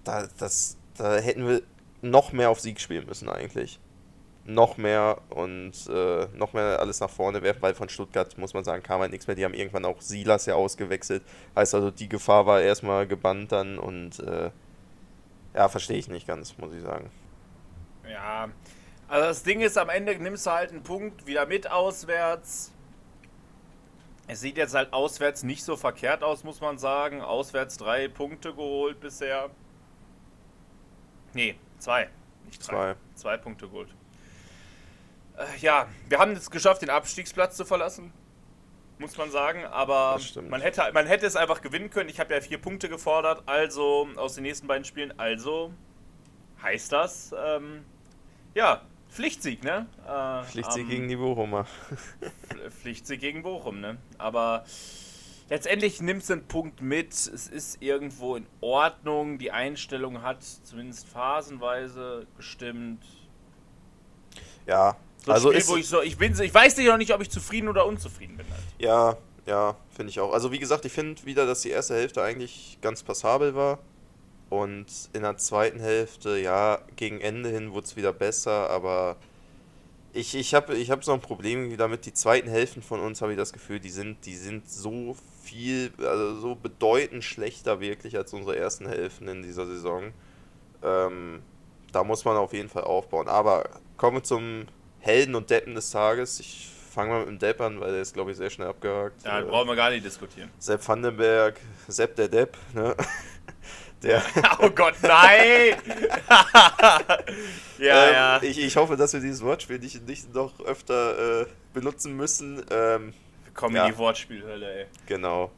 da, 0.04 0.28
das, 0.38 0.78
da 0.98 1.18
hätten 1.18 1.48
wir 1.48 1.62
noch 2.02 2.34
mehr 2.34 2.50
auf 2.50 2.60
Sieg 2.60 2.80
spielen 2.80 3.06
müssen 3.06 3.30
eigentlich. 3.30 3.80
Noch 4.45 4.75
mehr 4.75 5.21
und 5.29 5.71
äh, 5.88 6.27
noch 6.34 6.51
mehr 6.51 6.79
alles 6.79 6.99
nach 6.99 7.10
vorne 7.10 7.41
werfen, 7.41 7.62
weil 7.62 7.73
von 7.73 7.88
Stuttgart, 7.88 8.38
muss 8.38 8.53
man 8.53 8.65
sagen, 8.65 8.84
kam 8.84 8.99
halt 8.99 9.12
nichts 9.12 9.25
mehr. 9.25 9.38
Die 9.38 9.45
haben 9.45 9.53
irgendwann 9.53 9.86
auch 9.86 10.01
Silas 10.01 10.45
ja 10.45 10.56
ausgewechselt. 10.56 11.23
Heißt 11.56 11.73
also, 11.75 11.91
die 11.91 12.10
Gefahr 12.10 12.45
war 12.45 12.62
erstmal 12.62 13.08
gebannt 13.08 13.53
dann 13.53 13.79
und 13.79 14.19
äh, 14.19 14.51
ja, 15.53 15.69
verstehe 15.69 15.97
ich 15.97 16.10
nicht 16.10 16.27
ganz, 16.27 16.58
muss 16.58 16.73
ich 16.73 16.82
sagen. 16.82 17.10
Ja, 18.10 18.49
also 19.08 19.27
das 19.27 19.43
Ding 19.43 19.62
ist, 19.62 19.77
am 19.77 19.89
Ende 19.89 20.15
nimmst 20.15 20.45
du 20.45 20.51
halt 20.51 20.71
einen 20.71 20.84
Punkt 20.84 21.25
wieder 21.25 21.45
mit 21.45 21.69
auswärts. 21.69 22.71
Es 24.27 24.41
sieht 24.41 24.58
jetzt 24.58 24.73
halt 24.73 24.91
auswärts 24.93 25.43
nicht 25.43 25.63
so 25.63 25.75
verkehrt 25.75 26.23
aus, 26.23 26.43
muss 26.43 26.62
man 26.62 26.77
sagen. 26.77 27.21
Auswärts 27.21 27.77
drei 27.77 28.08
Punkte 28.08 28.53
geholt 28.53 28.99
bisher. 28.99 29.49
Nee, 31.34 31.56
zwei. 31.79 32.10
Nicht 32.45 32.65
drei. 32.67 32.73
Zwei. 32.73 32.95
Zwei 33.15 33.38
Punkte 33.38 33.67
geholt. 33.67 33.89
Äh, 35.38 35.46
ja, 35.60 35.88
wir 36.10 36.19
haben 36.19 36.32
es 36.34 36.50
geschafft, 36.52 36.82
den 36.82 36.89
Abstiegsplatz 36.89 37.56
zu 37.58 37.65
verlassen. 37.65 38.13
Muss 39.00 39.17
man 39.17 39.32
sagen, 39.32 39.65
aber 39.65 40.17
man 40.50 40.62
hätte, 40.62 40.91
man 40.93 41.08
hätte 41.08 41.26
es 41.26 41.36
einfach 41.36 41.62
gewinnen 41.62 41.89
können. 41.89 42.10
Ich 42.10 42.19
habe 42.19 42.34
ja 42.34 42.39
vier 42.41 42.60
Punkte 42.62 42.88
gefordert, 42.89 43.43
also 43.48 44.08
aus 44.15 44.36
den 44.36 44.43
nächsten 44.43 44.67
beiden 44.67 44.86
Spielen. 44.86 45.17
Also 45.19 45.74
heißt 46.62 46.91
das, 46.91 47.34
ähm, 47.38 47.84
ja, 48.54 48.82
Pflichtsieg, 49.10 49.63
ne? 49.63 49.88
Äh, 50.08 50.43
Pflichtsieg 50.46 50.84
am- 50.84 50.89
gegen 50.89 51.08
die 51.08 51.15
Bochumer. 51.15 51.65
Pf- 52.22 52.69
Pflichtsieg 52.69 53.19
gegen 53.19 53.41
Bochum, 53.43 53.82
ne? 53.82 53.98
Aber 54.19 54.63
letztendlich 55.50 56.00
nimmst 56.02 56.30
du 56.30 56.34
einen 56.34 56.48
Punkt 56.48 56.82
mit. 56.82 57.12
Es 57.13 57.48
ist 57.48 57.82
irgendwo 57.82 58.36
in 58.36 58.46
Ordnung. 58.62 59.39
Die 59.39 59.52
Einstellung 59.52 60.22
hat 60.22 60.43
zumindest 60.43 61.08
phasenweise 61.10 62.28
gestimmt. 62.38 63.04
Ja, 64.65 64.96
So 65.26 65.32
also 65.32 65.50
Spiel, 65.50 65.60
ist, 65.60 65.70
wo 65.70 65.78
ich 65.78 65.88
so, 65.88 66.02
ich 66.02 66.18
bin, 66.18 66.40
ich 66.40 66.54
weiß 66.54 66.78
noch 66.78 66.98
nicht, 66.98 67.14
ob 67.14 67.22
ich 67.22 67.30
zufrieden 67.30 67.70
oder 67.70 67.86
unzufrieden 67.86 68.38
bin. 68.38 68.46
Halt. 68.50 68.62
Ja, 68.78 69.18
ja, 69.46 69.76
finde 69.96 70.10
ich 70.10 70.20
auch. 70.20 70.34
Also 70.34 70.52
wie 70.52 70.60
gesagt, 70.60 70.86
ich 70.86 70.92
finde 70.92 71.26
wieder, 71.26 71.46
dass 71.46 71.62
die 71.62 71.70
erste 71.70 71.96
Hälfte 71.96 72.22
eigentlich 72.22 72.78
ganz 72.82 73.04
passabel 73.04 73.56
war. 73.56 73.80
Und 74.50 74.86
in 75.14 75.24
der 75.24 75.38
zweiten 75.38 75.80
Hälfte, 75.80 76.38
ja, 76.38 76.80
gegen 76.96 77.22
Ende 77.22 77.50
hin 77.50 77.72
wurde 77.72 77.88
es 77.88 77.96
wieder 77.96 78.14
besser, 78.14 78.70
aber 78.70 79.16
ich, 80.14 80.36
ich 80.36 80.54
habe 80.54 80.76
ich 80.76 80.92
hab 80.92 81.04
so 81.04 81.12
ein 81.12 81.22
Problem 81.22 81.76
damit, 81.76 82.06
die 82.06 82.14
zweiten 82.14 82.48
Hälften 82.48 82.84
von 82.84 83.00
uns, 83.00 83.22
habe 83.22 83.32
ich 83.32 83.38
das 83.38 83.52
Gefühl, 83.52 83.80
die 83.80 83.90
sind, 83.90 84.26
die 84.28 84.36
sind 84.36 84.70
so 84.70 85.16
viel, 85.42 85.92
also 85.98 86.40
so 86.40 86.56
bedeutend 86.56 87.24
schlechter 87.24 87.80
wirklich 87.80 88.16
als 88.16 88.32
unsere 88.34 88.56
ersten 88.56 88.88
Hälften 88.88 89.28
in 89.28 89.42
dieser 89.42 89.66
Saison. 89.66 90.14
Ähm, 90.84 91.42
da 91.92 92.04
muss 92.04 92.24
man 92.24 92.38
auf 92.38 92.54
jeden 92.54 92.70
Fall 92.70 92.84
aufbauen. 92.84 93.28
Aber 93.28 93.68
kommen 93.98 94.18
wir 94.18 94.24
zum 94.24 94.66
Helden 95.04 95.36
und 95.36 95.50
Deppen 95.50 95.76
des 95.76 95.92
Tages. 95.92 96.39
Ich 96.39 96.70
fange 96.92 97.10
mal 97.12 97.20
mit 97.20 97.28
dem 97.28 97.39
Depp 97.39 97.60
an, 97.60 97.80
weil 97.82 97.92
der 97.92 98.02
ist, 98.02 98.13
glaube 98.13 98.32
ich, 98.32 98.38
sehr 98.38 98.50
schnell 98.50 98.68
abgehakt. 98.70 99.26
Da 99.26 99.42
Äh, 99.42 99.44
brauchen 99.44 99.68
wir 99.68 99.76
gar 99.76 99.89
nicht 99.89 100.06
diskutieren. 100.06 100.50
Sepp 100.60 100.88
Vandenberg, 100.88 101.60
Sepp 101.89 102.16
der 102.16 102.28
Depp, 102.30 102.58
ne? 102.74 102.96
Der, 104.02 104.22
Oh 104.60 104.70
Gott, 104.70 104.96
nein! 105.02 105.76
ja, 107.80 108.08
ähm, 108.08 108.13
ja. 108.13 108.44
Ich, 108.44 108.60
ich 108.60 108.76
hoffe, 108.76 108.98
dass 108.98 109.13
wir 109.13 109.22
dieses 109.22 109.42
Wortspiel 109.42 109.80
nicht, 109.80 110.06
nicht 110.06 110.34
noch 110.34 110.60
öfter 110.60 111.42
äh, 111.44 111.46
benutzen 111.74 112.16
müssen. 112.18 112.66
Ähm, 112.70 113.13
Wir 113.46 113.54
kommen 113.54 113.76
ja. 113.78 113.86
in 113.86 113.94
die 113.94 113.98
Wortspielhölle, 113.98 114.82
ey. 114.82 114.86
genau. 115.06 115.52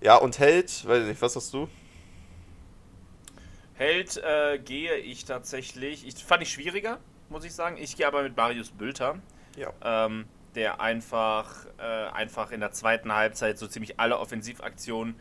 Ja, 0.00 0.16
und 0.16 0.38
Held, 0.38 0.86
weiß 0.86 1.02
ich 1.02 1.08
nicht, 1.08 1.20
was 1.22 1.34
hast 1.34 1.52
du? 1.52 1.68
Held 3.74 4.16
äh, 4.18 4.58
gehe 4.64 4.94
ich 4.96 5.24
tatsächlich. 5.24 6.06
Ich 6.06 6.14
fand 6.24 6.42
ich 6.44 6.52
schwieriger, 6.52 6.98
muss 7.30 7.44
ich 7.44 7.52
sagen. 7.54 7.76
Ich 7.78 7.96
gehe 7.96 8.06
aber 8.06 8.22
mit 8.22 8.36
Marius 8.36 8.70
Bülter. 8.70 9.18
Ja. 9.56 9.72
ähm, 9.82 10.26
der 10.54 10.80
einfach, 10.80 11.66
äh, 11.78 11.82
einfach 11.82 12.50
in 12.52 12.60
der 12.60 12.72
zweiten 12.72 13.12
Halbzeit 13.12 13.58
so 13.58 13.66
ziemlich 13.66 14.00
alle 14.00 14.18
Offensivaktionen 14.18 15.14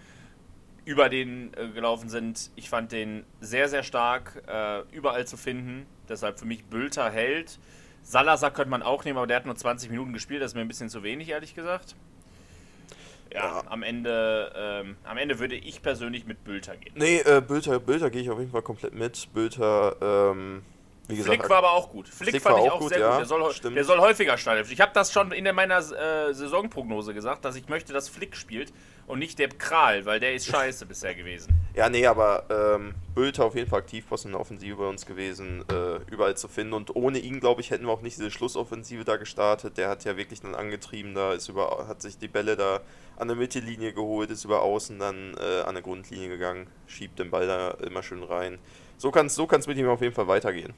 über 0.86 1.10
den 1.10 1.54
äh, 1.56 1.68
gelaufen 1.70 2.10
sind. 2.10 2.50
Ich 2.56 2.70
fand 2.70 2.92
den 2.92 3.26
sehr, 3.42 3.68
sehr 3.68 3.84
stark 3.84 4.42
äh, 4.48 4.82
überall 4.96 5.28
zu 5.28 5.36
finden. 5.38 5.86
Deshalb 6.08 6.40
für 6.40 6.46
mich 6.46 6.66
Bülter 6.66 7.10
hält. 7.10 7.60
Salazar 8.04 8.52
könnte 8.52 8.70
man 8.70 8.82
auch 8.82 9.04
nehmen, 9.04 9.18
aber 9.18 9.28
der 9.28 9.38
hat 9.38 9.46
nur 9.46 9.56
20 9.56 9.90
Minuten 9.90 10.14
gespielt. 10.14 10.42
Das 10.42 10.52
ist 10.52 10.56
mir 10.56 10.62
ein 10.62 10.68
bisschen 10.68 10.90
zu 10.90 11.04
wenig, 11.04 11.28
ehrlich 11.30 11.54
gesagt. 11.54 11.96
Ja, 13.34 13.40
Ja. 13.40 13.64
Am, 13.68 13.84
Ende, 13.84 14.54
ähm, 14.56 14.96
am 15.04 15.18
Ende 15.18 15.40
würde 15.40 15.56
ich 15.56 15.82
persönlich 15.82 16.26
mit 16.26 16.44
Bülter 16.46 16.78
gehen. 16.78 16.94
Nee, 16.96 17.20
äh, 17.20 17.42
Bülter, 17.42 17.80
Bülter 17.80 18.10
gehe 18.10 18.22
ich 18.22 18.30
auf 18.30 18.40
jeden 18.40 18.52
Fall 18.52 18.62
komplett 18.62 18.94
mit. 18.94 19.28
Bülter, 19.34 19.98
ähm, 20.32 20.64
wie 21.08 21.16
gesagt, 21.16 21.38
Flick 21.38 21.50
war 21.50 21.60
aber 21.60 21.72
auch 21.72 21.90
gut. 21.90 22.10
Flick, 22.10 22.32
Flick 22.32 22.42
fand 22.42 22.58
war 22.58 22.66
ich 22.66 22.72
auch 22.72 22.80
gut, 22.80 22.90
sehr 22.90 23.00
ja, 23.00 23.12
gut. 23.12 23.20
Der 23.20 23.26
soll, 23.26 23.74
der 23.74 23.84
soll 23.86 24.00
häufiger 24.00 24.38
starten. 24.38 24.70
Ich 24.70 24.82
habe 24.82 24.92
das 24.94 25.14
schon 25.14 25.32
in 25.32 25.56
meiner 25.56 25.78
äh, 25.78 26.34
Saisonprognose 26.34 27.14
gesagt, 27.14 27.46
dass 27.46 27.56
ich 27.56 27.70
möchte, 27.70 27.94
dass 27.94 28.10
Flick 28.10 28.36
spielt. 28.36 28.74
und 29.08 29.20
nicht 29.20 29.40
der 29.40 29.48
Kral, 29.48 30.06
weil 30.06 30.20
der 30.20 30.36
ist 30.36 30.48
scheiße 30.52 30.86
bisher 30.86 31.16
gewesen. 31.16 31.54
Ja, 31.74 31.90
nee, 31.90 32.06
aber 32.06 32.44
ähm, 32.50 32.94
Bülter 33.16 33.46
auf 33.46 33.56
jeden 33.56 33.70
Fall 33.70 33.80
Aktivposten 33.80 34.30
in 34.30 34.34
der 34.34 34.42
Offensive 34.42 34.76
bei 34.76 34.88
uns 34.88 35.06
gewesen, 35.06 35.64
äh, 35.72 36.00
überall 36.12 36.36
zu 36.36 36.50
finden. 36.50 36.74
Und 36.74 36.96
ohne 36.96 37.20
ihn, 37.20 37.40
glaube 37.40 37.62
ich, 37.62 37.72
hätten 37.72 37.86
wir 37.86 37.94
auch 37.94 38.02
nicht 38.02 38.18
diese 38.18 38.30
Schlussoffensive 38.30 39.06
da 39.06 39.16
gestartet. 39.16 39.78
Der 39.78 39.88
hat 39.88 40.04
ja 40.04 40.18
wirklich 40.18 40.42
dann 40.42 40.56
angetrieben, 40.56 41.16
da 41.16 41.32
ist 41.34 41.48
über, 41.48 41.88
hat 41.88 42.02
sich 42.02 42.18
die 42.18 42.28
Bälle 42.28 42.58
da 42.58 42.82
an 43.16 43.30
der 43.30 43.38
Mittellinie 43.38 43.94
geholt, 43.94 44.30
ist 44.30 44.44
über 44.44 44.62
außen 44.62 45.00
dann 45.00 45.36
äh, 45.40 45.62
an 45.62 45.76
der 45.76 45.84
Grundlinie 45.84 46.28
gegangen, 46.28 46.68
schiebt 46.86 47.18
den 47.18 47.32
Ball 47.32 47.48
da 47.48 47.72
immer 47.86 48.04
schön 48.04 48.24
rein. 48.24 48.60
So 48.98 49.12
kann 49.12 49.28
es 49.28 49.36
so 49.36 49.48
kann's 49.48 49.68
mit 49.68 49.78
ihm 49.78 49.88
auf 49.88 50.02
jeden 50.02 50.14
Fall 50.14 50.28
weitergehen. 50.28 50.74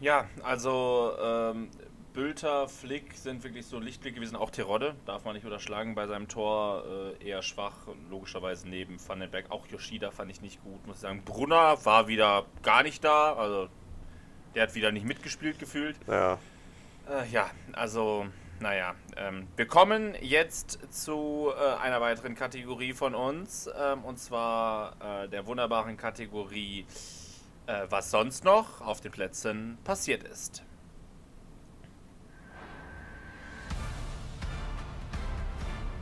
Ja, 0.00 0.26
also 0.42 1.12
ähm, 1.20 1.70
Bülter, 2.12 2.68
Flick 2.68 3.14
sind 3.14 3.44
wirklich 3.44 3.66
so 3.66 3.78
Lichtblick 3.78 4.14
gewesen. 4.14 4.36
Auch 4.36 4.50
Terodde 4.50 4.94
darf 5.06 5.24
man 5.24 5.34
nicht 5.34 5.44
unterschlagen 5.44 5.94
bei 5.94 6.06
seinem 6.06 6.28
Tor. 6.28 6.84
Äh, 7.20 7.28
eher 7.28 7.42
schwach, 7.42 7.74
logischerweise 8.10 8.68
neben 8.68 8.98
Vandenberg. 9.06 9.50
Auch 9.50 9.66
Yoshida 9.66 10.10
fand 10.10 10.30
ich 10.30 10.40
nicht 10.40 10.62
gut, 10.62 10.86
muss 10.86 10.96
ich 10.96 11.02
sagen. 11.02 11.22
Brunner 11.24 11.84
war 11.84 12.08
wieder 12.08 12.46
gar 12.62 12.82
nicht 12.82 13.04
da. 13.04 13.34
Also 13.34 13.68
der 14.54 14.64
hat 14.64 14.74
wieder 14.74 14.92
nicht 14.92 15.06
mitgespielt 15.06 15.58
gefühlt. 15.58 15.96
Ja. 16.06 16.38
Äh, 17.08 17.28
ja, 17.30 17.50
also 17.72 18.26
naja, 18.60 18.96
ähm, 19.16 19.46
wir 19.54 19.66
kommen 19.66 20.14
jetzt 20.20 20.92
zu 20.92 21.52
äh, 21.56 21.80
einer 21.80 22.00
weiteren 22.00 22.34
Kategorie 22.34 22.92
von 22.92 23.14
uns, 23.14 23.70
ähm, 23.78 24.04
und 24.04 24.18
zwar 24.18 24.96
äh, 25.00 25.28
der 25.28 25.46
wunderbaren 25.46 25.96
Kategorie, 25.96 26.84
äh, 27.68 27.86
was 27.88 28.10
sonst 28.10 28.42
noch 28.42 28.80
auf 28.80 29.00
den 29.00 29.12
Plätzen 29.12 29.78
passiert 29.84 30.24
ist. 30.24 30.64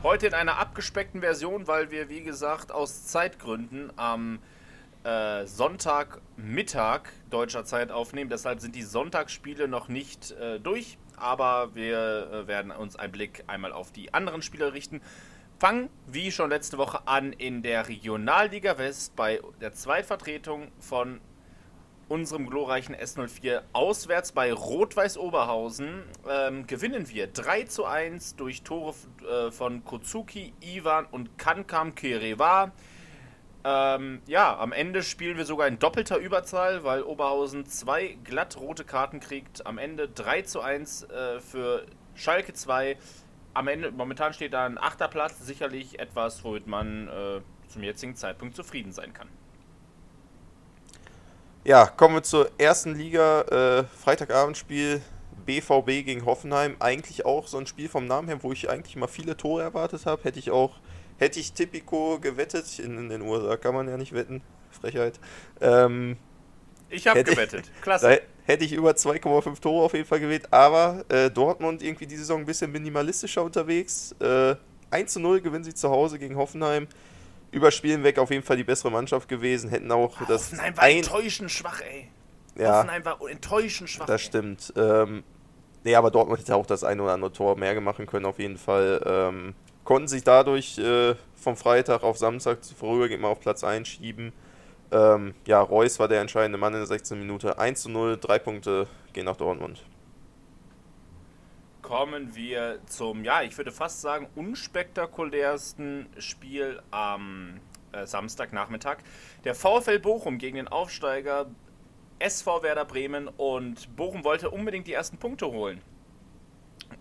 Heute 0.01 0.25
in 0.25 0.33
einer 0.33 0.57
abgespeckten 0.57 1.21
Version, 1.21 1.67
weil 1.67 1.91
wir, 1.91 2.09
wie 2.09 2.23
gesagt, 2.23 2.71
aus 2.71 3.05
Zeitgründen 3.05 3.93
am 3.97 4.39
äh, 5.03 5.45
Sonntagmittag 5.45 7.09
deutscher 7.29 7.65
Zeit 7.65 7.91
aufnehmen. 7.91 8.31
Deshalb 8.31 8.61
sind 8.61 8.75
die 8.75 8.83
Sonntagsspiele 8.83 9.67
noch 9.67 9.87
nicht 9.87 10.31
äh, 10.31 10.59
durch 10.59 10.97
aber 11.17 11.73
wir 11.75 12.29
äh, 12.31 12.47
werden 12.47 12.71
uns 12.71 12.95
einen 12.95 13.11
Blick 13.11 13.43
einmal 13.47 13.73
auf 13.73 13.91
die 13.91 14.13
anderen 14.13 14.41
Spieler 14.41 14.73
richten. 14.73 15.01
Fangen, 15.59 15.89
wie 16.05 16.31
schon 16.31 16.51
letzte 16.51 16.77
Woche, 16.77 17.07
an 17.07 17.33
in 17.33 17.63
der 17.63 17.89
Regionalliga 17.89 18.77
West 18.77 19.15
bei 19.15 19.41
der 19.59 19.73
Zweitvertretung 19.73 20.71
von 20.79 21.19
unserem 22.09 22.49
glorreichen 22.49 22.95
S04 22.95 23.61
auswärts 23.73 24.31
bei 24.31 24.53
Rot-Weiß 24.53 25.17
Oberhausen. 25.17 26.03
Ähm, 26.29 26.67
gewinnen 26.67 27.09
wir 27.09 27.27
3 27.27 27.63
zu 27.63 27.85
1 27.85 28.35
durch 28.35 28.63
Tore 28.63 28.93
äh, 29.29 29.51
von 29.51 29.83
Kozuki, 29.83 30.53
Ivan 30.61 31.05
und 31.05 31.37
Kankam 31.37 31.95
Kerewa. 31.95 32.71
Ähm, 33.63 34.21
ja, 34.27 34.57
am 34.57 34.71
Ende 34.71 35.03
spielen 35.03 35.37
wir 35.37 35.45
sogar 35.45 35.67
in 35.67 35.79
doppelter 35.79 36.17
Überzahl, 36.17 36.83
weil 36.83 37.03
Oberhausen 37.03 37.65
zwei 37.65 38.17
glatt 38.23 38.57
rote 38.57 38.85
Karten 38.85 39.19
kriegt. 39.19 39.65
Am 39.65 39.77
Ende 39.77 40.07
3 40.07 40.43
zu 40.43 40.61
1 40.61 41.03
äh, 41.03 41.39
für 41.41 41.85
Schalke 42.15 42.53
2. 42.53 42.97
Am 43.53 43.67
Ende, 43.67 43.91
momentan 43.91 44.33
steht 44.33 44.53
da 44.53 44.65
ein 44.65 44.77
achter 44.77 45.07
Platz, 45.07 45.39
sicherlich 45.39 45.99
etwas, 45.99 46.43
womit 46.43 46.67
man 46.67 47.07
äh, 47.07 47.41
zum 47.67 47.83
jetzigen 47.83 48.15
Zeitpunkt 48.15 48.55
zufrieden 48.55 48.91
sein 48.91 49.13
kann. 49.13 49.27
Ja, 51.63 51.85
kommen 51.85 52.15
wir 52.15 52.23
zur 52.23 52.49
ersten 52.57 52.95
Liga. 52.95 53.41
Äh, 53.41 53.83
Freitagabendspiel 53.83 55.01
BVB 55.45 56.05
gegen 56.05 56.25
Hoffenheim. 56.25 56.75
Eigentlich 56.79 57.25
auch 57.25 57.47
so 57.47 57.57
ein 57.57 57.67
Spiel 57.67 57.89
vom 57.89 58.05
Namen 58.05 58.27
her, 58.27 58.39
wo 58.41 58.51
ich 58.51 58.69
eigentlich 58.69 58.95
mal 58.95 59.07
viele 59.07 59.35
Tore 59.35 59.63
erwartet 59.63 60.05
habe. 60.05 60.23
Hätte 60.23 60.39
ich 60.39 60.51
auch 60.51 60.79
Hätte 61.17 61.39
ich 61.39 61.53
Tipico 61.53 62.19
gewettet, 62.19 62.79
in, 62.79 62.97
in, 62.97 63.09
den 63.09 63.21
USA 63.23 63.57
kann 63.57 63.73
man 63.73 63.87
ja 63.87 63.97
nicht 63.97 64.13
wetten, 64.13 64.41
Frechheit. 64.69 65.19
Ähm, 65.61 66.17
ich 66.89 67.07
habe 67.07 67.23
gewettet, 67.23 67.71
klasse. 67.81 68.21
hätte 68.45 68.63
ich 68.63 68.71
über 68.71 68.91
2,5 68.91 69.59
Tore 69.59 69.85
auf 69.85 69.93
jeden 69.93 70.05
Fall 70.05 70.19
gewählt, 70.19 70.47
aber 70.51 71.03
äh, 71.09 71.31
Dortmund 71.31 71.81
irgendwie 71.81 72.05
die 72.05 72.15
Saison 72.15 72.41
ein 72.41 72.45
bisschen 72.45 72.71
minimalistischer 72.71 73.43
unterwegs. 73.43 74.15
Äh, 74.19 74.55
1 74.91 75.13
zu 75.13 75.19
0 75.19 75.41
gewinnen 75.41 75.63
sie 75.63 75.73
zu 75.73 75.89
Hause 75.89 76.19
gegen 76.19 76.37
Hoffenheim. 76.37 76.87
Überspielen 77.51 78.03
weg 78.03 78.19
auf 78.19 78.29
jeden 78.29 78.43
Fall 78.43 78.57
die 78.57 78.63
bessere 78.63 78.91
Mannschaft 78.91 79.29
gewesen, 79.29 79.69
hätten 79.69 79.91
auch 79.91 80.19
oh, 80.21 80.25
das. 80.27 80.51
Hoffenheim 80.51 80.77
war 80.77 80.83
ein 80.83 80.97
enttäuschend 80.97 81.51
schwach, 81.51 81.81
ey. 81.81 82.09
Ja, 82.57 82.77
Hoffenheim 82.77 83.05
war 83.05 83.19
enttäuschend 83.29 83.89
schwach. 83.89 84.05
Das 84.05 84.21
stimmt. 84.21 84.73
Ähm, 84.75 85.23
nee, 85.83 85.95
aber 85.95 86.11
Dortmund 86.11 86.39
hätte 86.39 86.55
auch 86.55 86.65
das 86.65 86.83
ein 86.83 86.99
oder 86.99 87.13
andere 87.13 87.31
Tor 87.31 87.57
mehr 87.57 87.79
machen 87.79 88.05
können, 88.05 88.25
auf 88.25 88.39
jeden 88.39 88.57
Fall. 88.57 89.01
Ähm, 89.05 89.55
konnten 89.83 90.07
sich 90.07 90.23
dadurch 90.23 90.77
äh, 90.79 91.15
vom 91.35 91.55
Freitag 91.55 92.03
auf 92.03 92.17
Samstag 92.17 92.59
vorübergehend 92.65 93.21
mal 93.21 93.29
auf 93.29 93.39
Platz 93.39 93.63
1 93.63 93.87
schieben. 93.87 94.33
Ähm, 94.91 95.33
ja, 95.45 95.61
Reus 95.61 95.99
war 95.99 96.07
der 96.07 96.21
entscheidende 96.21 96.57
Mann 96.57 96.73
in 96.73 96.79
der 96.79 96.87
16. 96.87 97.17
Minute. 97.19 97.57
1 97.57 97.83
zu 97.83 97.89
0, 97.89 98.17
drei 98.17 98.39
Punkte 98.39 98.87
gehen 99.13 99.25
nach 99.25 99.37
Dortmund. 99.37 99.83
Kommen 101.87 102.35
wir 102.35 102.79
zum, 102.87 103.23
ja, 103.23 103.43
ich 103.43 103.57
würde 103.57 103.71
fast 103.71 104.01
sagen, 104.01 104.27
unspektakulärsten 104.35 106.09
Spiel 106.17 106.81
am 106.91 107.61
äh, 107.93 108.05
Samstagnachmittag. 108.05 108.97
Der 109.45 109.55
VfL 109.55 109.97
Bochum 109.97 110.37
gegen 110.37 110.57
den 110.57 110.67
Aufsteiger 110.67 111.45
SV 112.19 112.61
Werder 112.61 112.83
Bremen 112.83 113.29
und 113.29 113.95
Bochum 113.95 114.25
wollte 114.25 114.49
unbedingt 114.49 114.87
die 114.87 114.91
ersten 114.91 115.17
Punkte 115.17 115.47
holen. 115.47 115.81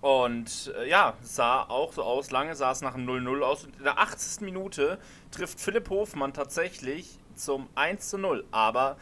Und 0.02 0.72
äh, 0.78 0.88
ja, 0.88 1.14
sah 1.20 1.62
auch 1.64 1.92
so 1.92 2.04
aus. 2.04 2.30
Lange 2.30 2.54
sah 2.54 2.70
es 2.70 2.80
nach 2.80 2.94
einem 2.94 3.08
0-0 3.08 3.40
aus. 3.40 3.64
Und 3.64 3.76
in 3.78 3.82
der 3.82 3.98
80. 3.98 4.42
Minute 4.42 5.00
trifft 5.32 5.58
Philipp 5.58 5.90
Hofmann 5.90 6.32
tatsächlich 6.32 7.18
zum 7.34 7.68
1-0. 7.74 8.44
Aber 8.52 8.98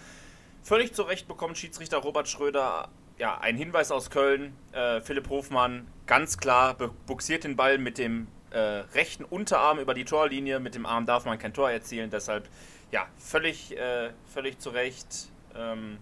völlig 0.62 0.94
zu 0.94 1.02
Recht 1.02 1.28
bekommt 1.28 1.58
Schiedsrichter 1.58 1.98
Robert 1.98 2.26
Schröder 2.26 2.88
ja, 3.18 3.38
einen 3.38 3.58
Hinweis 3.58 3.90
aus 3.90 4.10
Köln. 4.10 4.56
Äh, 4.72 5.00
Philipp 5.00 5.28
Hofmann 5.28 5.86
ganz 6.06 6.38
klar 6.38 6.74
buxiert 7.06 7.44
den 7.44 7.56
Ball 7.56 7.78
mit 7.78 7.98
dem 7.98 8.28
äh, 8.50 8.58
rechten 8.58 9.24
Unterarm 9.24 9.78
über 9.78 9.94
die 9.94 10.04
Torlinie. 10.04 10.60
Mit 10.60 10.74
dem 10.74 10.86
Arm 10.86 11.06
darf 11.06 11.24
man 11.24 11.38
kein 11.38 11.54
Tor 11.54 11.70
erzielen. 11.70 12.10
Deshalb 12.10 12.48
ja, 12.90 13.06
völlig, 13.18 13.76
äh, 13.76 14.10
völlig 14.32 14.58
zu 14.58 14.70
Recht. 14.70 15.30
Ähm, 15.54 15.98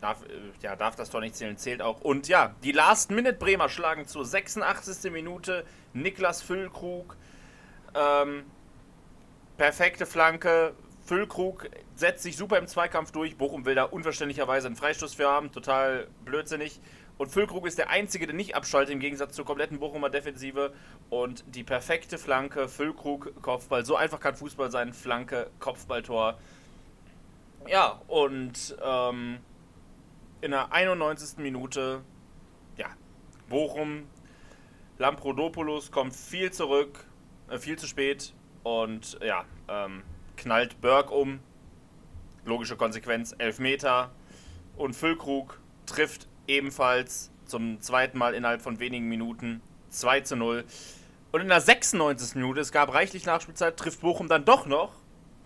Darf, 0.00 0.22
äh, 0.22 0.28
ja, 0.62 0.76
darf 0.76 0.94
das 0.94 1.10
Tor 1.10 1.20
nicht 1.20 1.34
zählen, 1.34 1.56
zählt 1.56 1.82
auch. 1.82 2.00
Und 2.00 2.28
ja, 2.28 2.54
die 2.62 2.70
Last-Minute-Bremer 2.70 3.68
schlagen 3.68 4.06
zur 4.06 4.24
86. 4.24 5.10
Minute 5.10 5.64
Niklas 5.92 6.40
Füllkrug. 6.40 7.16
Ähm, 7.94 8.44
perfekte 9.56 10.06
Flanke. 10.06 10.74
Füllkrug 11.04 11.68
setzt 11.98 12.22
sich 12.22 12.36
super 12.36 12.58
im 12.58 12.68
Zweikampf 12.68 13.10
durch. 13.10 13.36
Bochum 13.36 13.64
will 13.64 13.74
da 13.74 13.82
unverständlicherweise 13.82 14.68
einen 14.68 14.76
Freistoß 14.76 15.14
für 15.14 15.28
haben. 15.28 15.50
Total 15.50 16.06
blödsinnig. 16.24 16.80
Und 17.18 17.32
Füllkrug 17.32 17.66
ist 17.66 17.76
der 17.76 17.90
Einzige, 17.90 18.26
der 18.26 18.36
nicht 18.36 18.54
abschaltet, 18.54 18.94
im 18.94 19.00
Gegensatz 19.00 19.34
zur 19.34 19.44
kompletten 19.44 19.80
Bochumer 19.80 20.08
Defensive. 20.08 20.72
Und 21.10 21.42
die 21.48 21.64
perfekte 21.64 22.16
Flanke, 22.16 22.68
Füllkrug, 22.68 23.42
Kopfball. 23.42 23.84
So 23.84 23.96
einfach 23.96 24.20
kann 24.20 24.36
Fußball 24.36 24.70
sein. 24.70 24.92
Flanke, 24.92 25.50
Kopfballtor. 25.58 26.38
Ja, 27.66 28.00
und 28.06 28.76
ähm, 28.80 29.38
in 30.40 30.52
der 30.52 30.72
91. 30.72 31.38
Minute, 31.38 32.02
ja, 32.76 32.86
Bochum, 33.48 34.06
Lamprodopoulos 34.98 35.90
kommt 35.90 36.14
viel 36.14 36.52
zurück, 36.52 37.04
äh, 37.50 37.58
viel 37.58 37.76
zu 37.76 37.88
spät 37.88 38.34
und 38.62 39.18
ja, 39.20 39.44
ähm, 39.68 40.04
knallt 40.36 40.80
Berg 40.80 41.10
um. 41.10 41.40
Logische 42.48 42.76
Konsequenz, 42.76 43.34
Elfmeter. 43.38 44.10
Und 44.76 44.94
Füllkrug 44.94 45.60
trifft 45.86 46.26
ebenfalls 46.46 47.30
zum 47.46 47.80
zweiten 47.80 48.18
Mal 48.18 48.34
innerhalb 48.34 48.62
von 48.62 48.78
wenigen 48.80 49.08
Minuten 49.08 49.60
2 49.90 50.22
zu 50.22 50.36
0. 50.36 50.64
Und 51.30 51.40
in 51.40 51.48
der 51.48 51.60
96. 51.60 52.34
Minute, 52.34 52.60
es 52.60 52.72
gab 52.72 52.92
reichlich 52.92 53.26
Nachspielzeit, 53.26 53.76
trifft 53.76 54.00
Bochum 54.00 54.28
dann 54.28 54.44
doch 54.44 54.66
noch 54.66 54.94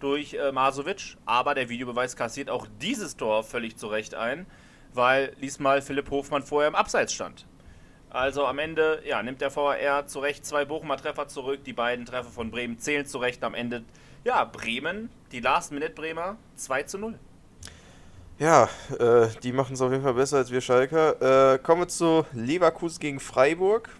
durch 0.01 0.35
äh, 0.35 0.53
Masovic. 0.53 1.17
Aber 1.27 1.55
der 1.55 1.69
Videobeweis 1.69 2.17
kassiert 2.17 2.49
auch 2.49 2.67
dieses 2.81 3.17
Tor 3.17 3.45
völlig 3.45 3.77
zu 3.77 3.89
Recht 3.89 4.15
ein 4.15 4.47
weil 4.95 5.35
diesmal 5.41 5.83
Philipp 5.83 6.11
Hofmann 6.11 6.43
vorher 6.43 6.69
im 6.69 6.75
Abseits 6.75 7.13
stand. 7.13 7.47
Also 8.11 8.47
am 8.47 8.59
Ende 8.59 9.03
ja, 9.07 9.23
nimmt 9.23 9.41
der 9.41 9.55
VAR 9.55 10.07
zu 10.07 10.21
Recht 10.21 10.45
zwei 10.45 10.65
Bochumer 10.65 10.99
Treffer 10.99 11.29
zurück. 11.29 11.65
Die 11.65 11.73
beiden 11.73 12.05
Treffer 12.05 12.31
von 12.31 12.51
Bremen 12.51 12.79
zählen 12.79 13.07
zu 13.07 13.19
Recht. 13.19 13.43
Am 13.43 13.55
Ende, 13.55 13.85
ja, 14.23 14.45
Bremen, 14.45 15.09
die 15.33 15.41
Last-Minute-Bremer, 15.41 16.37
2 16.57 16.83
zu 16.85 16.99
0. 16.99 17.19
Ja, 18.39 18.69
äh, 18.99 19.29
die 19.43 19.53
machen 19.53 19.75
es 19.75 19.81
auf 19.81 19.91
jeden 19.91 20.03
Fall 20.03 20.15
besser 20.15 20.39
als 20.39 20.51
wir 20.51 20.61
Schalker. 20.61 21.55
Äh, 21.55 21.59
kommen 21.59 21.83
wir 21.83 21.89
zu 21.89 22.25
Leverkusen 22.33 23.01
gegen 23.01 23.21
Freiburg. 23.21 23.91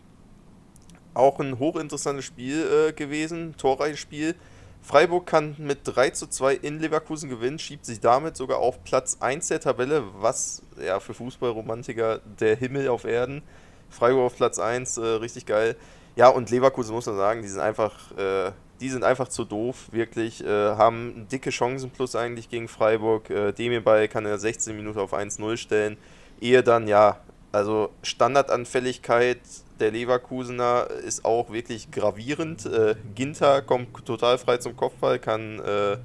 Auch 1.15 1.39
ein 1.41 1.59
hochinteressantes 1.59 2.25
Spiel 2.25 2.89
äh, 2.89 2.93
gewesen, 2.93 3.55
torreiches 3.57 4.01
Spiel. 4.01 4.35
Freiburg 4.83 5.27
kann 5.27 5.55
mit 5.59 5.81
3 5.85 6.11
zu 6.11 6.27
2 6.27 6.55
in 6.55 6.81
Leverkusen 6.81 7.31
gewinnen, 7.31 7.61
schiebt 7.61 7.87
sich 7.87 8.01
damit 8.01 8.37
sogar 8.37 8.59
auf 8.59 8.83
Platz 8.83 9.19
1 9.21 9.49
der 9.49 9.61
Tabelle, 9.61 10.03
was 10.15 10.63
ja 10.85 10.99
für 10.99 11.15
Fußballromantiker 11.15 12.19
der 12.41 12.57
Himmel 12.57 12.89
auf 12.89 13.05
Erden. 13.05 13.43
Freiburg 13.91 14.25
auf 14.25 14.37
Platz 14.37 14.59
1, 14.59 14.97
äh, 14.97 15.03
richtig 15.03 15.47
geil. 15.47 15.77
Ja, 16.17 16.29
und 16.29 16.51
Leverkusen 16.51 16.95
muss 16.95 17.07
man 17.07 17.17
sagen, 17.17 17.43
die 17.43 17.49
sind 17.49 17.61
einfach, 17.61 18.11
äh, 18.17 18.51
die 18.83 18.89
sind 18.89 19.05
einfach 19.05 19.29
zu 19.29 19.45
doof, 19.45 19.89
wirklich. 19.93 20.45
Äh, 20.45 20.49
haben 20.49 21.27
dicke 21.31 21.51
Chancen 21.51 21.91
plus 21.91 22.17
eigentlich 22.17 22.51
gegen 22.51 22.67
Freiburg. 22.67 23.31
Äh, 23.31 23.53
Demirbay 23.53 24.09
kann 24.09 24.25
der 24.25 24.39
16 24.39 24.77
Minute 24.77 25.01
auf 25.01 25.15
1-0 25.15 25.57
stellen. 25.57 25.97
Ehe 26.41 26.65
dann, 26.65 26.89
ja, 26.89 27.21
also 27.53 27.91
Standardanfälligkeit 28.03 29.39
der 29.79 29.93
Leverkusener 29.93 30.89
ist 31.07 31.25
auch 31.25 31.53
wirklich 31.53 31.93
gravierend. 31.93 32.67
Äh, 32.67 32.97
Ginter 33.15 33.63
kommt 33.63 34.05
total 34.05 34.37
frei 34.39 34.57
zum 34.57 34.77
Kopfball, 34.77 35.21
kann 35.21 35.61
äh, 35.61 35.99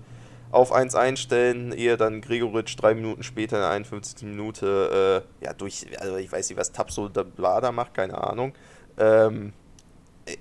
auf 0.52 0.72
1 0.72 0.94
einstellen, 0.94 1.72
ehe 1.72 1.98
dann 1.98 2.22
Gregoritsch 2.22 2.76
drei 2.78 2.94
Minuten 2.94 3.24
später 3.24 3.58
in 3.58 3.62
der 3.64 3.72
51. 3.72 4.28
Minute, 4.28 5.24
äh, 5.42 5.46
ja, 5.46 5.54
durch, 5.54 5.88
also 6.00 6.18
ich 6.18 6.32
weiß 6.32 6.50
nicht, 6.50 6.60
was 6.60 6.72
Tapso 6.72 7.10
da, 7.10 7.24
da 7.24 7.72
macht, 7.72 7.96
keine 7.96 8.24
Ahnung. 8.24 8.54
Ähm, 8.98 9.54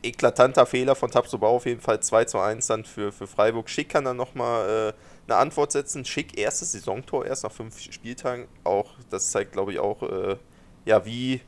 eklatanter 0.03 0.66
Fehler 0.66 0.94
von 0.94 1.11
Tapso 1.11 1.38
Bau 1.38 1.57
auf 1.57 1.66
jeden 1.66 1.81
Fall 1.81 2.01
2 2.01 2.25
zu 2.25 2.38
1 2.38 2.66
dann 2.66 2.85
für, 2.85 3.12
für 3.12 3.27
Freiburg. 3.27 3.68
Schick 3.68 3.88
kann 3.88 4.05
dann 4.05 4.16
nochmal 4.16 4.90
äh, 4.90 4.92
eine 5.31 5.38
Antwort 5.38 5.72
setzen. 5.72 6.05
Schick 6.05 6.38
erstes 6.38 6.72
Saisontor 6.72 7.27
erst 7.27 7.44
nach 7.44 7.53
fünf 7.53 7.81
Spieltagen. 7.81 8.46
Auch, 8.64 8.90
das 9.11 9.31
zeigt 9.31 9.53
glaube 9.53 9.72
ich 9.72 9.79
auch, 9.79 10.03
äh, 10.03 10.37
ja, 10.85 11.05
wie, 11.05 11.40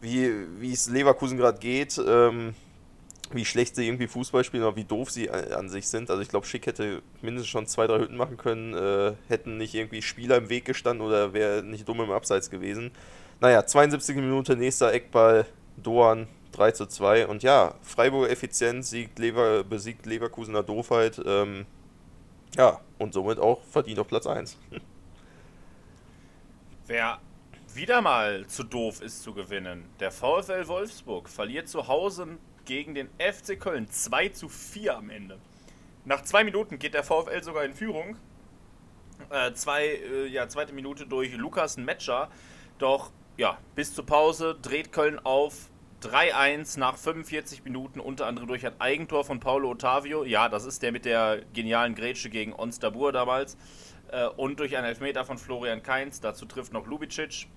wie, 0.00 0.30
wie 0.60 0.72
es 0.72 0.88
Leverkusen 0.88 1.36
gerade 1.36 1.58
geht. 1.58 2.00
Ähm, 2.06 2.54
wie 3.32 3.44
schlecht 3.44 3.74
sie 3.74 3.86
irgendwie 3.86 4.06
Fußball 4.06 4.44
spielen 4.44 4.62
oder 4.62 4.76
wie 4.76 4.84
doof 4.84 5.10
sie 5.10 5.30
an 5.30 5.68
sich 5.68 5.88
sind. 5.88 6.10
Also 6.10 6.22
ich 6.22 6.28
glaube, 6.28 6.46
Schick 6.46 6.66
hätte 6.66 7.02
mindestens 7.22 7.48
schon 7.48 7.66
zwei, 7.66 7.86
drei 7.86 7.98
Hütten 7.98 8.16
machen 8.16 8.36
können, 8.36 8.74
äh, 8.74 9.14
hätten 9.28 9.56
nicht 9.56 9.74
irgendwie 9.74 10.02
Spieler 10.02 10.36
im 10.36 10.48
Weg 10.48 10.64
gestanden 10.64 11.04
oder 11.04 11.32
wäre 11.32 11.62
nicht 11.62 11.88
dumm 11.88 12.00
im 12.00 12.10
Abseits 12.12 12.50
gewesen. 12.50 12.92
Naja, 13.40 13.66
72 13.66 14.16
Minute, 14.16 14.56
nächster 14.56 14.92
Eckball, 14.92 15.46
Doan 15.76 16.28
3 16.52 16.72
zu 16.72 16.86
2. 16.86 17.26
Und 17.26 17.42
ja, 17.42 17.74
Freiburger 17.82 18.30
Effizienz 18.30 18.90
siegt 18.90 19.18
Lever, 19.18 19.64
besiegt 19.64 20.06
Leverkusener 20.06 20.62
Doofheit. 20.62 21.20
Ähm, 21.24 21.66
ja, 22.56 22.80
und 22.98 23.12
somit 23.12 23.38
auch 23.38 23.62
verdient 23.64 23.98
auf 23.98 24.08
Platz 24.08 24.26
1. 24.26 24.56
Wer 26.86 27.18
wieder 27.74 28.00
mal 28.00 28.46
zu 28.46 28.62
doof 28.62 29.02
ist 29.02 29.22
zu 29.22 29.34
gewinnen, 29.34 29.84
der 30.00 30.10
VfL 30.10 30.66
Wolfsburg 30.66 31.28
verliert 31.28 31.68
zu 31.68 31.88
Hause 31.88 32.38
gegen 32.64 32.94
den 32.94 33.08
FC 33.18 33.60
Köln 33.60 33.90
2 33.90 34.30
zu 34.30 34.48
4 34.48 34.96
am 34.96 35.10
Ende. 35.10 35.38
Nach 36.04 36.22
zwei 36.22 36.44
Minuten 36.44 36.78
geht 36.78 36.94
der 36.94 37.02
VfL 37.02 37.42
sogar 37.42 37.64
in 37.64 37.74
Führung. 37.74 38.16
Äh, 39.30 39.52
zwei, 39.54 39.86
äh, 39.86 40.26
ja, 40.26 40.48
zweite 40.48 40.72
Minute 40.72 41.06
durch 41.06 41.34
Lukas 41.34 41.76
Metscher. 41.76 42.30
Doch 42.78 43.10
ja, 43.36 43.58
bis 43.74 43.94
zur 43.94 44.06
Pause 44.06 44.56
dreht 44.60 44.92
Köln 44.92 45.18
auf 45.18 45.68
3-1 46.06 46.78
nach 46.78 46.96
45 46.96 47.64
Minuten, 47.64 47.98
unter 47.98 48.26
anderem 48.26 48.46
durch 48.46 48.64
ein 48.64 48.80
Eigentor 48.80 49.24
von 49.24 49.40
Paulo 49.40 49.70
Ottavio. 49.70 50.24
Ja, 50.24 50.48
das 50.48 50.64
ist 50.64 50.82
der 50.82 50.92
mit 50.92 51.04
der 51.04 51.42
genialen 51.52 51.94
Grätsche 51.94 52.30
gegen 52.30 52.52
Onstabur 52.52 53.12
damals. 53.12 53.56
Äh, 54.12 54.26
und 54.28 54.60
durch 54.60 54.76
einen 54.76 54.86
Elfmeter 54.86 55.24
von 55.24 55.36
Florian 55.36 55.82
Kainz. 55.82 56.20
Dazu 56.20 56.46
trifft 56.46 56.72
noch 56.72 56.86
Lubicic. 56.86 57.48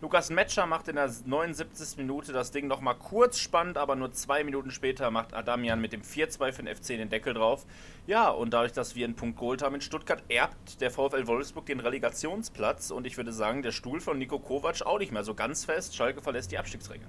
Lukas 0.00 0.28
Metscher 0.28 0.66
macht 0.66 0.88
in 0.88 0.96
der 0.96 1.10
79. 1.24 1.96
Minute 1.98 2.32
das 2.32 2.50
Ding 2.50 2.66
nochmal 2.66 2.96
kurz 2.96 3.38
spannend, 3.38 3.78
aber 3.78 3.94
nur 3.94 4.12
zwei 4.12 4.42
Minuten 4.42 4.70
später 4.70 5.10
macht 5.10 5.32
Adamian 5.32 5.80
mit 5.80 5.92
dem 5.92 6.02
4-2 6.02 6.52
für 6.52 6.62
den 6.62 6.74
FC 6.74 6.88
den 6.88 7.08
Deckel 7.08 7.32
drauf. 7.32 7.64
Ja, 8.06 8.28
und 8.28 8.52
dadurch, 8.52 8.72
dass 8.72 8.96
wir 8.96 9.06
einen 9.06 9.14
Punkt 9.14 9.38
geholt 9.38 9.62
haben 9.62 9.76
in 9.76 9.80
Stuttgart, 9.80 10.22
erbt 10.28 10.80
der 10.80 10.90
VfL 10.90 11.26
Wolfsburg 11.26 11.66
den 11.66 11.80
Relegationsplatz. 11.80 12.90
Und 12.90 13.06
ich 13.06 13.16
würde 13.16 13.32
sagen, 13.32 13.62
der 13.62 13.72
Stuhl 13.72 14.00
von 14.00 14.18
Nico 14.18 14.38
Kovac 14.38 14.82
auch 14.82 14.98
nicht 14.98 15.12
mehr 15.12 15.24
so 15.24 15.34
ganz 15.34 15.64
fest. 15.64 15.96
Schalke 15.96 16.20
verlässt 16.20 16.50
die 16.52 16.58
Abstiegsränge. 16.58 17.06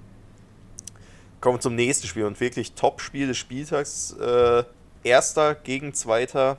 Kommen 1.40 1.56
wir 1.56 1.60
zum 1.60 1.74
nächsten 1.74 2.06
Spiel 2.06 2.24
und 2.24 2.40
wirklich 2.40 2.72
Top-Spiel 2.72 3.26
des 3.28 3.36
Spieltags. 3.36 4.12
Äh, 4.12 4.64
erster 5.04 5.54
gegen 5.54 5.92
Zweiter, 5.92 6.58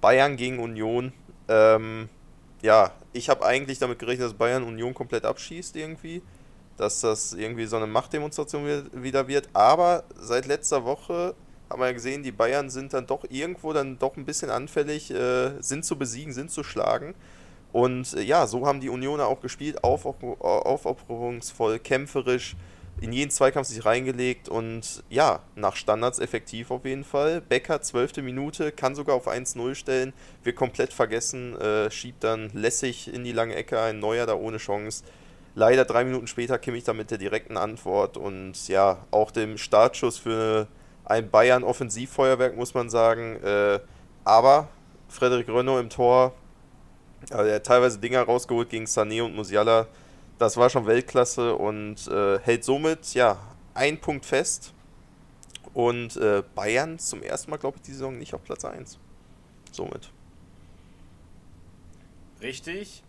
Bayern 0.00 0.36
gegen 0.36 0.58
Union. 0.58 1.12
Ähm, 1.48 2.08
ja, 2.62 2.92
ich 3.12 3.28
habe 3.28 3.44
eigentlich 3.44 3.78
damit 3.78 3.98
gerechnet, 3.98 4.28
dass 4.28 4.34
Bayern 4.34 4.62
Union 4.62 4.94
komplett 4.94 5.24
abschießt 5.24 5.76
irgendwie. 5.76 6.22
Dass 6.76 7.00
das 7.00 7.34
irgendwie 7.34 7.66
so 7.66 7.76
eine 7.76 7.86
Machtdemonstration 7.86 8.90
wieder 8.94 9.28
wird. 9.28 9.50
Aber 9.52 10.04
seit 10.18 10.46
letzter 10.46 10.84
Woche 10.84 11.34
haben 11.68 11.80
wir 11.80 11.86
ja 11.86 11.92
gesehen, 11.92 12.22
die 12.22 12.32
Bayern 12.32 12.70
sind 12.70 12.94
dann 12.94 13.06
doch 13.06 13.24
irgendwo 13.28 13.74
dann 13.74 13.98
doch 13.98 14.16
ein 14.16 14.24
bisschen 14.24 14.50
anfällig, 14.50 15.10
äh, 15.10 15.60
sind 15.60 15.84
zu 15.84 15.96
besiegen, 15.96 16.32
sind 16.32 16.50
zu 16.50 16.62
schlagen. 16.64 17.14
Und 17.72 18.14
äh, 18.14 18.22
ja, 18.22 18.46
so 18.46 18.66
haben 18.66 18.80
die 18.80 18.88
Unioner 18.88 19.26
auch 19.26 19.40
gespielt, 19.40 19.84
aufopferungsvoll, 19.84 21.78
kämpferisch 21.78 22.56
in 23.00 23.12
jeden 23.12 23.30
Zweikampf 23.30 23.68
sich 23.68 23.84
reingelegt 23.84 24.48
und 24.48 25.02
ja, 25.08 25.40
nach 25.56 25.74
Standards 25.74 26.18
effektiv 26.18 26.70
auf 26.70 26.84
jeden 26.84 27.04
Fall. 27.04 27.40
Becker, 27.40 27.80
zwölfte 27.80 28.20
Minute, 28.20 28.72
kann 28.72 28.94
sogar 28.94 29.16
auf 29.16 29.26
1-0 29.26 29.74
stellen, 29.74 30.12
wird 30.44 30.56
komplett 30.56 30.92
vergessen, 30.92 31.58
äh, 31.58 31.90
schiebt 31.90 32.24
dann 32.24 32.50
lässig 32.52 33.12
in 33.12 33.24
die 33.24 33.32
lange 33.32 33.54
Ecke 33.54 33.80
ein 33.80 34.00
Neuer 34.00 34.26
da 34.26 34.34
ohne 34.34 34.58
Chance. 34.58 35.04
Leider 35.54 35.84
drei 35.84 36.04
Minuten 36.04 36.26
später 36.26 36.58
Kimmich 36.58 36.84
dann 36.84 36.98
mit 36.98 37.10
der 37.10 37.18
direkten 37.18 37.56
Antwort 37.56 38.16
und 38.16 38.68
ja, 38.68 38.98
auch 39.10 39.30
dem 39.30 39.56
Startschuss 39.56 40.18
für 40.18 40.68
ein 41.04 41.30
Bayern-Offensivfeuerwerk, 41.30 42.56
muss 42.56 42.74
man 42.74 42.90
sagen. 42.90 43.42
Äh, 43.42 43.80
aber 44.24 44.68
Frederik 45.08 45.48
Renault 45.48 45.80
im 45.80 45.90
Tor, 45.90 46.34
also 47.30 47.44
er 47.44 47.56
hat 47.56 47.66
teilweise 47.66 47.98
Dinger 47.98 48.22
rausgeholt 48.22 48.68
gegen 48.68 48.84
Sané 48.84 49.22
und 49.22 49.34
Musiala 49.34 49.86
das 50.40 50.56
war 50.56 50.70
schon 50.70 50.86
Weltklasse 50.86 51.54
und 51.54 52.08
äh, 52.08 52.38
hält 52.40 52.64
somit 52.64 53.12
ja 53.12 53.38
ein 53.74 54.00
Punkt 54.00 54.24
fest. 54.24 54.72
Und 55.74 56.16
äh, 56.16 56.42
Bayern 56.54 56.98
zum 56.98 57.22
ersten 57.22 57.50
Mal, 57.50 57.58
glaube 57.58 57.76
ich, 57.76 57.82
die 57.82 57.92
Saison 57.92 58.18
nicht 58.18 58.34
auf 58.34 58.42
Platz 58.42 58.64
1. 58.64 58.98
Somit. 59.70 60.10
Richtig. 62.40 63.04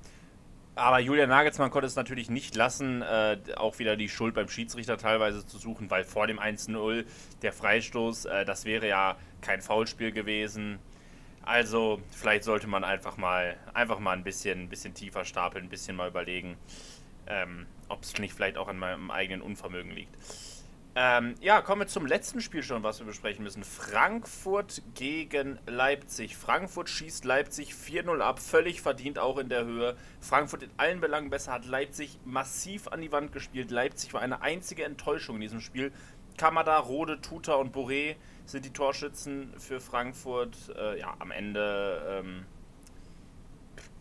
Aber 0.75 0.99
Julian 0.99 1.29
Nagelsmann 1.29 1.71
konnte 1.71 1.87
es 1.87 1.95
natürlich 1.95 2.29
nicht 2.29 2.55
lassen, 2.55 3.01
äh, 3.01 3.37
auch 3.55 3.79
wieder 3.79 3.95
die 3.95 4.09
Schuld 4.09 4.35
beim 4.35 4.49
Schiedsrichter 4.49 4.97
teilweise 4.97 5.45
zu 5.45 5.57
suchen, 5.57 5.89
weil 5.89 6.03
vor 6.03 6.27
dem 6.27 6.39
1-0 6.39 7.05
der 7.41 7.53
Freistoß, 7.53 8.25
äh, 8.25 8.45
das 8.45 8.65
wäre 8.65 8.87
ja 8.87 9.15
kein 9.41 9.61
Foulspiel 9.61 10.11
gewesen. 10.11 10.79
Also 11.43 11.99
vielleicht 12.11 12.43
sollte 12.43 12.67
man 12.67 12.83
einfach 12.83 13.17
mal, 13.17 13.57
einfach 13.73 13.99
mal 13.99 14.11
ein 14.11 14.23
bisschen, 14.23 14.63
ein 14.63 14.69
bisschen 14.69 14.93
tiefer 14.93 15.25
stapeln, 15.25 15.65
ein 15.65 15.69
bisschen 15.69 15.95
mal 15.95 16.09
überlegen 16.09 16.57
ähm, 17.31 17.65
ob 17.87 18.03
es 18.03 18.17
nicht 18.19 18.33
vielleicht 18.33 18.57
auch 18.57 18.67
an 18.67 18.77
meinem 18.77 19.09
eigenen 19.09 19.41
Unvermögen 19.41 19.91
liegt. 19.91 20.15
Ähm, 20.93 21.35
ja, 21.39 21.61
kommen 21.61 21.81
wir 21.81 21.87
zum 21.87 22.05
letzten 22.05 22.41
Spiel 22.41 22.63
schon, 22.63 22.83
was 22.83 22.99
wir 22.99 23.05
besprechen 23.05 23.43
müssen. 23.45 23.63
Frankfurt 23.63 24.81
gegen 24.93 25.57
Leipzig. 25.65 26.35
Frankfurt 26.35 26.89
schießt 26.89 27.23
Leipzig 27.23 27.73
4-0 27.73 28.19
ab, 28.19 28.39
völlig 28.39 28.81
verdient 28.81 29.17
auch 29.17 29.37
in 29.37 29.47
der 29.47 29.63
Höhe. 29.63 29.95
Frankfurt 30.19 30.63
in 30.63 30.71
allen 30.75 30.99
Belangen 30.99 31.29
besser, 31.29 31.53
hat 31.53 31.65
Leipzig 31.65 32.19
massiv 32.25 32.89
an 32.89 32.99
die 32.99 33.11
Wand 33.13 33.31
gespielt. 33.31 33.71
Leipzig 33.71 34.13
war 34.13 34.21
eine 34.21 34.41
einzige 34.41 34.83
Enttäuschung 34.83 35.35
in 35.35 35.41
diesem 35.41 35.61
Spiel. 35.61 35.93
Kamada, 36.37 36.77
Rode, 36.77 37.21
Tuta 37.21 37.53
und 37.53 37.73
Boré 37.73 38.15
sind 38.45 38.65
die 38.65 38.73
Torschützen 38.73 39.53
für 39.59 39.79
Frankfurt. 39.79 40.57
Äh, 40.77 40.99
ja, 40.99 41.15
am 41.19 41.31
Ende 41.31 42.21
ähm, 42.21 42.45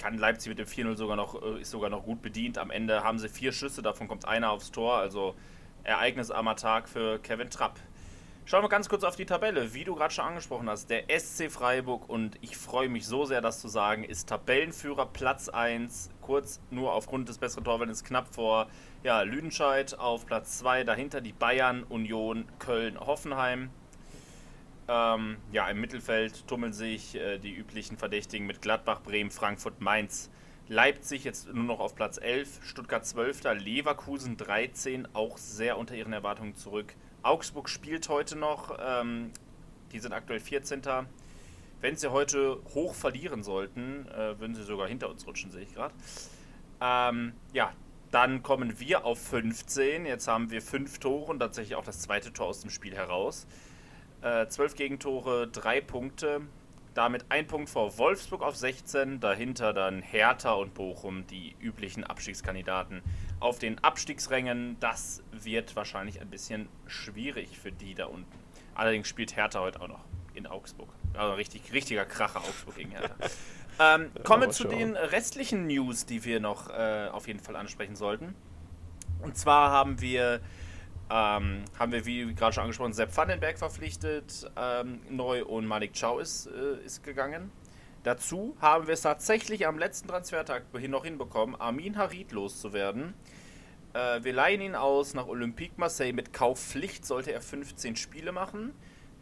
kann 0.01 0.19
Leipzig 0.19 0.49
mit 0.49 0.59
dem 0.59 0.67
4-0 0.67 0.97
sogar 0.97 1.17
noch, 1.17 1.41
äh, 1.43 1.61
ist 1.61 1.71
sogar 1.71 1.91
noch 1.91 2.03
gut 2.05 2.23
bedient. 2.23 2.59
Am 2.59 2.71
Ende 2.71 3.05
haben 3.05 3.19
sie 3.19 3.29
vier 3.29 3.53
Schüsse, 3.53 3.83
davon 3.83 4.09
kommt 4.09 4.27
einer 4.27 4.51
aufs 4.51 4.73
Tor. 4.73 4.95
Also 4.95 5.35
ereignisarmer 5.85 6.57
Tag 6.57 6.89
für 6.89 7.19
Kevin 7.19 7.51
Trapp. 7.51 7.79
Schauen 8.47 8.65
wir 8.65 8.69
ganz 8.69 8.89
kurz 8.89 9.05
auf 9.05 9.15
die 9.15 9.27
Tabelle. 9.27 9.75
Wie 9.75 9.85
du 9.85 9.95
gerade 9.95 10.13
schon 10.13 10.25
angesprochen 10.25 10.69
hast, 10.69 10.91
der 10.91 11.05
SC 11.09 11.51
Freiburg, 11.51 12.09
und 12.09 12.37
ich 12.41 12.57
freue 12.57 12.89
mich 12.89 13.07
so 13.07 13.25
sehr, 13.25 13.41
das 13.41 13.61
zu 13.61 13.69
sagen, 13.69 14.03
ist 14.03 14.29
Tabellenführer 14.29 15.07
Platz 15.07 15.49
1. 15.49 16.11
Kurz 16.21 16.61
nur 16.71 16.93
aufgrund 16.93 17.29
des 17.29 17.39
besseren 17.39 17.65
Torwaldes 17.65 18.03
knapp 18.03 18.35
vor 18.35 18.67
ja, 19.05 19.23
Lüdenscheid 19.23 19.97
auf 19.99 20.27
Platz 20.27 20.59
2. 20.59 20.85
Dahinter 20.85 21.21
die 21.21 21.33
Bayern, 21.33 21.85
Union, 21.85 22.47
Köln, 22.59 22.99
Hoffenheim. 22.99 23.71
Ähm, 24.93 25.37
ja, 25.53 25.69
im 25.69 25.81
Mittelfeld 25.81 26.49
tummeln 26.49 26.73
sich 26.73 27.15
äh, 27.15 27.39
die 27.39 27.55
üblichen 27.55 27.97
Verdächtigen 27.97 28.45
mit 28.45 28.61
Gladbach, 28.61 29.03
Bremen, 29.03 29.31
Frankfurt, 29.31 29.81
Mainz, 29.81 30.31
Leipzig 30.67 31.23
jetzt 31.23 31.47
nur 31.47 31.63
noch 31.63 31.79
auf 31.79 31.95
Platz 31.95 32.19
11, 32.19 32.59
Stuttgart 32.65 33.07
12, 33.07 33.45
Leverkusen 33.55 34.37
13, 34.37 35.15
auch 35.15 35.39
sehr 35.39 35.79
unter 35.79 35.95
ihren 35.95 36.13
Erwartungen 36.13 36.57
zurück. 36.57 36.97
Augsburg 37.23 37.69
spielt 37.69 38.09
heute 38.09 38.37
noch, 38.37 38.77
ähm, 38.85 39.31
die 39.93 40.01
sind 40.01 40.13
aktuell 40.13 40.41
14. 40.41 40.83
Wenn 41.81 41.95
sie 41.95 42.11
heute 42.11 42.61
hoch 42.75 42.95
verlieren 42.95 43.45
sollten, 43.45 44.09
äh, 44.09 44.41
würden 44.41 44.57
sie 44.57 44.65
sogar 44.65 44.89
hinter 44.89 45.09
uns 45.09 45.25
rutschen, 45.25 45.53
sehe 45.53 45.63
ich 45.63 45.73
gerade. 45.73 45.95
Ähm, 46.81 47.35
ja, 47.53 47.73
dann 48.11 48.43
kommen 48.43 48.81
wir 48.81 49.05
auf 49.05 49.23
15. 49.23 50.05
Jetzt 50.05 50.27
haben 50.27 50.51
wir 50.51 50.61
fünf 50.61 50.99
Tore 50.99 51.31
und 51.31 51.39
tatsächlich 51.39 51.77
auch 51.77 51.85
das 51.85 52.01
zweite 52.01 52.33
Tor 52.33 52.49
aus 52.49 52.63
dem 52.63 52.71
Spiel 52.71 52.97
heraus. 52.97 53.47
Äh, 54.23 54.47
12 54.49 54.75
Gegentore, 54.75 55.49
3 55.49 55.81
Punkte. 55.81 56.43
Damit 56.95 57.27
ein 57.29 57.47
Punkt 57.47 57.71
vor 57.71 57.97
Wolfsburg 57.99 58.43
auf 58.43 58.57
16. 58.57 59.21
Dahinter 59.21 59.73
dann 59.73 60.03
Hertha 60.03 60.53
und 60.53 60.75
Bochum, 60.75 61.27
die 61.29 61.55
üblichen 61.61 62.05
Abstiegskandidaten, 62.05 63.03
auf 63.39 63.59
den 63.59 63.79
Abstiegsrängen. 63.79 64.77
Das 64.81 65.23
wird 65.31 65.77
wahrscheinlich 65.77 66.21
ein 66.21 66.29
bisschen 66.29 66.69
schwierig 66.87 67.59
für 67.59 67.71
die 67.71 67.95
da 67.95 68.07
unten. 68.07 68.39
Allerdings 68.75 69.09
spielt 69.09 69.37
Hertha 69.37 69.61
heute 69.61 69.81
auch 69.81 69.89
noch 69.89 70.05
in 70.35 70.47
Augsburg. 70.47 70.89
Also 71.15 71.35
richtig, 71.35 71.73
richtiger 71.73 72.05
Kracher 72.05 72.41
Augsburg 72.41 72.77
gegen 72.77 72.91
Hertha. 72.91 73.15
ähm, 73.95 74.11
kommen 74.25 74.43
wir 74.43 74.51
zu 74.51 74.65
den 74.65 74.97
restlichen 74.97 75.67
News, 75.67 76.07
die 76.07 76.25
wir 76.25 76.41
noch 76.41 76.71
äh, 76.71 77.09
auf 77.11 77.27
jeden 77.27 77.41
Fall 77.41 77.57
ansprechen 77.57 77.97
sollten. 77.97 78.35
Und 79.23 79.37
zwar 79.37 79.71
haben 79.71 80.01
wir, 80.01 80.41
ähm, 81.11 81.65
haben 81.79 81.93
wir 81.93 82.07
wie 82.07 82.35
gerade 82.35 82.53
schon 82.53 82.63
angesprochen, 82.63 82.93
Sepp 82.93 83.17
Vandenberg 83.17 83.59
verpflichtet 83.59 84.51
ähm, 84.57 85.01
neu 85.11 85.45
und 85.45 85.67
Malik 85.67 85.93
Chow 85.99 86.21
ist, 86.21 86.47
äh, 86.47 86.85
ist 86.85 87.03
gegangen. 87.03 87.51
Dazu 88.03 88.57
haben 88.61 88.87
wir 88.87 88.95
es 88.95 89.03
tatsächlich 89.03 89.67
am 89.67 89.79
letzten 89.79 90.09
Transfertag 90.09 90.63
noch 90.89 91.05
hinbekommen, 91.05 91.61
Armin 91.61 91.99
Harid 91.99 92.33
loszuwerden. 92.33 93.13
Äh, 93.93 94.23
wir 94.23 94.33
leihen 94.33 94.61
ihn 94.63 94.75
aus 94.75 95.13
nach 95.15 95.27
Olympique 95.27 95.75
Marseille 95.77 96.13
mit 96.13 96.33
Kaufpflicht, 96.33 97.05
sollte 97.05 97.33
er 97.33 97.43
15 97.43 97.97
Spiele 97.97 98.33
machen, 98.33 98.73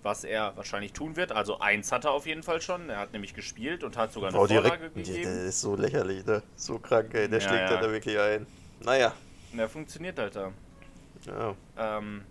was 0.02 0.22
er 0.24 0.56
wahrscheinlich 0.56 0.92
tun 0.92 1.16
wird. 1.16 1.32
Also 1.32 1.58
eins 1.58 1.90
hat 1.90 2.04
er 2.04 2.12
auf 2.12 2.26
jeden 2.26 2.42
Fall 2.44 2.60
schon. 2.60 2.88
Er 2.90 2.98
hat 2.98 3.12
nämlich 3.12 3.34
gespielt 3.34 3.82
und 3.82 3.96
hat 3.96 4.12
sogar 4.12 4.28
eine 4.28 4.38
Oh, 4.38 4.46
Vorlage 4.46 4.90
direkt. 4.90 4.96
Der 4.96 5.02
gegeben. 5.14 5.46
ist 5.48 5.60
so 5.60 5.74
lächerlich, 5.74 6.24
ne? 6.26 6.42
So 6.54 6.78
krank, 6.78 7.12
ey. 7.14 7.28
Der 7.28 7.40
Ja, 7.40 7.48
schlägt 7.48 7.70
ja. 7.70 7.80
da 7.80 7.90
wirklich 7.90 8.18
ein. 8.18 8.46
Naja. 8.80 9.12
Der 9.54 9.68
funktioniert 9.68 10.18
halt 10.18 10.36
da. 10.36 10.52
Ja. 11.26 11.54
Ähm, 11.76 12.24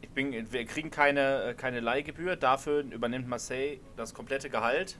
ich 0.00 0.10
bin, 0.10 0.52
wir 0.52 0.64
kriegen 0.66 0.90
keine, 0.90 1.44
äh, 1.44 1.54
keine 1.54 1.80
Leihgebühr, 1.80 2.36
dafür 2.36 2.80
übernimmt 2.80 3.28
Marseille 3.28 3.78
das 3.96 4.14
komplette 4.14 4.50
Gehalt. 4.50 4.98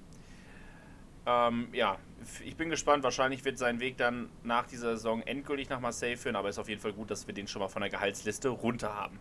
Ähm, 1.27 1.69
ja, 1.73 1.99
ich 2.45 2.57
bin 2.57 2.71
gespannt. 2.71 3.05
Wahrscheinlich 3.05 3.45
wird 3.45 3.59
sein 3.59 3.81
Weg 3.81 3.97
dann 3.97 4.29
nach 4.43 4.67
dieser 4.67 4.97
Saison 4.97 5.23
endgültig 5.23 5.69
nach 5.69 5.81
Marseille 5.81 6.17
führen, 6.17 6.37
aber 6.37 6.49
ist 6.49 6.59
auf 6.59 6.69
jeden 6.69 6.81
Fall 6.81 6.93
gut, 6.93 7.11
dass 7.11 7.27
wir 7.27 7.35
den 7.35 7.47
schon 7.47 7.61
mal 7.61 7.69
von 7.69 7.83
der 7.83 7.91
Gehaltsliste 7.91 8.49
runter 8.49 8.95
haben. 8.95 9.19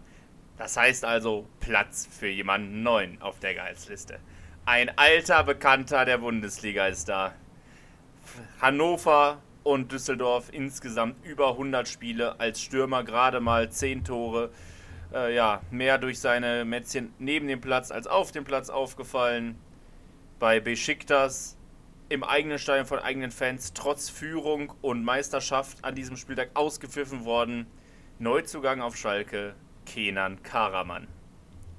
Das 0.58 0.78
heißt 0.78 1.06
also 1.06 1.48
Platz 1.60 2.08
für 2.08 2.28
jemanden 2.28 2.84
neuen 2.84 3.22
auf 3.22 3.40
der 3.40 3.54
Gehaltsliste. 3.54 4.20
Ein 4.66 4.96
alter 4.98 5.44
Bekannter 5.44 6.06
der 6.06 6.20
Bundesliga 6.20 6.88
ist 6.88 7.10
da. 7.10 7.34
Hannover 8.62 9.42
und 9.64 9.92
Düsseldorf 9.92 10.50
insgesamt 10.52 11.24
über 11.26 11.50
100 11.50 11.88
Spiele 11.88 12.40
als 12.40 12.62
Stürmer, 12.62 13.04
gerade 13.04 13.40
mal 13.40 13.70
10 13.70 14.04
Tore. 14.04 14.52
Äh, 15.14 15.36
ja, 15.36 15.62
mehr 15.72 15.98
durch 15.98 16.20
seine 16.20 16.66
Mätzchen 16.66 17.14
neben 17.20 17.48
dem 17.48 17.62
Platz 17.62 17.92
als 17.92 18.08
auf 18.08 18.32
dem 18.32 18.44
Platz 18.44 18.70
aufgefallen. 18.70 19.60
Bei 20.40 20.60
Besiktas 20.60 21.58
im 22.10 22.24
eigenen 22.24 22.60
Stadion 22.60 22.86
von 22.86 23.00
eigenen 23.00 23.32
Fans 23.32 23.74
trotz 23.74 24.10
Führung 24.10 24.74
und 24.82 25.04
Meisterschaft 25.04 25.84
an 25.84 25.96
diesem 25.96 26.18
Spieltag 26.18 26.50
ausgepfiffen 26.56 27.26
worden. 27.26 27.68
Neuzugang 28.20 28.82
auf 28.82 28.96
Schalke, 28.96 29.54
Kenan 29.86 30.42
Karaman. 30.44 31.08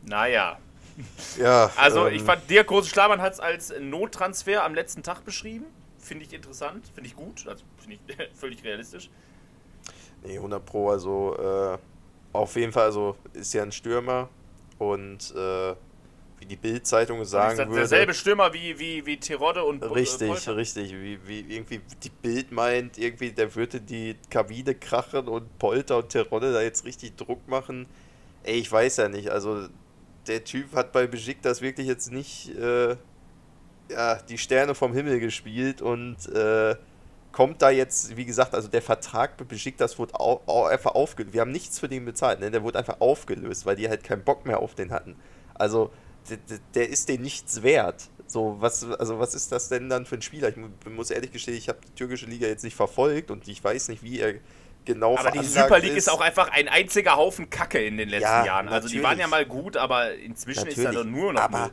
Naja, 0.04 0.58
Ja. 1.38 1.70
also 1.76 2.06
ähm, 2.06 2.14
ich 2.14 2.22
fand, 2.22 2.48
Dirk 2.50 2.66
Große-Schlamann 2.68 3.20
hat 3.20 3.34
es 3.34 3.40
als 3.40 3.72
Nottransfer 3.80 4.64
am 4.64 4.74
letzten 4.74 5.02
Tag 5.02 5.24
beschrieben. 5.24 5.64
Finde 6.02 6.24
ich 6.24 6.32
interessant, 6.32 6.84
finde 6.94 7.08
ich 7.08 7.16
gut, 7.16 7.46
also 7.46 7.64
finde 7.78 7.98
ich 8.06 8.28
völlig 8.34 8.62
realistisch. 8.64 9.08
Nee, 10.24 10.38
100 10.38 10.64
Pro, 10.66 10.90
also 10.90 11.36
äh, 11.38 11.78
auf 12.32 12.54
jeden 12.56 12.72
Fall, 12.72 12.84
also 12.86 13.16
ist 13.32 13.54
ja 13.54 13.62
ein 13.62 13.72
Stürmer 13.72 14.28
und 14.78 15.32
äh, 15.36 15.74
wie 16.40 16.46
die 16.46 16.56
Bild-Zeitung 16.56 17.24
sagen 17.24 17.58
das 17.58 17.68
würde. 17.68 17.80
derselbe 17.80 18.14
Stürmer 18.14 18.52
wie, 18.52 18.78
wie, 18.78 19.06
wie 19.06 19.16
Terodde 19.16 19.62
und 19.64 19.80
Pol- 19.80 19.92
Richtig, 19.94 20.28
Polter. 20.28 20.56
richtig. 20.56 20.92
Wie, 20.92 21.18
wie 21.26 21.40
irgendwie 21.54 21.80
die 22.02 22.10
Bild 22.10 22.50
meint, 22.52 22.98
irgendwie, 22.98 23.30
der 23.30 23.54
würde 23.54 23.80
die 23.80 24.16
Kabine 24.30 24.74
krachen 24.74 25.28
und 25.28 25.58
Polter 25.58 25.98
und 25.98 26.08
Terodde 26.08 26.52
da 26.52 26.62
jetzt 26.62 26.84
richtig 26.84 27.16
Druck 27.16 27.46
machen. 27.48 27.86
Ey, 28.44 28.58
ich 28.58 28.70
weiß 28.70 28.96
ja 28.98 29.08
nicht. 29.08 29.30
Also, 29.30 29.68
der 30.26 30.44
Typ 30.44 30.72
hat 30.74 30.92
bei 30.92 31.06
Besiktas 31.06 31.60
wirklich 31.62 31.86
jetzt 31.86 32.10
nicht 32.12 32.50
äh, 32.56 32.96
ja, 33.90 34.16
die 34.16 34.38
Sterne 34.38 34.74
vom 34.74 34.92
Himmel 34.94 35.20
gespielt 35.20 35.82
und 35.82 36.16
äh, 36.28 36.76
kommt 37.32 37.62
da 37.62 37.70
jetzt, 37.70 38.16
wie 38.16 38.24
gesagt, 38.26 38.54
also 38.54 38.68
der 38.68 38.82
Vertrag 38.82 39.38
mit 39.38 39.48
Besiktas 39.48 39.98
wurde 39.98 40.18
au, 40.20 40.42
au, 40.46 40.64
einfach 40.64 40.94
aufgelöst. 40.94 41.32
Wir 41.34 41.40
haben 41.40 41.50
nichts 41.52 41.78
für 41.78 41.88
den 41.88 42.04
bezahlt, 42.04 42.40
ne? 42.40 42.50
Der 42.50 42.62
wurde 42.62 42.78
einfach 42.78 43.00
aufgelöst, 43.00 43.64
weil 43.66 43.76
die 43.76 43.88
halt 43.88 44.04
keinen 44.04 44.22
Bock 44.22 44.44
mehr 44.46 44.60
auf 44.60 44.74
den 44.74 44.90
hatten. 44.92 45.16
Also, 45.54 45.90
der, 46.28 46.38
der- 46.74 46.88
ist 46.88 47.08
denen 47.08 47.22
nichts 47.22 47.62
wert. 47.62 48.08
So, 48.26 48.56
was, 48.60 48.84
also 48.84 49.18
was 49.18 49.34
ist 49.34 49.50
das 49.52 49.68
denn 49.68 49.88
dann 49.88 50.06
für 50.06 50.14
ein 50.16 50.22
Spieler? 50.22 50.48
Ich 50.48 50.56
mu- 50.56 50.68
muss 50.90 51.10
ehrlich 51.10 51.32
gestehen, 51.32 51.56
ich 51.56 51.68
habe 51.68 51.78
die 51.86 51.92
türkische 51.94 52.26
Liga 52.26 52.46
jetzt 52.46 52.64
nicht 52.64 52.76
verfolgt 52.76 53.30
und 53.30 53.46
ich 53.48 53.62
weiß 53.62 53.88
nicht, 53.88 54.02
wie 54.02 54.20
er 54.20 54.34
genau 54.84 55.16
Aber 55.16 55.30
die 55.30 55.44
Super 55.44 55.78
League 55.78 55.96
ist 55.96 56.08
auch 56.10 56.20
einfach 56.20 56.50
ein 56.50 56.68
einziger 56.68 57.16
Haufen 57.16 57.50
Kacke 57.50 57.84
in 57.84 57.96
den 57.98 58.08
letzten 58.08 58.22
Ja, 58.24 58.44
Jahren. 58.44 58.68
Also 58.68 58.88
die 58.88 59.02
waren 59.02 59.18
ja 59.18 59.26
natürlich. 59.26 59.30
mal 59.50 59.62
gut, 59.62 59.76
aber 59.76 60.14
inzwischen 60.14 60.66
ist 60.66 60.76
Natürlich, 60.78 60.96
da 60.98 61.04
doch 61.04 61.10
nur 61.10 61.32
noch 61.32 61.42
aber 61.42 61.70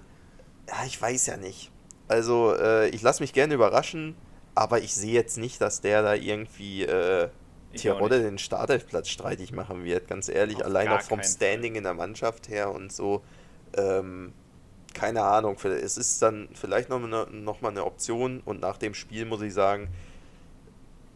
ja, 0.67 0.85
ich 0.85 1.01
weiß 1.01 1.25
ja 1.27 1.37
nicht. 1.37 1.71
Also, 2.09 2.53
äh, 2.55 2.89
ich 2.89 3.01
lasse 3.01 3.23
mich 3.23 3.31
gerne 3.31 3.53
überraschen, 3.53 4.15
aber 4.55 4.79
ich 4.79 4.93
sehe 4.93 5.13
jetzt 5.13 5.37
nicht, 5.37 5.61
dass 5.61 5.79
der 5.79 6.01
da 6.01 6.15
irgendwie 6.15 6.83
äh, 6.83 7.29
Tirode 7.75 8.21
den 8.21 8.37
Startelfplatz 8.37 9.09
streitig 9.09 9.53
machen 9.53 9.83
wird, 9.83 10.07
ganz 10.07 10.27
ehrlich. 10.27 10.57
Auf 10.57 10.65
Allein 10.65 10.89
auch 10.89 11.01
vom 11.01 11.23
Standing 11.23 11.75
in 11.75 11.83
der 11.83 11.93
Mannschaft 11.93 12.49
her 12.49 12.71
und 12.71 12.91
so. 12.91 13.21
Ähm, 13.77 14.33
keine 14.93 15.21
Ahnung, 15.21 15.55
es 15.63 15.97
ist 15.97 16.21
dann 16.21 16.49
vielleicht 16.53 16.89
noch, 16.89 17.01
eine, 17.01 17.27
noch 17.31 17.61
mal 17.61 17.69
eine 17.69 17.85
Option 17.85 18.41
und 18.43 18.59
nach 18.59 18.77
dem 18.77 18.93
Spiel 18.95 19.25
muss 19.25 19.41
ich 19.41 19.53
sagen, 19.53 19.87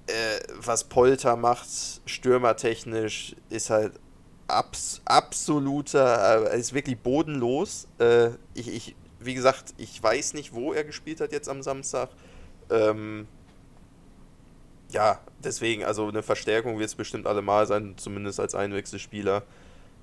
äh, 0.05 0.39
was 0.59 0.83
Polter 0.83 1.35
macht, 1.35 1.67
stürmertechnisch, 2.05 3.35
ist 3.49 3.69
halt 3.69 3.93
abs 4.47 5.01
absoluter, 5.05 6.53
äh, 6.53 6.59
ist 6.59 6.73
wirklich 6.73 6.99
bodenlos. 6.99 7.87
Äh, 7.99 8.29
ich, 8.53 8.67
ich, 8.67 8.95
wie 9.25 9.33
gesagt, 9.33 9.73
ich 9.77 10.01
weiß 10.01 10.33
nicht, 10.33 10.53
wo 10.53 10.73
er 10.73 10.83
gespielt 10.83 11.21
hat 11.21 11.31
jetzt 11.31 11.49
am 11.49 11.63
Samstag. 11.63 12.09
Ähm, 12.69 13.27
ja, 14.91 15.19
deswegen, 15.43 15.83
also 15.83 16.07
eine 16.07 16.23
Verstärkung 16.23 16.77
wird 16.77 16.89
es 16.89 16.95
bestimmt 16.95 17.25
allemal 17.27 17.65
sein, 17.67 17.95
zumindest 17.97 18.39
als 18.39 18.55
Einwechselspieler. 18.55 19.43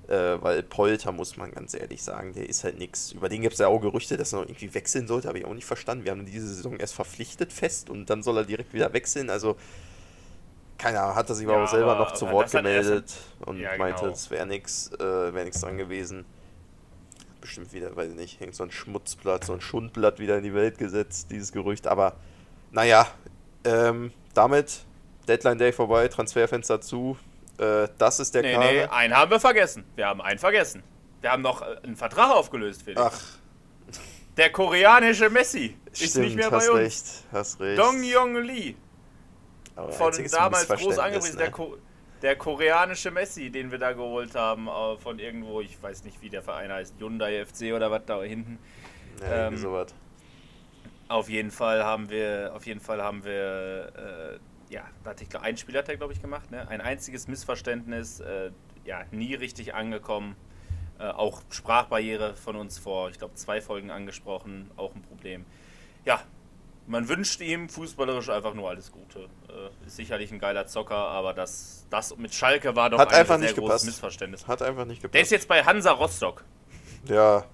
Äh, 0.07 0.41
weil 0.41 0.63
Polter, 0.63 1.11
muss 1.13 1.37
man 1.37 1.51
ganz 1.51 1.73
ehrlich 1.73 2.03
sagen, 2.03 2.33
der 2.33 2.49
ist 2.49 2.63
halt 2.63 2.77
nix. 2.79 3.13
Über 3.13 3.29
den 3.29 3.41
gibt 3.41 3.53
es 3.53 3.59
ja 3.59 3.67
auch 3.67 3.79
Gerüchte, 3.79 4.17
dass 4.17 4.33
er 4.33 4.41
noch 4.41 4.47
irgendwie 4.47 4.73
wechseln 4.73 5.07
sollte, 5.07 5.27
habe 5.29 5.39
ich 5.39 5.45
auch 5.45 5.53
nicht 5.53 5.65
verstanden. 5.65 6.03
Wir 6.05 6.11
haben 6.11 6.25
diese 6.25 6.47
Saison 6.53 6.77
erst 6.77 6.95
verpflichtet 6.95 7.53
fest 7.53 7.89
und 7.89 8.09
dann 8.09 8.23
soll 8.23 8.37
er 8.37 8.45
direkt 8.45 8.73
wieder 8.73 8.91
wechseln. 8.93 9.29
Also, 9.29 9.55
keine 10.77 10.99
Ahnung, 11.01 11.15
hat 11.15 11.29
er 11.29 11.35
sich 11.35 11.47
Ja, 11.47 11.53
aber 11.53 11.63
auch 11.63 11.67
selber 11.67 11.95
noch 11.95 12.13
zu 12.13 12.29
Wort 12.31 12.51
gemeldet 12.51 13.13
und 13.39 13.59
Ja, 13.59 13.77
meinte, 13.77 14.01
genau. 14.01 14.13
es 14.13 14.29
wäre 14.31 14.45
nix, 14.47 14.91
äh, 14.93 14.99
wäre 15.33 15.45
nix 15.45 15.61
dran 15.61 15.77
gewesen. 15.77 16.25
Bestimmt 17.41 17.73
wieder, 17.73 17.95
weiß 17.95 18.11
ich 18.11 18.15
nicht, 18.15 18.39
hängt 18.39 18.55
so 18.55 18.63
ein 18.63 18.71
Schmutzblatt, 18.71 19.43
so 19.43 19.53
ein 19.53 19.61
Schundblatt 19.61 20.19
wieder 20.19 20.37
in 20.37 20.43
die 20.43 20.53
Welt 20.53 20.77
gesetzt, 20.77 21.31
dieses 21.31 21.51
Gerücht. 21.51 21.87
Aber 21.87 22.15
naja, 22.71 23.07
ähm, 23.65 24.13
damit 24.33 24.81
Deadline 25.27 25.57
Day 25.57 25.71
vorbei, 25.73 26.07
Transferfenster 26.07 26.81
zu. 26.81 27.17
Äh, 27.57 27.87
das 27.97 28.19
ist 28.19 28.33
der 28.35 28.43
Nee, 28.43 28.53
Kader. 28.53 28.71
nee, 28.71 28.83
einen 28.85 29.15
haben 29.17 29.31
wir 29.31 29.39
vergessen. 29.39 29.83
Wir 29.95 30.07
haben 30.07 30.21
einen 30.21 30.39
vergessen. 30.39 30.83
Wir 31.21 31.31
haben 31.31 31.41
noch 31.41 31.61
äh, 31.61 31.77
einen 31.83 31.95
Vertrag 31.95 32.31
aufgelöst, 32.31 32.83
Felix. 32.83 33.01
Ach, 33.01 33.19
Der 34.37 34.51
koreanische 34.51 35.29
Messi 35.29 35.75
ist 35.91 36.11
stimmt, 36.11 36.25
nicht 36.25 36.35
mehr 36.37 36.51
hast 36.51 36.67
bei 36.67 36.71
uns. 36.71 36.79
recht, 36.79 37.05
hast 37.31 37.59
recht. 37.59 37.79
Dong 37.79 38.03
Yong 38.03 38.37
Lee, 38.43 38.75
Aber 39.75 39.91
von 39.91 40.13
damals 40.31 40.67
groß 40.67 40.97
angepriesen, 40.99 41.37
der, 41.37 41.47
ne? 41.47 41.51
Ko 41.51 41.77
der 42.21 42.35
koreanische 42.35 43.11
Messi, 43.11 43.49
den 43.49 43.71
wir 43.71 43.79
da 43.79 43.93
geholt 43.93 44.35
haben, 44.35 44.67
äh, 44.67 44.97
von 44.97 45.19
irgendwo, 45.19 45.61
ich 45.61 45.81
weiß 45.81 46.03
nicht, 46.03 46.21
wie 46.21 46.29
der 46.29 46.43
Verein 46.43 46.71
heißt, 46.71 46.95
Hyundai 46.99 47.45
FC 47.45 47.73
oder 47.73 47.89
was 47.91 48.05
da 48.05 48.21
hinten. 48.21 48.59
Ja, 49.21 49.47
ähm, 49.47 49.57
sowas. 49.57 49.93
Auf 51.07 51.29
jeden 51.29 51.51
Fall 51.51 51.83
haben 51.83 52.09
wir, 52.09 52.51
auf 52.55 52.65
jeden 52.65 52.79
Fall 52.79 53.01
haben 53.01 53.23
wir, 53.23 54.39
äh, 54.69 54.73
ja, 54.73 54.83
warte, 55.03 55.23
ich 55.23 55.29
glaube, 55.29 55.45
ein 55.45 55.57
Spiel 55.57 55.77
hat 55.77 55.89
er, 55.89 55.97
glaube 55.97 56.13
ich, 56.13 56.21
gemacht, 56.21 56.51
ne? 56.51 56.67
Ein 56.69 56.79
einziges 56.79 57.27
Missverständnis, 57.27 58.21
äh, 58.21 58.51
ja, 58.85 59.03
nie 59.11 59.35
richtig 59.35 59.73
angekommen. 59.73 60.35
Äh, 60.99 61.09
auch 61.09 61.41
Sprachbarriere 61.49 62.35
von 62.35 62.55
uns 62.55 62.77
vor, 62.77 63.09
ich 63.09 63.17
glaube, 63.17 63.33
zwei 63.35 63.59
Folgen 63.59 63.91
angesprochen, 63.91 64.71
auch 64.77 64.95
ein 64.95 65.01
Problem. 65.01 65.45
Ja, 66.05 66.21
man 66.91 67.07
wünscht 67.07 67.39
ihm 67.41 67.69
fußballerisch 67.69 68.29
einfach 68.29 68.53
nur 68.53 68.69
alles 68.69 68.91
Gute. 68.91 69.19
Äh, 69.47 69.87
ist 69.87 69.95
sicherlich 69.95 70.31
ein 70.31 70.39
geiler 70.39 70.67
Zocker, 70.67 70.95
aber 70.95 71.33
das, 71.33 71.87
das 71.89 72.15
mit 72.17 72.33
Schalke 72.35 72.75
war 72.75 72.89
doch 72.89 72.99
Hat 72.99 73.13
ein 73.13 73.21
einfach 73.21 73.35
sehr 73.37 73.47
nicht 73.47 73.55
großes 73.55 73.65
gepasst. 73.65 73.85
Missverständnis. 73.85 74.47
Hat 74.47 74.61
einfach 74.61 74.85
nicht 74.85 75.01
Der 75.01 75.07
ist 75.07 75.11
gepasst. 75.13 75.31
jetzt 75.31 75.47
bei 75.47 75.63
Hansa 75.63 75.91
Rostock. 75.91 76.43
Ja, 77.05 77.45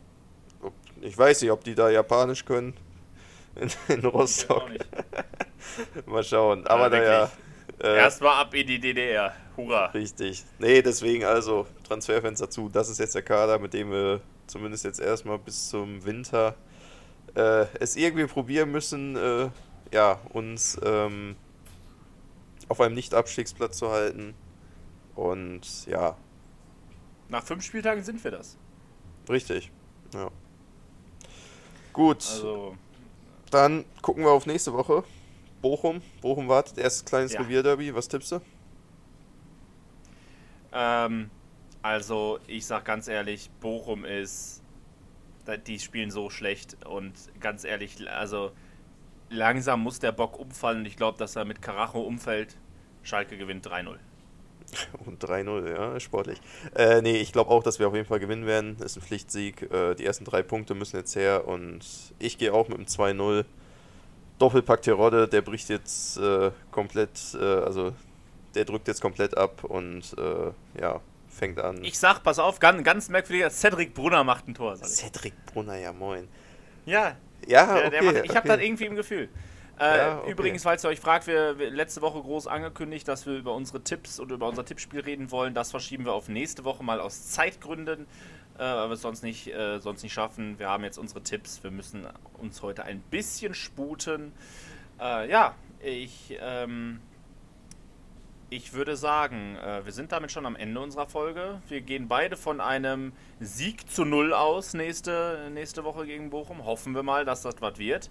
ich 1.02 1.16
weiß 1.16 1.42
nicht, 1.42 1.52
ob 1.52 1.64
die 1.64 1.76
da 1.76 1.90
Japanisch 1.90 2.44
können. 2.44 2.74
In, 3.56 3.70
in 3.88 4.06
Rostock. 4.06 4.70
Mal 6.06 6.24
schauen. 6.24 6.66
Aber 6.68 6.90
naja. 6.90 7.32
Äh, 7.80 7.98
Erstmal 7.98 8.42
ab 8.42 8.54
in 8.56 8.66
die 8.66 8.80
DDR. 8.80 9.34
Hurra. 9.56 9.88
Richtig. 9.88 10.44
Nee, 10.58 10.82
deswegen 10.82 11.26
also 11.26 11.68
Transferfenster 11.88 12.50
zu. 12.50 12.70
Das 12.70 12.90
ist 12.90 13.00
jetzt 13.00 13.14
der 13.14 13.22
Kader, 13.22 13.60
mit 13.60 13.74
dem 13.74 13.92
wir 13.92 14.22
zumindest 14.48 14.84
jetzt 14.84 15.00
erstmal 15.00 15.38
bis 15.38 15.70
zum 15.70 16.04
Winter 16.06 16.56
äh, 17.38 17.68
es 17.80 17.96
irgendwie 17.96 18.26
probieren 18.26 18.72
müssen, 18.72 19.16
äh, 19.16 19.50
ja, 19.94 20.20
uns 20.34 20.80
ähm, 20.84 21.36
auf 22.68 22.82
einem 22.82 22.96
Nicht-Abstiegsplatz 22.96 23.78
zu 23.78 23.90
halten. 23.92 24.34
Und 25.16 25.86
ja, 25.88 26.18
Nach 27.30 27.44
fünf 27.44 27.64
Spieltagen 27.64 28.04
sind 28.04 28.24
wir 28.24 28.32
das. 28.32 28.58
richtig. 29.30 29.72
Ja. 30.14 30.30
Gut, 31.94 32.18
Also, 32.30 32.76
dann 33.50 33.86
gucken 34.02 34.24
wir 34.24 34.32
auf 34.32 34.46
nächste 34.46 34.74
Woche. 34.74 35.04
Bochum. 35.62 36.02
Bochum 36.22 36.48
wartet. 36.48 36.78
Erstes 36.78 37.04
kleines 37.06 37.34
Ja. 37.34 37.42
Revierderby. 37.42 37.96
Was 37.96 38.08
tippst 38.08 38.32
du? 38.34 38.42
ähm, 40.72 41.30
also 41.82 42.40
ich 42.48 42.66
sag 42.66 42.86
ganz 42.86 43.08
ehrlich, 43.08 43.50
Bochum 43.60 44.06
ist, 44.06 44.62
die 45.56 45.80
spielen 45.80 46.12
so 46.12 46.30
schlecht 46.30 46.86
und 46.86 47.14
ganz 47.40 47.64
ehrlich, 47.64 48.10
also 48.10 48.52
langsam 49.30 49.82
muss 49.82 50.00
der 50.00 50.12
Bock 50.12 50.38
umfallen 50.40 50.80
und 50.80 50.86
ich 50.86 50.98
glaube, 50.98 51.18
dass 51.18 51.36
er 51.36 51.46
mit 51.46 51.62
Karacho 51.62 52.02
umfällt. 52.02 52.58
Schalke 53.04 53.38
gewinnt 53.38 53.66
3-0. 53.66 53.96
Und 55.06 55.24
3-0, 55.24 55.70
ja, 55.70 55.98
sportlich. 56.00 56.42
Äh, 56.76 57.02
nee, 57.02 57.16
ich 57.16 57.32
glaube 57.32 57.52
auch, 57.52 57.64
dass 57.64 57.80
wir 57.80 57.88
auf 57.88 57.96
jeden 57.96 58.06
Fall 58.06 58.20
gewinnen 58.20 58.46
werden. 58.46 58.76
Ist 58.80 58.98
ein 58.98 59.02
Pflichtsieg. 59.02 59.62
Äh, 59.72 59.96
die 59.96 60.06
ersten 60.06 60.26
drei 60.26 60.44
Punkte 60.44 60.76
müssen 60.76 60.98
jetzt 60.98 61.16
her 61.16 61.48
und 61.48 61.80
ich 62.20 62.38
gehe 62.38 62.54
auch 62.54 62.68
mit 62.68 62.78
dem 62.78 62.86
2-0. 62.86 63.46
Doppelpack 64.40 64.82
Terodde, 64.82 65.28
der 65.28 65.42
bricht 65.42 65.70
jetzt 65.70 66.18
äh, 66.18 66.52
komplett, 66.70 67.36
äh, 67.40 67.44
also 67.44 67.94
der 68.54 68.66
drückt 68.66 68.88
jetzt 68.88 69.02
komplett 69.02 69.36
ab 69.36 69.64
und 69.64 70.16
äh, 70.18 70.52
ja, 70.80 71.02
fängt 71.38 71.60
an. 71.60 71.84
Ich 71.84 71.98
sag, 71.98 72.24
pass 72.24 72.40
auf, 72.40 72.60
ganz, 72.60 72.84
ganz 72.84 73.10
merkwürdiger, 73.10 73.50
Cedric 73.50 73.94
Brunner 73.94 74.24
macht 74.24 74.48
ein 74.48 74.56
Tor. 74.56 74.76
Cedric 74.78 75.34
Brunner, 75.46 75.78
ja 75.78 75.94
moin. 75.94 76.28
Ja, 76.86 77.16
Ja, 77.48 77.66
der, 77.66 77.76
okay. 77.76 77.90
der 77.90 78.04
macht, 78.04 78.16
ich 78.26 78.30
habe 78.30 78.40
okay. 78.40 78.48
das 78.48 78.62
irgendwie 78.62 78.86
im 78.86 78.96
Gefühl. 78.96 79.30
Äh, 79.80 79.98
Ja, 79.98 80.20
okay. 80.20 80.32
Übrigens, 80.32 80.64
falls 80.64 80.84
ihr 80.84 80.90
euch 80.90 81.00
fragt, 81.00 81.28
wir, 81.28 81.60
wir 81.60 81.70
letzte 81.70 82.02
Woche 82.02 82.22
groß 82.22 82.48
angekündigt, 82.48 83.08
dass 83.08 83.26
wir 83.26 83.36
über 83.36 83.54
unsere 83.54 83.82
Tipps 83.84 84.20
und 84.20 84.32
über 84.32 84.48
unser 84.48 84.66
Tippspiel 84.66 85.02
reden 85.02 85.32
wollen. 85.32 85.54
Das 85.54 85.72
verschieben 85.72 86.06
wir 86.06 86.14
auf 86.14 86.30
nächste 86.30 86.64
Woche 86.64 86.84
mal 86.84 87.00
aus 87.00 87.30
Zeitgründen, 87.30 88.08
äh, 88.58 88.60
weil 88.60 88.90
wir 88.90 88.94
es 88.94 89.02
sonst 89.02 89.24
nicht, 89.24 89.48
äh, 89.54 89.80
sonst 89.80 90.04
nicht 90.04 90.14
schaffen. 90.14 90.58
Wir 90.58 90.70
haben 90.70 90.84
jetzt 90.84 90.98
unsere 90.98 91.22
Tipps. 91.22 91.64
Wir 91.64 91.72
müssen 91.72 92.08
uns 92.40 92.62
heute 92.64 92.86
ein 92.86 93.02
bisschen 93.02 93.54
sputen. 93.54 94.34
Äh, 95.00 95.30
ja, 95.30 95.54
ich, 95.84 96.38
ähm, 96.42 97.00
ich 98.50 98.74
würde 98.74 98.96
sagen, 98.96 99.58
äh, 99.58 99.84
wir 99.86 99.92
sind 99.92 100.12
damit 100.12 100.32
schon 100.32 100.46
am 100.46 100.56
Ende 100.56 100.80
unserer 100.80 101.08
Folge. 101.08 101.62
Wir 101.68 101.82
gehen 101.82 102.08
beide 102.08 102.38
von 102.38 102.62
einem 102.62 103.12
Sieg 103.40 103.90
zu 103.92 104.06
Null 104.06 104.34
aus 104.34 104.74
nächste, 104.74 105.50
nächste 105.54 105.84
Woche 105.84 106.06
gegen 106.06 106.30
Bochum. 106.30 106.64
Hoffen 106.66 106.96
wir 106.96 107.04
mal, 107.04 107.26
dass 107.26 107.42
das 107.42 107.56
was 107.60 107.78
wird. 107.78 108.10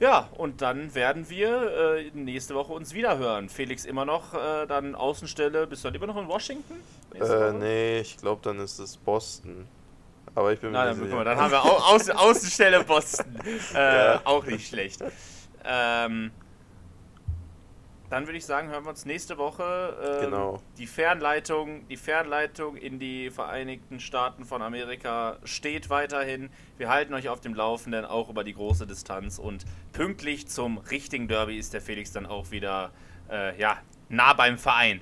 Ja, 0.00 0.28
und 0.36 0.60
dann 0.60 0.94
werden 0.94 1.30
wir 1.30 1.96
äh, 1.96 2.10
nächste 2.14 2.54
Woche 2.54 2.72
uns 2.72 2.94
wieder 2.94 3.16
hören. 3.16 3.48
Felix 3.48 3.84
immer 3.84 4.04
noch 4.04 4.34
äh, 4.34 4.66
dann 4.66 4.94
Außenstelle. 4.94 5.66
Bist 5.66 5.84
du 5.84 5.88
dann 5.88 5.94
immer 5.94 6.08
noch 6.08 6.16
in 6.20 6.28
Washington? 6.28 6.74
Äh, 7.14 7.52
nee, 7.52 8.00
ich 8.00 8.16
glaube, 8.16 8.40
dann 8.42 8.58
ist 8.58 8.78
es 8.80 8.96
Boston. 8.96 9.66
Aber 10.34 10.52
ich 10.52 10.58
bin 10.60 10.72
mir 10.72 10.78
Na, 10.78 10.86
nicht 10.86 10.94
dann, 10.94 10.98
guck 10.98 11.06
sicher. 11.06 11.16
mal, 11.16 11.24
dann 11.24 11.38
haben 11.38 11.52
wir 11.52 11.64
Au 11.64 11.94
Außen 11.94 12.12
Außenstelle 12.12 12.82
Boston. 12.84 13.38
Äh, 13.74 13.78
Ja. 14.14 14.20
Auch 14.24 14.44
nicht 14.44 14.66
schlecht. 14.68 15.00
Ähm, 15.64 16.32
dann 18.10 18.26
würde 18.26 18.38
ich 18.38 18.44
sagen, 18.46 18.68
hören 18.68 18.84
wir 18.84 18.90
uns 18.90 19.04
nächste 19.06 19.38
Woche. 19.38 19.96
Ähm, 20.02 20.30
Genau. 20.30 20.62
Die 20.78 20.86
Fernleitung, 20.86 21.88
die 21.88 21.96
Fernleitung 21.96 22.76
in 22.76 22.98
die 22.98 23.30
Vereinigten 23.30 23.98
Staaten 24.00 24.44
von 24.44 24.62
Amerika 24.62 25.38
steht 25.44 25.90
weiterhin. 25.90 26.50
Wir 26.76 26.88
halten 26.88 27.14
euch 27.14 27.28
auf 27.28 27.40
dem 27.40 27.54
Laufenden, 27.54 28.04
auch 28.04 28.28
über 28.30 28.44
die 28.44 28.54
große 28.54 28.86
Distanz. 28.86 29.38
Und 29.38 29.64
pünktlich 29.92 30.48
zum 30.48 30.78
richtigen 30.78 31.28
Derby 31.28 31.56
ist 31.58 31.72
der 31.74 31.80
Felix 31.80 32.12
dann 32.12 32.26
auch 32.26 32.50
wieder 32.50 32.92
äh, 33.30 33.58
ja, 33.58 33.78
nah 34.08 34.32
beim 34.34 34.58
Verein. 34.58 35.00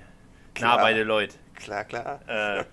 Klar. 0.55 0.76
Nah 0.76 0.82
bei 0.82 0.92
den 0.92 1.07
Leuten. 1.07 1.34
Klar, 1.55 1.84
klar. 1.84 2.20
Äh, 2.26 2.64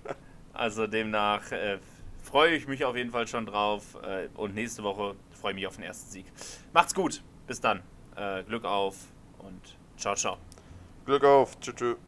also 0.54 0.88
demnach 0.88 1.52
äh, 1.52 1.80
freue 2.22 2.56
ich 2.56 2.68
mich 2.68 2.86
auf 2.86 2.96
jeden 2.96 3.12
Fall 3.12 3.28
schon 3.28 3.46
drauf. 3.46 3.98
Äh, 4.04 4.28
und 4.36 4.54
nächste 4.56 4.84
Woche 4.84 5.16
freue 5.32 5.52
ich 5.52 5.56
mich 5.56 5.68
auf 5.68 5.76
den 5.76 5.86
ersten 5.86 6.10
Sieg. 6.12 6.26
Macht's 6.74 6.94
gut. 6.94 7.24
Bis 7.48 7.60
dann. 7.62 7.82
Äh, 8.16 8.44
Glück 8.44 8.66
auf 8.66 8.96
und 9.40 9.79
ciao, 10.00 10.16
ciao. 10.16 10.38
Glück 11.06 11.24
auf. 11.24 11.60
Tschüss. 11.60 11.76
tschüss. 11.76 11.98